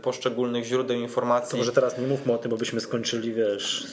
poszczególnych 0.03 0.65
źródeł 0.65 0.97
informacji. 0.97 1.51
To 1.51 1.57
może 1.57 1.73
teraz 1.73 1.99
nie 1.99 2.07
mówmy 2.07 2.33
o 2.33 2.39
tym, 2.39 2.51
bo 2.51 2.57
byśmy 2.57 2.81
skończyli, 2.81 3.33
wiesz, 3.33 3.87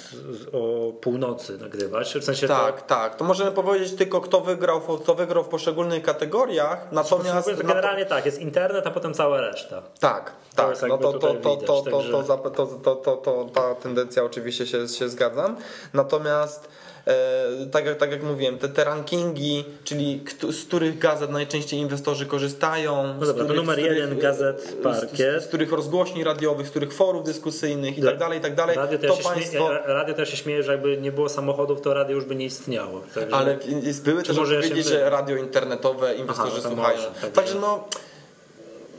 o 0.54 0.92
północy 0.92 1.58
nagrywać. 1.58 2.14
W 2.14 2.24
sensie 2.24 2.48
tak, 2.48 2.82
to... 2.82 2.88
tak. 2.88 3.16
To 3.16 3.24
możemy 3.24 3.52
powiedzieć 3.52 3.96
tylko, 3.96 4.22
kto 4.22 4.42
wygrał, 4.42 4.82
kto 4.82 5.16
wygrał 5.16 5.44
w 5.44 5.48
poszczególnych 5.48 6.04
kategoriach. 6.04 6.88
Natomiast. 6.92 7.52
Generalnie 7.62 8.06
tak, 8.06 8.26
jest 8.26 8.42
internet, 8.42 8.88
a 8.88 8.92
potem 8.92 9.14
cała 9.14 9.42
reszta. 9.42 9.82
Tak, 10.00 10.32
tak. 10.56 10.82
No 10.88 10.98
to, 10.98 11.14
to, 11.14 11.20
to, 11.20 11.56
to, 11.56 11.82
to, 11.82 12.02
to, 12.02 12.24
to, 12.26 12.68
to, 12.84 12.96
to, 12.96 13.18
to, 13.18 13.50
ta 13.54 13.76
tendencja 13.76 14.24
oczywiście 14.24 14.68
się, 14.68 14.88
się 14.88 15.10
zgadzam. 15.10 15.56
Natomiast 15.94 16.68
e, 17.08 17.66
tak, 17.72 17.86
jak, 17.86 17.98
tak 17.98 18.12
jak 18.12 18.24
mówiłem, 18.24 18.58
te, 18.58 18.70
te 18.70 18.84
rankingi, 18.84 19.66
czyli 19.84 20.24
z 20.52 20.66
których 20.66 21.00
gazet 21.00 21.32
najczęściej 21.32 21.80
inwestorzy 21.80 22.26
korzystają. 22.26 23.14
No 23.20 23.26
dobra, 23.26 23.44
których, 23.44 23.62
numer 23.62 23.80
jeden 23.80 24.20
gazet 24.20 24.78
Parkiet. 24.84 25.42
Z, 25.42 25.46
z, 25.46 25.48
których 25.48 25.72
rozgłośni 25.72 26.24
radiowych, 26.24 26.68
z 26.68 26.70
których 26.70 26.94
forów 26.94 27.24
dyskusyjnych 27.24 27.98
i 27.98 28.02
tak 28.02 28.18
dalej, 28.18 28.40
i 28.40 28.42
tak 28.42 28.56
dalej. 28.56 28.76
Radio 28.76 29.00
to 29.00 29.08
państwo... 29.08 29.68
śmieje, 29.68 29.80
radio 29.86 30.16
też 30.16 30.30
się 30.30 30.38
śmieje, 30.38 30.64
że 30.64 30.72
jakby 30.72 30.98
nie 30.98 31.12
było 31.12 31.30
samochodów, 31.30 31.82
to 31.82 31.94
radio 31.94 32.16
już 32.16 32.26
by 32.26 32.36
nie 32.36 32.46
istniało. 32.46 33.02
Także... 33.16 33.36
Ale 33.36 33.58
były 34.04 34.24
też 34.24 34.38
odpowiedzi, 34.38 34.84
że 34.84 35.10
radio 35.10 35.38
internetowe 35.38 36.16
inwestorzy 36.16 36.58
Aha, 36.60 36.70
słuchają. 36.70 36.98
Może, 36.98 37.22
tak 37.22 37.32
Także 37.32 37.56
no 37.60 37.84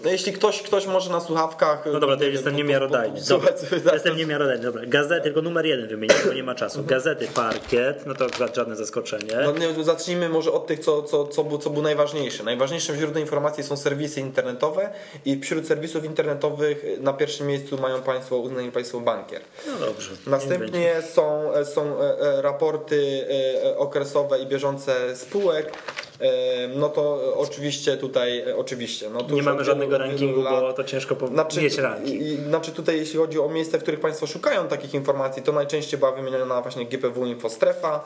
no 0.04 0.11
jeśli 0.11 0.32
ktoś, 0.32 0.62
ktoś 0.62 0.87
może 0.87 1.11
na 1.11 1.20
słuchawkach... 1.20 1.85
No 1.92 2.00
dobra, 2.00 2.16
to 2.16 2.24
ja 2.24 2.30
jestem 2.30 2.56
niemiarodajny. 2.56 3.20
Dobra, 3.28 3.52
jestem 3.92 4.16
niemiarodajny, 4.16 4.64
dobra. 4.64 4.82
Gazety, 4.87 5.22
tylko 5.22 5.42
numer 5.42 5.66
jeden 5.66 5.88
wymienię, 5.88 6.14
bo 6.26 6.32
nie 6.32 6.42
ma 6.42 6.54
czasu. 6.54 6.85
Gazety 6.85 7.28
Parkiet, 7.35 8.06
no 8.06 8.14
to 8.14 8.26
żadne 8.54 8.76
zaskoczenie. 8.76 9.37
No 9.44 9.52
nie, 9.52 9.85
zacznijmy 9.85 10.28
może 10.28 10.52
od 10.52 10.66
tych, 10.66 10.78
co, 10.78 11.02
co, 11.02 11.26
co, 11.26 11.44
było, 11.44 11.59
co 11.59 11.70
było 11.70 11.82
najważniejsze. 11.82 12.44
Najważniejszym 12.44 12.96
źródłem 12.96 13.22
informacji 13.22 13.64
są 13.64 13.76
serwisy 13.76 14.20
internetowe 14.20 14.90
i 15.24 15.40
wśród 15.40 15.66
serwisów 15.66 16.04
internetowych 16.04 16.85
na 17.00 17.12
pierwszym 17.12 17.46
miejscu 17.46 17.78
mają 17.78 18.02
Państwo, 18.02 18.37
uznani 18.37 18.72
Państwo 18.72 19.00
bankier. 19.00 19.40
No 19.66 19.87
dobrze. 19.87 20.11
Następnie 20.26 21.02
są, 21.14 21.50
są 21.64 22.00
e, 22.00 22.20
e, 22.20 22.42
raporty 22.42 23.26
e, 23.64 23.78
okresowe 23.78 24.38
i 24.38 24.46
bieżące 24.46 25.16
spółek 25.16 25.72
no 26.76 26.88
to 26.88 27.35
oczywiście 27.37 27.96
tutaj, 27.96 28.52
oczywiście. 28.57 29.11
No 29.11 29.37
nie 29.37 29.42
mamy 29.42 29.64
żadnego 29.64 29.98
rankingu, 29.98 30.42
lat, 30.42 30.61
bo 30.61 30.72
to 30.72 30.85
ciężko 30.85 31.16
znaczy, 31.26 31.62
mieć 31.62 31.79
ranking. 31.79 32.22
I, 32.22 32.37
znaczy 32.37 32.72
tutaj 32.72 32.96
jeśli 32.96 33.18
chodzi 33.18 33.38
o 33.38 33.48
miejsca, 33.48 33.79
w 33.79 33.83
których 33.83 34.00
Państwo 34.00 34.26
szukają 34.26 34.68
takich 34.68 34.94
informacji, 34.94 35.42
to 35.42 35.52
najczęściej 35.52 35.98
była 35.98 36.12
wymieniona 36.12 36.62
właśnie 36.62 36.87
GPW 36.87 37.26
Infostrefa, 37.26 38.05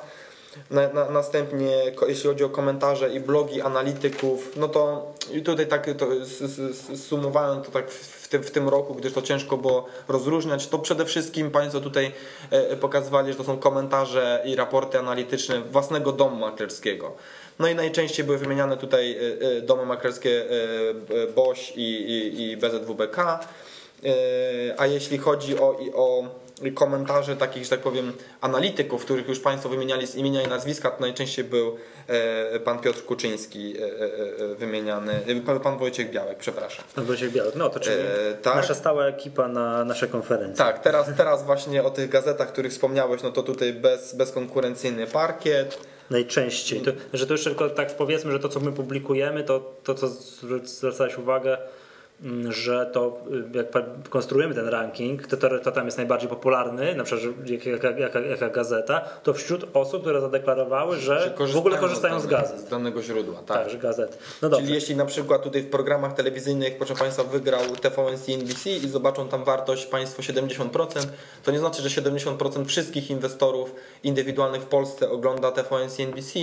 na, 0.70 0.88
na, 0.92 1.10
następnie, 1.10 1.92
jeśli 2.08 2.28
chodzi 2.28 2.44
o 2.44 2.48
komentarze 2.48 3.14
i 3.14 3.20
blogi 3.20 3.60
analityków, 3.60 4.56
no 4.56 4.68
to 4.68 5.12
i 5.32 5.42
tutaj 5.42 5.66
tak 5.66 5.86
to 5.98 6.06
sumowałem 6.96 7.62
to 7.62 7.70
tak 7.70 7.90
w 7.90 8.28
tym, 8.28 8.42
w 8.42 8.50
tym 8.50 8.68
roku, 8.68 8.94
gdyż 8.94 9.12
to 9.12 9.22
ciężko 9.22 9.56
było 9.56 9.86
rozróżniać, 10.08 10.66
to 10.66 10.78
przede 10.78 11.04
wszystkim 11.04 11.50
Państwo 11.50 11.80
tutaj 11.80 12.12
e, 12.50 12.76
pokazywali, 12.76 13.32
że 13.32 13.38
to 13.38 13.44
są 13.44 13.58
komentarze 13.58 14.42
i 14.44 14.56
raporty 14.56 14.98
analityczne 14.98 15.60
własnego 15.60 16.12
domu 16.12 16.36
maklerskiego. 16.36 17.12
No 17.60 17.68
i 17.68 17.74
najczęściej 17.74 18.26
były 18.26 18.38
wymieniane 18.38 18.76
tutaj 18.76 19.12
e, 19.12 19.56
e, 19.58 19.60
domy 19.60 19.86
maklerskie 19.86 20.44
BOŚ 21.34 21.72
i, 21.76 21.82
i, 21.82 22.42
i 22.42 22.56
BZWBK. 22.56 23.38
A 24.76 24.86
jeśli 24.86 25.18
chodzi 25.18 25.58
o, 25.58 25.78
o 25.94 26.24
komentarze 26.74 27.36
takich, 27.36 27.64
że 27.64 27.70
tak 27.70 27.80
powiem, 27.80 28.12
analityków, 28.40 29.04
których 29.04 29.28
już 29.28 29.40
Państwo 29.40 29.68
wymieniali 29.68 30.06
z 30.06 30.14
imienia 30.14 30.42
i 30.42 30.48
nazwiska, 30.48 30.90
to 30.90 31.00
najczęściej 31.00 31.44
był 31.44 31.76
e, 32.06 32.60
pan 32.60 32.78
Piotr 32.78 33.04
Kuczyński 33.04 33.74
e, 33.78 33.84
e, 33.84 34.54
wymieniany, 34.54 35.20
pan 35.62 35.78
Wojciech 35.78 36.10
Białek, 36.10 36.38
przepraszam. 36.38 36.84
Pan 36.94 37.04
Wojciech 37.04 37.32
Białek, 37.32 37.54
no 37.54 37.70
to 37.70 37.80
czyli 37.80 37.96
tak? 38.42 38.56
nasza 38.56 38.74
stała 38.74 39.06
ekipa 39.06 39.48
na 39.48 39.84
naszej 39.84 40.08
konferencji. 40.08 40.58
Tak, 40.58 40.78
teraz, 40.78 41.06
teraz 41.16 41.44
właśnie 41.44 41.82
o 41.82 41.90
tych 41.90 42.08
gazetach, 42.10 42.48
których 42.52 42.72
wspomniałeś, 42.72 43.22
no 43.22 43.32
to 43.32 43.42
tutaj 43.42 43.72
bez, 43.72 44.14
bezkonkurencyjny 44.14 45.06
parkiet. 45.06 45.78
Najczęściej. 46.10 46.80
To, 46.80 46.90
że 47.12 47.26
to 47.26 47.34
już 47.34 47.44
tylko 47.44 47.70
tak 47.70 47.96
powiedzmy, 47.96 48.32
że 48.32 48.40
to 48.40 48.48
co 48.48 48.60
my 48.60 48.72
publikujemy, 48.72 49.44
to, 49.44 49.74
to 49.84 49.94
co 49.94 50.08
zwracałeś 50.64 51.18
uwagę, 51.18 51.58
że 52.48 52.90
to 52.92 53.20
jak 53.54 53.66
konstruujemy 54.10 54.54
ten 54.54 54.68
ranking, 54.68 55.26
to, 55.26 55.36
to, 55.36 55.58
to 55.58 55.72
tam 55.72 55.84
jest 55.84 55.96
najbardziej 55.96 56.28
popularny, 56.28 56.94
na 56.94 57.04
przykład 57.04 57.50
jaka, 57.64 57.90
jaka, 57.90 58.20
jaka 58.20 58.48
gazeta, 58.48 59.00
to 59.22 59.34
wśród 59.34 59.66
osób, 59.74 60.00
które 60.00 60.20
zadeklarowały, 60.20 60.96
że, 60.96 61.34
że 61.46 61.52
w 61.52 61.56
ogóle 61.56 61.78
korzystają 61.78 62.20
z, 62.20 62.26
gazet. 62.26 62.60
Z 62.60 62.64
danego 62.64 63.02
źródła, 63.02 63.42
tak. 63.46 63.46
tak 63.46 63.70
że 63.70 63.78
gazet. 63.78 64.18
No 64.42 64.50
Czyli 64.50 64.74
jeśli 64.74 64.96
na 64.96 65.06
przykład 65.06 65.42
tutaj 65.42 65.62
w 65.62 65.70
programach 65.70 66.12
telewizyjnych, 66.12 66.76
proszę 66.76 66.94
Państwa, 66.94 67.24
wygrał 67.24 67.60
TVN 67.80 68.18
CNBC 68.18 68.70
i 68.70 68.88
zobaczą 68.88 69.28
tam 69.28 69.44
wartość 69.44 69.86
Państwo 69.86 70.22
70%, 70.22 71.06
to 71.44 71.50
nie 71.52 71.58
znaczy, 71.58 71.82
że 71.88 72.02
70% 72.02 72.64
wszystkich 72.64 73.10
inwestorów 73.10 73.74
indywidualnych 74.04 74.62
w 74.62 74.66
Polsce 74.66 75.10
ogląda 75.10 75.52
TVN 75.52 75.90
CNBC, 75.90 76.38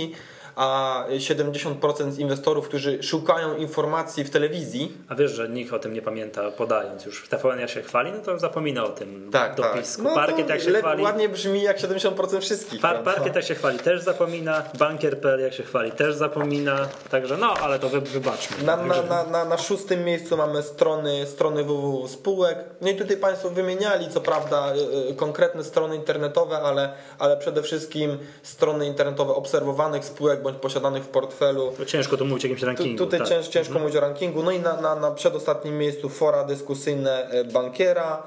a 0.58 1.04
70% 1.16 2.18
inwestorów, 2.18 2.68
którzy 2.68 3.02
szukają 3.02 3.56
informacji 3.56 4.24
w 4.24 4.30
telewizji. 4.30 4.92
A 5.08 5.14
wiesz, 5.14 5.32
że 5.32 5.48
nikt 5.48 5.72
o 5.72 5.78
tym 5.78 5.92
nie 5.92 6.02
pamięta, 6.02 6.50
podając 6.50 7.04
już. 7.04 7.22
W 7.22 7.28
TVN 7.28 7.60
jak 7.60 7.70
się 7.70 7.82
chwali, 7.82 8.12
no 8.12 8.18
to 8.18 8.38
zapomina 8.38 8.84
o 8.84 8.88
tym 8.88 9.30
tak, 9.32 9.54
dopisku. 9.54 10.02
Tak. 10.02 10.10
No 10.10 10.14
Parkiet 10.14 10.48
jak 10.48 10.60
się 10.60 10.72
chwali. 10.72 11.02
Ładnie 11.02 11.28
brzmi 11.28 11.62
jak 11.62 11.78
70% 11.78 12.40
wszystkich. 12.40 12.80
Par 12.80 13.02
Parkiet 13.02 13.36
jak 13.36 13.44
się 13.44 13.54
chwali 13.54 13.78
też 13.78 14.02
zapomina, 14.02 14.62
Bankier.pl 14.78 15.40
jak 15.40 15.54
się 15.54 15.62
chwali 15.62 15.92
też 15.92 16.14
zapomina. 16.14 16.88
Także 17.10 17.36
no, 17.36 17.54
ale 17.54 17.78
to 17.78 17.88
wy 17.88 18.00
wybaczmy. 18.00 18.56
Na, 18.62 18.76
na, 18.76 19.02
na, 19.02 19.24
na, 19.24 19.44
na 19.44 19.58
szóstym 19.58 20.04
miejscu 20.04 20.36
mamy 20.36 20.62
strony, 20.62 21.26
strony 21.26 21.64
www 21.64 22.08
spółek. 22.08 22.58
No 22.80 22.90
i 22.90 22.96
tutaj 22.96 23.16
Państwo 23.16 23.50
wymieniali, 23.50 24.08
co 24.08 24.20
prawda, 24.20 24.72
y, 24.74 25.10
y, 25.10 25.14
konkretne 25.14 25.64
strony 25.64 25.96
internetowe, 25.96 26.58
ale, 26.58 26.92
ale 27.18 27.36
przede 27.36 27.62
wszystkim 27.62 28.18
strony 28.42 28.86
internetowe 28.86 29.34
obserwowanych 29.34 30.04
spółek, 30.04 30.42
bądź 30.48 30.62
posiadanych 30.62 31.04
w 31.04 31.08
portfelu. 31.08 31.72
Ciężko 31.86 32.16
tu 32.16 32.24
mówić 32.24 32.44
o 32.44 32.48
jakimś 32.48 32.62
rankingu. 32.62 32.98
Tu, 32.98 33.04
tutaj 33.04 33.18
tak. 33.18 33.28
ciężko 33.28 33.58
mhm. 33.58 33.80
mówić 33.80 33.96
o 33.96 34.00
rankingu. 34.00 34.42
No 34.42 34.50
i 34.50 34.60
na, 34.60 34.80
na, 34.80 34.94
na 34.94 35.10
przedostatnim 35.10 35.78
miejscu 35.78 36.08
fora 36.08 36.44
dyskusyjne 36.44 37.30
e, 37.30 37.44
bankiera 37.44 38.22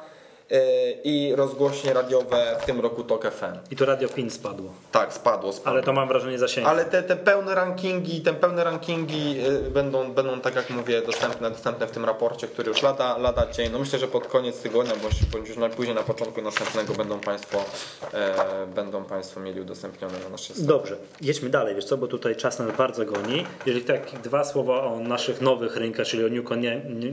i 1.04 1.34
rozgłośnie 1.36 1.94
radiowe 1.94 2.58
w 2.62 2.66
tym 2.66 2.80
roku 2.80 3.04
TOK 3.04 3.32
FM. 3.32 3.72
I 3.72 3.76
to 3.76 3.86
Radio 3.86 4.10
PIN 4.10 4.30
spadło. 4.30 4.74
Tak, 4.92 5.14
spadło, 5.14 5.54
spadło. 5.54 5.72
Ale 5.72 5.84
to 5.84 5.94
mam 5.94 6.08
wrażenie 6.08 6.40
zasięgu. 6.40 6.70
Ale 6.70 6.86
te, 6.86 7.04
te 7.04 7.16
pełne 7.16 7.56
rankingi, 7.56 8.22
te 8.22 8.34
pełne 8.34 8.64
rankingi 8.64 9.36
e, 9.40 9.70
będą, 9.70 10.14
będą, 10.14 10.42
tak 10.42 10.56
jak 10.56 10.70
mówię, 10.70 11.02
dostępne, 11.02 11.52
dostępne 11.52 11.88
w 11.88 11.92
tym 11.92 12.06
raporcie, 12.06 12.48
który 12.48 12.70
już 12.70 12.82
lada, 12.82 13.18
lada 13.18 13.52
dzień. 13.52 13.70
No 13.72 13.80
myślę, 13.80 14.00
że 14.00 14.08
pod 14.08 14.28
koniec 14.28 14.62
tygodnia, 14.62 14.94
bądź, 14.96 15.26
bądź 15.26 15.48
już 15.48 15.58
najpóźniej 15.58 15.96
na 15.96 16.04
początku 16.04 16.42
następnego 16.42 16.94
będą 16.94 17.20
Państwo, 17.20 17.66
e, 18.14 18.68
będą 18.76 19.04
państwo 19.04 19.40
mieli 19.40 19.62
udostępnione 19.62 20.20
na 20.20 20.30
nasze 20.30 20.54
strony. 20.54 20.68
Dobrze, 20.68 20.98
jedźmy 21.22 21.50
dalej, 21.50 21.76
wiesz 21.76 21.86
co, 21.86 21.98
bo 21.98 22.08
tutaj 22.08 22.36
czas 22.36 22.60
nas 22.60 22.78
bardzo 22.78 23.06
goni. 23.06 23.46
Jeżeli 23.66 23.86
tak 23.86 24.22
dwa 24.24 24.44
słowa 24.44 24.84
o 24.84 25.00
naszych 25.00 25.42
nowych 25.42 25.76
rynkach, 25.76 26.08
czyli 26.08 26.26
o 26.26 26.30
New, 26.30 26.46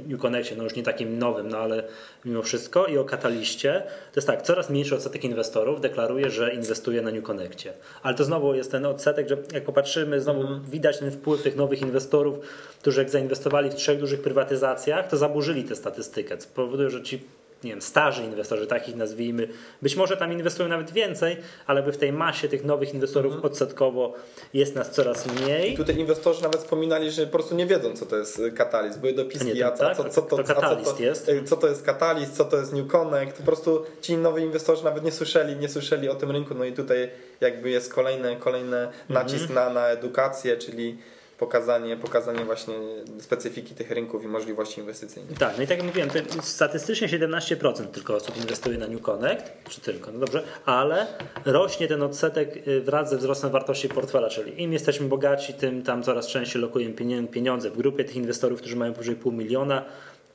New 0.06 0.20
Connectie, 0.20 0.56
no 0.56 0.64
już 0.64 0.74
nie 0.74 0.82
takim 0.82 1.18
nowym, 1.18 1.48
no 1.48 1.58
ale 1.58 1.84
mimo 2.24 2.42
wszystko 2.42 2.86
i 2.86 2.98
o 2.98 3.04
katalogu 3.04 3.27
Kataliście, 3.28 3.82
to 4.12 4.20
jest 4.20 4.26
tak, 4.26 4.42
coraz 4.42 4.70
mniejszy 4.70 4.94
odsetek 4.94 5.24
inwestorów 5.24 5.80
deklaruje, 5.80 6.30
że 6.30 6.54
inwestuje 6.54 7.02
na 7.02 7.10
New 7.10 7.24
Connectie. 7.24 7.72
Ale 8.02 8.14
to 8.14 8.24
znowu 8.24 8.54
jest 8.54 8.70
ten 8.70 8.86
odsetek, 8.86 9.28
że 9.28 9.36
jak 9.52 9.64
popatrzymy, 9.64 10.20
znowu 10.20 10.40
Mhm. 10.40 10.62
widać 10.70 10.98
ten 10.98 11.10
wpływ 11.10 11.42
tych 11.42 11.56
nowych 11.56 11.82
inwestorów, 11.82 12.38
którzy 12.80 13.00
jak 13.00 13.10
zainwestowali 13.10 13.70
w 13.70 13.74
trzech 13.74 14.00
dużych 14.00 14.22
prywatyzacjach, 14.22 15.08
to 15.08 15.16
zaburzyli 15.16 15.64
tę 15.64 15.76
statystykę, 15.76 16.38
co 16.38 16.48
powoduje, 16.54 16.90
że 16.90 17.02
ci 17.02 17.20
nie 17.64 17.70
wiem, 17.70 17.82
starzy 17.82 18.24
inwestorzy, 18.24 18.66
takich 18.66 18.96
nazwijmy, 18.96 19.48
być 19.82 19.96
może 19.96 20.16
tam 20.16 20.32
inwestują 20.32 20.68
nawet 20.68 20.90
więcej, 20.90 21.36
ale 21.66 21.82
by 21.82 21.92
w 21.92 21.96
tej 21.96 22.12
masie 22.12 22.48
tych 22.48 22.64
nowych 22.64 22.94
inwestorów 22.94 23.32
Mhm. 23.34 23.52
odsetkowo 23.52 24.14
jest 24.54 24.74
nas 24.74 24.90
coraz 24.90 25.26
mniej. 25.26 25.76
Tutaj 25.76 25.98
inwestorzy 25.98 26.42
nawet 26.42 26.60
wspominali, 26.60 27.10
że 27.10 27.26
po 27.26 27.32
prostu 27.32 27.54
nie 27.54 27.66
wiedzą, 27.66 27.96
co 27.96 28.06
to 28.06 28.16
jest 28.16 28.38
y, 28.38 28.52
katalizm. 28.52 29.00
Były 29.00 29.12
A 29.12 29.16
dopiski, 29.16 29.54
nie, 29.54 29.66
a, 29.66 29.70
to 29.70 29.76
co, 29.78 29.84
tak? 29.84 29.96
co, 29.96 30.04
co, 30.04 30.22
to, 30.22 30.36
To 30.44 30.64
a 30.64 30.76
co 30.84 31.02
jest? 31.02 31.28
y, 31.28 31.42
Co 31.44 31.56
to 31.56 31.68
jest 31.68 31.82
katalizm, 31.82 32.32
co 32.34 32.44
to 32.44 32.56
jest 32.56 32.72
New 32.72 32.86
Connect. 32.86 33.36
Po 33.36 33.42
prostu 33.42 33.84
ci 34.00 34.16
nowi 34.16 34.42
inwestorzy 34.42 34.84
nawet 34.84 35.04
nie 35.04 35.12
słyszeli, 35.12 35.56
nie 35.56 35.68
słyszeli 35.68 36.08
o 36.08 36.14
tym 36.14 36.30
rynku. 36.30 36.54
No 36.54 36.64
i 36.64 36.72
tutaj 36.72 37.10
jakby 37.40 37.70
jest 37.70 37.94
kolejny, 37.94 38.36
kolejny 38.36 38.76
Mhm. 38.76 38.92
nacisk 39.08 39.50
na, 39.50 39.70
na 39.70 39.88
edukację, 39.88 40.56
czyli 40.56 40.98
pokazanie, 41.38 41.96
pokazanie 41.96 42.44
właśnie 42.44 42.74
specyfiki 43.20 43.74
tych 43.74 43.90
rynków 43.90 44.24
i 44.24 44.28
możliwości 44.28 44.80
inwestycyjnych. 44.80 45.38
Tak, 45.38 45.56
no 45.56 45.62
i 45.62 45.66
tak 45.66 45.78
jak 45.78 45.86
mówiłem, 45.86 46.08
statystycznie 46.42 47.08
17% 47.08 47.86
tylko 47.86 48.14
osób 48.14 48.36
inwestuje 48.36 48.78
na 48.78 48.86
New 48.86 49.02
Connect, 49.02 49.52
czy 49.68 49.80
tylko, 49.80 50.12
no 50.12 50.18
dobrze, 50.18 50.44
ale 50.66 51.06
rośnie 51.44 51.88
ten 51.88 52.02
odsetek 52.02 52.68
y, 52.68 52.80
wraz 52.80 53.10
ze 53.10 53.16
wzrostem 53.16 53.50
wartości 53.50 53.88
portfela, 53.88 54.28
czyli 54.28 54.62
im 54.62 54.72
jesteśmy 54.72 55.08
bogaci, 55.08 55.54
tym 55.54 55.82
tam 55.82 56.02
coraz 56.02 56.26
częściej 56.26 56.62
lokujemy 56.62 56.94
pieniądze. 57.30 57.70
W 57.70 57.76
grupie 57.76 58.04
tych 58.04 58.16
inwestorów, 58.16 58.58
którzy 58.58 58.76
mają 58.76 58.92
powyżej 58.92 59.16
pół 59.16 59.32
miliona, 59.32 59.84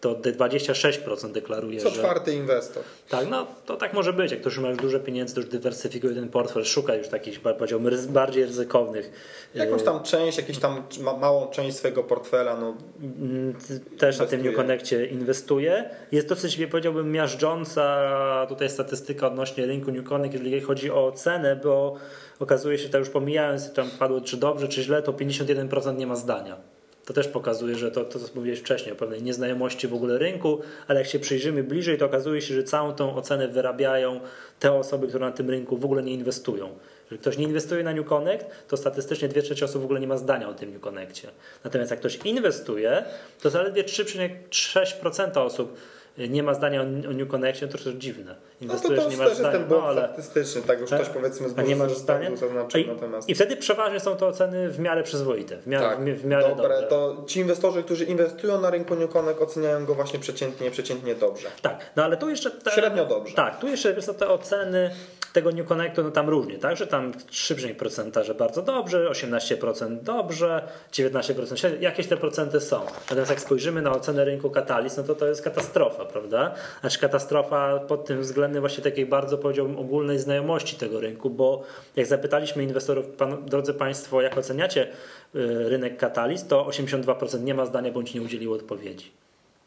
to 0.04 0.16
de- 0.16 0.32
26% 0.34 1.32
deklaruje, 1.32 1.80
Co 1.80 1.90
że... 1.90 1.96
czwarty 1.96 2.34
inwestor. 2.34 2.84
Tak, 3.10 3.30
no 3.30 3.48
to 3.66 3.76
tak 3.76 3.94
może 3.94 4.14
być. 4.14 4.32
Jak 4.32 4.42
ktoś 4.42 4.58
ma 4.58 4.70
już 4.70 4.78
dużo 4.78 5.00
pieniędzy, 5.00 5.36
to 5.36 5.42
już 5.42 5.50
dywersyfikuje 5.50 6.16
ten 6.16 6.30
portfel, 6.30 6.64
szuka 6.66 6.96
już 6.96 7.08
takich, 7.08 7.40
powiedziałbym, 7.42 7.94
bardziej 8.10 8.46
ryzykownych. 8.46 9.12
Jakąś 9.56 9.82
y, 9.82 9.86
tam 9.86 10.04
część, 10.04 10.38
jakąś 10.38 10.58
tam 10.58 10.84
ma, 11.02 11.18
małą 11.18 11.48
część 11.48 11.78
swojego 11.78 12.04
portfela, 12.04 12.58
no 12.58 12.78
Mm, 13.02 13.54
też 13.98 14.20
na 14.20 14.26
tym 14.26 14.40
Inwestuje. 14.40 14.44
New 14.44 14.56
Connectie 14.56 15.06
inwestuje. 15.06 15.90
Jest 16.12 16.28
dosyć, 16.28 16.66
powiedziałbym, 16.72 17.12
miażdżąca 17.12 18.46
tutaj 18.50 18.70
statystyka 18.70 19.28
odnośnie 19.28 19.66
rynku 19.66 19.92
New 19.92 20.06
Connect, 20.10 20.34
jeżeli 20.34 20.62
chodzi 20.62 20.92
o 20.92 21.12
cenę, 21.12 21.56
bo 21.56 21.96
okazuje 22.40 22.78
się, 22.78 22.90
to 22.90 22.98
już 22.98 23.10
pomijając, 23.10 23.74
tam 23.74 23.90
padło 24.00 24.22
czy 24.22 24.38
dobrze, 24.38 24.68
czy 24.68 24.84
źle, 24.84 25.02
to 25.02 25.14
51% 25.14 25.98
nie 25.98 26.08
ma 26.08 26.16
zdania. 26.16 26.73
To 27.06 27.14
też 27.14 27.28
pokazuje, 27.28 27.76
że 27.76 27.92
to, 27.92 28.06
to 28.06 28.20
co 28.20 28.28
mówiłeś 28.36 28.60
wcześniej, 28.60 28.94
o 28.94 28.96
pewnej 28.96 29.24
nieznajomości 29.24 29.88
w 29.88 29.94
ogóle 29.94 30.18
rynku, 30.18 30.62
ale 30.88 31.00
jak 31.00 31.10
się 31.10 31.20
przyjrzymy 31.20 31.64
bliżej, 31.64 31.98
to 31.98 32.06
okazuje 32.06 32.42
się, 32.42 32.54
że 32.54 32.64
całą 32.64 32.94
tą 32.94 33.16
ocenę 33.16 33.48
wyrabiają 33.48 34.20
te 34.60 34.74
osoby, 34.74 35.08
które 35.08 35.26
na 35.26 35.32
tym 35.32 35.50
rynku 35.50 35.78
w 35.78 35.86
ogóle 35.86 36.04
nie 36.04 36.14
inwestują. 36.14 36.70
Jeżeli 37.04 37.22
ktoś 37.22 37.38
nie 37.38 37.44
inwestuje 37.44 37.84
na 37.84 37.94
New 37.94 38.08
Connect, 38.08 38.46
to 38.68 38.78
statystycznie 38.78 39.28
2 39.28 39.42
trzecie 39.42 39.66
osób 39.66 39.82
w 39.82 39.86
ogóle 39.86 40.00
nie 40.00 40.08
ma 40.08 40.18
zdania 40.18 40.50
o 40.50 40.54
tym 40.54 40.74
New 40.74 40.82
Connectie. 40.82 41.30
Natomiast 41.64 41.92
jak 41.92 42.00
ktoś 42.00 42.20
inwestuje, 42.26 43.04
to 43.42 43.50
zaledwie 43.50 43.84
3,6% 43.84 45.40
osób 45.40 45.78
nie 46.18 46.44
ma 46.44 46.54
zdania 46.54 46.82
o 46.82 46.84
o 46.84 47.14
New 47.14 47.28
Connectie, 47.28 47.68
to 47.68 47.78
też 47.78 47.94
dziwne. 47.94 48.24
No 48.26 48.36
to, 48.58 48.64
Inwestujesz, 48.64 49.04
to 49.04 49.10
nie 49.10 49.18
masz 49.18 49.28
jest 49.28 49.40
zdania. 49.40 49.60
ten 49.60 49.68
No, 49.70 49.84
ale... 49.84 50.02
statystyczny, 50.02 50.62
tak 50.62 50.80
już 50.80 50.90
Tak? 50.90 51.02
ktoś 51.02 51.14
powiedzmy 51.14 51.50
z 51.50 51.60
A 51.60 51.62
nie 51.62 51.76
masz 51.76 51.98
zdania? 51.98 52.36
zaznaczył 52.36 52.80
I, 52.82 52.88
natomiast... 52.88 53.30
I 53.30 53.36
wtedy 53.36 53.58
przeważnie 53.58 54.00
są 54.00 54.16
to 54.16 54.28
oceny 54.28 54.70
w 54.70 54.80
miarę 54.80 55.04
przyzwoite, 55.04 55.58
w 55.58 55.68
miarę, 55.68 55.88
Tak, 55.88 56.00
w 56.16 56.26
miarę 56.26 56.50
dobre. 56.50 56.70
dobre. 56.70 56.88
To 56.88 57.24
ci 57.28 57.40
inwestorzy, 57.40 57.84
którzy 57.84 58.06
inwestują 58.06 58.62
na 58.62 58.70
rynku 58.70 58.96
New 58.96 59.12
Connect 59.12 59.42
oceniają 59.42 59.86
go 59.86 59.96
właśnie 59.96 60.20
przeciętnie, 60.20 60.72
przeciętnie 60.72 61.16
dobrze. 61.16 61.48
Tak, 61.62 61.92
no 61.96 62.04
ale 62.04 62.18
tu 62.18 62.30
jeszcze. 62.30 62.52
Te, 62.52 62.72
Średnio 62.72 63.06
dobrze. 63.06 63.36
Tak, 63.36 63.60
tu 63.60 63.68
jeszcze 63.68 64.02
co, 64.02 64.14
te 64.14 64.30
oceny 64.30 64.92
tego 65.34 65.52
New 65.52 65.68
Connectu 65.68 66.04
no 66.04 66.12
tam 66.12 66.30
różnie, 66.30 66.58
tak? 66.58 66.78
Że 66.78 66.88
tam 66.88 67.12
3% 67.12 68.24
że 68.24 68.36
bardzo 68.36 68.62
dobrze, 68.62 69.10
18% 69.10 70.02
dobrze, 70.02 70.68
19% 70.92 71.56
średnio, 71.56 71.80
jakieś 71.82 72.08
te 72.08 72.18
procenty 72.18 72.60
są. 72.60 72.86
Natomiast 73.10 73.30
jak 73.30 73.40
spojrzymy 73.40 73.82
na 73.82 73.92
ocenę 73.92 74.26
rynku 74.26 74.50
Catalyst, 74.50 74.98
no 74.98 75.04
to 75.04 75.16
to 75.16 75.28
jest 75.28 75.42
katastrofa, 75.42 76.03
prawda? 76.06 76.56
Znaczy 76.82 77.00
katastrofa 77.00 77.80
pod 77.80 78.06
tym 78.06 78.22
względem 78.22 78.62
właśnie 78.62 78.84
takiej 78.84 79.06
bardzo 79.06 79.38
powiedziałbym 79.38 79.80
ogólnej 79.80 80.20
znajomości 80.20 80.76
tego 80.76 81.00
rynku, 81.00 81.30
bo 81.30 81.64
jak 81.96 82.08
zapytaliśmy 82.08 82.64
inwestorów, 82.64 83.06
pan, 83.06 83.46
drodzy 83.46 83.74
Państwo, 83.74 84.22
jak 84.22 84.38
oceniacie 84.38 84.88
y, 85.36 85.70
rynek 85.70 85.98
Catalyst, 85.98 86.50
to 86.50 86.66
82% 86.66 87.44
nie 87.44 87.54
ma 87.54 87.66
zdania 87.66 87.92
bądź 87.92 88.14
nie 88.14 88.22
udzieliło 88.22 88.56
odpowiedzi 88.56 89.12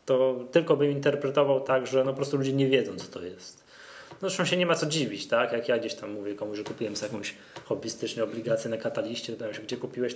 to 0.07 0.45
tylko 0.53 0.77
bym 0.77 0.91
interpretował 0.91 1.61
tak, 1.61 1.87
że 1.87 2.05
no 2.05 2.11
po 2.11 2.17
prostu 2.17 2.37
ludzie 2.37 2.53
nie 2.53 2.69
wiedzą, 2.69 2.97
co 2.97 3.07
to 3.07 3.23
jest. 3.23 3.67
No 4.11 4.29
zresztą 4.29 4.45
się 4.45 4.57
nie 4.57 4.67
ma 4.67 4.75
co 4.75 4.87
dziwić, 4.87 5.27
tak? 5.27 5.53
Jak 5.53 5.69
ja 5.69 5.79
gdzieś 5.79 5.95
tam 5.95 6.13
mówię 6.13 6.35
komuś, 6.35 6.57
że 6.57 6.65
kupiłem 6.65 6.97
sobie 6.97 7.13
jakąś 7.13 7.35
hobbystycznie 7.65 8.25
obligację 8.25 8.71
na 8.71 8.77
kataliście, 8.77 9.33
pytają 9.33 9.53
się, 9.53 9.63
gdzie 9.63 9.77
kupiłeś? 9.77 10.15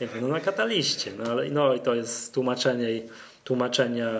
Ja 0.00 0.06
mówię, 0.06 0.20
no 0.20 0.28
na 0.28 0.40
kataliście. 0.40 1.12
No, 1.18 1.30
ale, 1.30 1.50
no 1.50 1.74
i 1.74 1.80
to 1.80 1.94
jest 1.94 2.34
tłumaczenie 2.34 2.92
i 2.92 3.02
tłumaczenia 3.44 4.10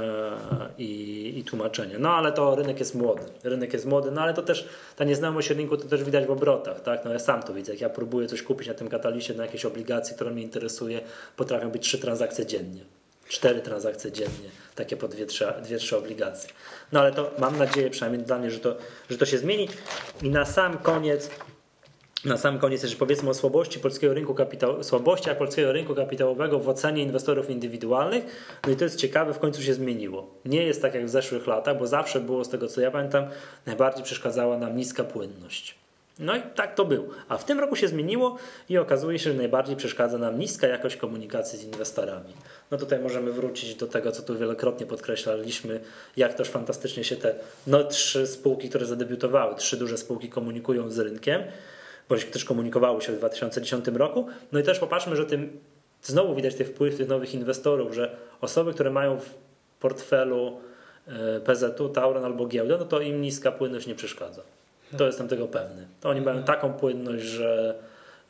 i, 0.78 1.32
i 1.38 1.44
tłumaczenie. 1.44 1.98
No 1.98 2.10
ale 2.10 2.32
to 2.32 2.54
rynek 2.54 2.78
jest 2.78 2.94
młody. 2.94 3.22
Rynek 3.44 3.72
jest 3.72 3.86
młody, 3.86 4.10
no 4.10 4.20
ale 4.20 4.34
to 4.34 4.42
też 4.42 4.68
ta 4.96 5.04
nieznajomość 5.04 5.50
rynku 5.50 5.76
to 5.76 5.88
też 5.88 6.04
widać 6.04 6.26
w 6.26 6.30
obrotach, 6.30 6.80
tak? 6.80 7.04
No 7.04 7.12
ja 7.12 7.18
sam 7.18 7.42
to 7.42 7.54
widzę. 7.54 7.72
Jak 7.72 7.80
ja 7.80 7.90
próbuję 7.90 8.28
coś 8.28 8.42
kupić 8.42 8.68
na 8.68 8.74
tym 8.74 8.88
kataliście, 8.88 9.34
na 9.34 9.44
jakiejś 9.44 9.64
obligacji, 9.64 10.14
która 10.14 10.30
mnie 10.30 10.42
interesuje, 10.42 11.00
potrafią 11.36 11.70
być 11.70 11.82
trzy 11.82 11.98
transakcje 11.98 12.46
dziennie 12.46 12.80
cztery 13.32 13.60
transakcje 13.60 14.12
dziennie, 14.12 14.50
takie 14.74 14.96
po 14.96 15.08
dwie, 15.08 15.26
trzy, 15.26 15.52
dwie, 15.62 15.78
trzy 15.78 15.96
obligacje. 15.96 16.50
No 16.92 17.00
ale 17.00 17.12
to 17.12 17.30
mam 17.38 17.58
nadzieję, 17.58 17.90
przynajmniej 17.90 18.22
dla 18.22 18.38
mnie, 18.38 18.50
że 18.50 18.58
to, 18.58 18.76
że 19.10 19.18
to 19.18 19.26
się 19.26 19.38
zmieni. 19.38 19.68
I 20.22 20.30
na 20.30 20.44
sam 20.44 20.78
koniec, 20.78 21.30
na 22.24 22.36
sam 22.36 22.58
koniec 22.58 22.82
jeszcze 22.82 22.98
powiedzmy 22.98 23.30
o 23.30 23.34
słabości 23.34 23.78
polskiego 23.78 24.14
rynku 24.14 24.34
polskiego 25.38 25.72
rynku 25.72 25.94
kapitałowego 25.94 26.58
w 26.58 26.68
ocenie 26.68 27.02
inwestorów 27.02 27.50
indywidualnych. 27.50 28.24
No 28.66 28.72
i 28.72 28.76
to 28.76 28.84
jest 28.84 28.96
ciekawe, 28.96 29.34
w 29.34 29.38
końcu 29.38 29.62
się 29.62 29.74
zmieniło. 29.74 30.34
Nie 30.44 30.62
jest 30.62 30.82
tak 30.82 30.94
jak 30.94 31.06
w 31.06 31.08
zeszłych 31.08 31.46
latach, 31.46 31.78
bo 31.78 31.86
zawsze 31.86 32.20
było, 32.20 32.44
z 32.44 32.48
tego 32.48 32.68
co 32.68 32.80
ja 32.80 32.90
pamiętam, 32.90 33.24
najbardziej 33.66 34.04
przeszkadzała 34.04 34.58
nam 34.58 34.76
niska 34.76 35.04
płynność. 35.04 35.74
No 36.18 36.36
i 36.36 36.42
tak 36.54 36.74
to 36.74 36.84
było. 36.84 37.06
A 37.28 37.38
w 37.38 37.44
tym 37.44 37.60
roku 37.60 37.76
się 37.76 37.88
zmieniło 37.88 38.36
i 38.68 38.78
okazuje 38.78 39.18
się, 39.18 39.30
że 39.30 39.36
najbardziej 39.36 39.76
przeszkadza 39.76 40.18
nam 40.18 40.38
niska 40.38 40.66
jakość 40.66 40.96
komunikacji 40.96 41.58
z 41.58 41.64
inwestorami. 41.64 42.32
No 42.70 42.78
tutaj 42.78 42.98
możemy 42.98 43.32
wrócić 43.32 43.74
do 43.74 43.86
tego, 43.86 44.12
co 44.12 44.22
tu 44.22 44.38
wielokrotnie 44.38 44.86
podkreślaliśmy, 44.86 45.80
jak 46.16 46.34
też 46.34 46.48
fantastycznie 46.48 47.04
się 47.04 47.16
te 47.16 47.34
no, 47.66 47.84
trzy 47.84 48.26
spółki, 48.26 48.68
które 48.68 48.86
zadebiutowały, 48.86 49.54
trzy 49.54 49.76
duże 49.76 49.98
spółki 49.98 50.28
komunikują 50.28 50.90
z 50.90 50.98
rynkiem, 50.98 51.42
bądź 52.12 52.24
też 52.24 52.44
komunikowały 52.44 53.02
się 53.02 53.12
w 53.12 53.16
2010 53.16 53.84
roku. 53.88 54.26
No 54.52 54.58
i 54.58 54.62
też 54.62 54.78
popatrzmy, 54.78 55.16
że 55.16 55.26
tym 55.26 55.60
znowu 56.02 56.34
widać 56.34 56.54
ten 56.54 56.66
wpływ 56.66 56.96
tych 56.96 57.08
nowych 57.08 57.34
inwestorów, 57.34 57.94
że 57.94 58.16
osoby, 58.40 58.72
które 58.74 58.90
mają 58.90 59.20
w 59.20 59.30
portfelu 59.80 60.56
e, 61.08 61.40
PZU, 61.40 61.88
Tauron 61.88 62.24
albo 62.24 62.46
giełdę, 62.46 62.76
no 62.78 62.84
to 62.84 63.00
im 63.00 63.20
niska 63.22 63.52
płynność 63.52 63.86
nie 63.86 63.94
przeszkadza. 63.94 64.42
To 64.98 65.06
jestem 65.06 65.28
tego 65.28 65.48
pewny. 65.48 65.86
To 66.00 66.08
oni 66.08 66.20
mają 66.20 66.42
taką 66.42 66.72
płynność, 66.72 67.24
że, 67.24 67.74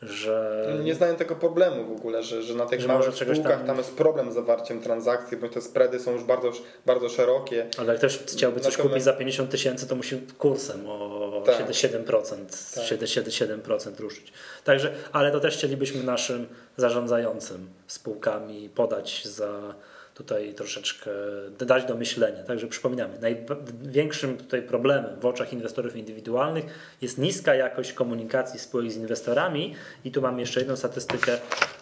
że 0.02 0.66
Nie 0.84 0.94
znają 0.94 1.16
tego 1.16 1.36
problemu 1.36 1.84
w 1.84 1.92
ogóle, 1.98 2.22
że, 2.22 2.42
że 2.42 2.54
na 2.54 2.66
tych 2.66 2.80
Że 2.80 2.88
małych 2.88 3.14
spółkach 3.14 3.58
tam- 3.58 3.66
tam... 3.66 3.78
jest 3.78 3.96
problem 3.96 4.30
z 4.30 4.34
zawarciem 4.34 4.80
transakcji, 4.80 5.36
bo 5.36 5.48
te 5.48 5.60
spready 5.60 5.98
są 6.00 6.12
już 6.12 6.24
bardzo, 6.24 6.52
bardzo 6.86 7.08
szerokie. 7.08 7.66
Ale 7.78 7.88
jak 7.88 7.98
ktoś 7.98 8.18
chciałby 8.18 8.60
coś 8.60 8.72
Natomiast- 8.72 8.88
kupić 8.88 9.04
za 9.04 9.12
50 9.12 9.50
tysięcy, 9.50 9.88
to 9.88 9.96
musi 9.96 10.20
kursem 10.38 10.86
o 10.88 11.21
Tak. 11.46 11.68
7%, 11.68 12.74
Tak. 12.74 12.84
7, 13.06 13.30
7% 13.62 14.00
ruszyć. 14.00 14.32
Także, 14.64 14.92
ale 15.12 15.32
to 15.32 15.40
też 15.40 15.56
chcielibyśmy 15.56 16.02
naszym 16.02 16.46
zarządzającym 16.76 17.68
spółkami 17.86 18.68
podać 18.68 19.24
za 19.24 19.74
tutaj 20.14 20.54
troszeczkę 20.54 21.10
dać 21.58 21.84
do 21.84 21.94
myślenia. 21.94 22.42
Także 22.42 22.66
przypominamy, 22.66 23.18
największym 23.20 24.36
tutaj 24.36 24.62
problemem 24.62 25.20
w 25.20 25.26
oczach 25.26 25.52
inwestorów 25.52 25.96
indywidualnych 25.96 26.64
jest 27.02 27.18
niska 27.18 27.54
jakość 27.54 27.92
komunikacji 27.92 28.60
spółek 28.60 28.92
z 28.92 28.96
inwestorami 28.96 29.74
i 30.04 30.10
tu 30.10 30.22
mamy 30.22 30.40
jeszcze 30.40 30.60
jedną 30.60 30.76
statystykę. 30.76 31.38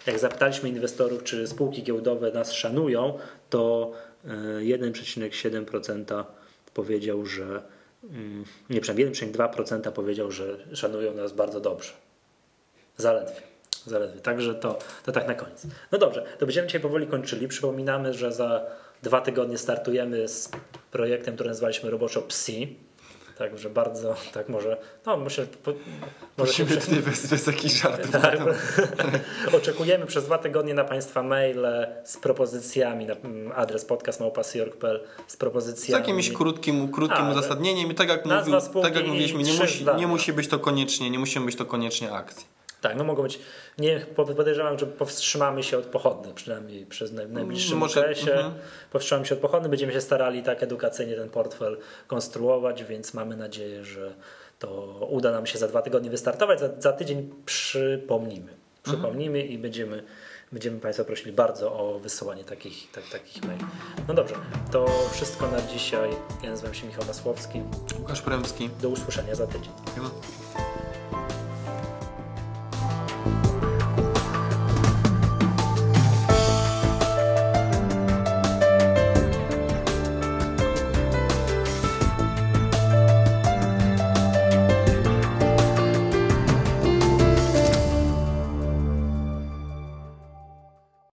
Jak 0.06 0.18
zapytaliśmy 0.18 0.68
inwestorów, 0.68 1.24
czy 1.24 1.46
spółki 1.46 1.82
giełdowe 1.82 2.32
nas 2.32 2.52
szanują, 2.52 3.18
to 3.50 3.92
e, 4.24 4.28
1,7% 4.61 6.24
powiedział, 6.74 7.26
że 7.26 7.62
nie, 8.70 8.80
przepraszam, 8.80 9.30
1,2% 9.32 9.92
powiedział, 9.92 10.30
że 10.30 10.57
szanują 10.74 11.14
nas 11.14 11.32
bardzo 11.32 11.61
dobrze. 11.61 11.92
Zaledwie. 12.96 13.40
Zaledwie. 13.86 14.20
Także 14.20 14.55
to, 14.55 14.78
to 15.05 15.12
tak 15.12 15.28
na 15.28 15.34
koniec. 15.34 15.66
No 15.92 15.98
dobrze, 15.98 16.26
to 16.38 16.46
będziemy 16.46 16.66
dzisiaj 16.66 16.80
powoli 16.80 17.07
kończyli. 17.07 17.48
Przypominamy, 17.48 18.14
że 18.14 18.32
za 18.32 18.66
dwa 19.03 19.20
tygodnie 19.20 19.59
startujemy 19.59 20.28
z 20.28 20.51
projektem, 20.90 21.34
który 21.34 21.48
nazwaliśmy 21.48 21.90
roboczo 21.90 22.22
PSI. 22.22 22.76
Także 23.39 23.70
bardzo, 23.70 24.14
tak 24.33 24.49
może, 24.49 24.76
no 25.07 25.16
myślę, 25.16 25.47
po, 25.47 25.72
może 26.39 26.53
się 26.53 26.66
tutaj 26.66 26.99
bez, 26.99 27.26
bez 27.26 27.47
jakichś 27.47 27.74
żartów. 27.83 28.11
tak, 28.11 28.39
Oczekujemy 29.57 30.07
przez 30.07 30.24
dwa 30.24 30.39
tygodnie 30.39 30.74
na 30.74 30.85
Państwa 30.85 31.22
maile 31.22 31.87
z 32.05 32.16
propozycjami 32.16 33.07
na 33.07 33.14
mm, 33.14 33.53
adres 33.57 33.85
podcastmałpasjork.pl 33.85 35.01
z 35.26 35.33
Z 35.33 35.37
propozycjami. 35.37 36.03
jakimś 36.03 36.33
krótkim, 36.33 36.89
krótkim 36.93 37.24
A, 37.24 37.31
uzasadnieniem 37.31 37.91
i 37.91 37.95
tak 37.95 38.09
jak, 38.09 38.26
mówił, 38.26 38.55
tak 38.83 38.97
jak 38.97 39.07
mówiliśmy, 39.07 39.43
nie 39.43 39.53
musi, 39.55 39.87
nie 39.97 40.07
musi 40.07 40.33
być 40.33 40.49
to 40.49 40.59
koniecznie, 40.59 41.11
nie 41.11 41.18
musi 41.18 41.41
być 41.41 41.57
to 41.57 41.66
koniecznie 41.66 42.12
akcji. 42.12 42.59
Tak, 42.81 42.97
no 42.97 43.05
mogą 43.05 43.22
być, 43.22 43.39
nie, 43.78 44.01
po- 44.16 44.24
podejrzewam, 44.24 44.78
że 44.78 44.87
powstrzymamy 44.87 45.62
się 45.62 45.78
od 45.78 45.85
pochodnych, 45.87 46.35
przynajmniej 46.35 46.87
przez 46.87 47.12
naj- 47.12 47.28
najbliższym 47.28 47.78
Może- 47.78 48.01
okresie. 48.01 48.33
mhm. 48.35 48.55
Powstrzymamy 48.93 49.26
się 49.26 49.35
od 49.35 49.41
pochodnych, 49.41 49.70
będziemy 49.70 49.93
się 49.93 50.01
starali 50.01 50.43
tak 50.43 50.62
edukacyjnie 50.62 51.14
ten 51.16 51.28
portfel 51.28 51.78
konstruować, 52.07 52.85
więc 52.85 53.14
mamy 53.14 53.37
nadzieję, 53.37 53.85
że 53.85 54.14
to 54.59 54.70
uda 55.11 55.33
nam 55.33 55.47
się 55.47 55.59
za 55.59 55.68
dwa 55.68 55.83
tygodnie 55.83 56.11
wystartować. 56.11 56.61
Za, 56.61 56.68
za 56.78 56.93
tydzień 56.93 57.31
przypomnimy. 57.47 58.53
Przypomnimy 58.83 59.43
i 59.43 59.59
będziemy, 59.59 60.03
będziemy 60.53 60.81
Państwa 60.81 61.05
prosili 61.05 61.33
bardzo 61.33 61.72
o 61.72 61.99
wysyłanie 61.99 62.45
takich, 62.45 62.91
tak, 62.91 63.05
takich 63.12 63.45
maili. 63.45 63.64
No 64.09 64.14
dobrze, 64.14 64.35
to 64.72 64.87
wszystko 65.12 65.51
na 65.51 65.62
dzisiaj. 65.62 66.11
Ja 66.43 66.51
nazywam 66.51 66.74
się 66.74 66.87
Michał 66.87 67.05
Masłowski. 67.07 67.62
Łukasz 67.99 68.22
Premski. 68.22 68.70
Do 68.83 68.89
usłyszenia 68.89 69.35
za 69.35 69.47
tydzień. 69.47 69.72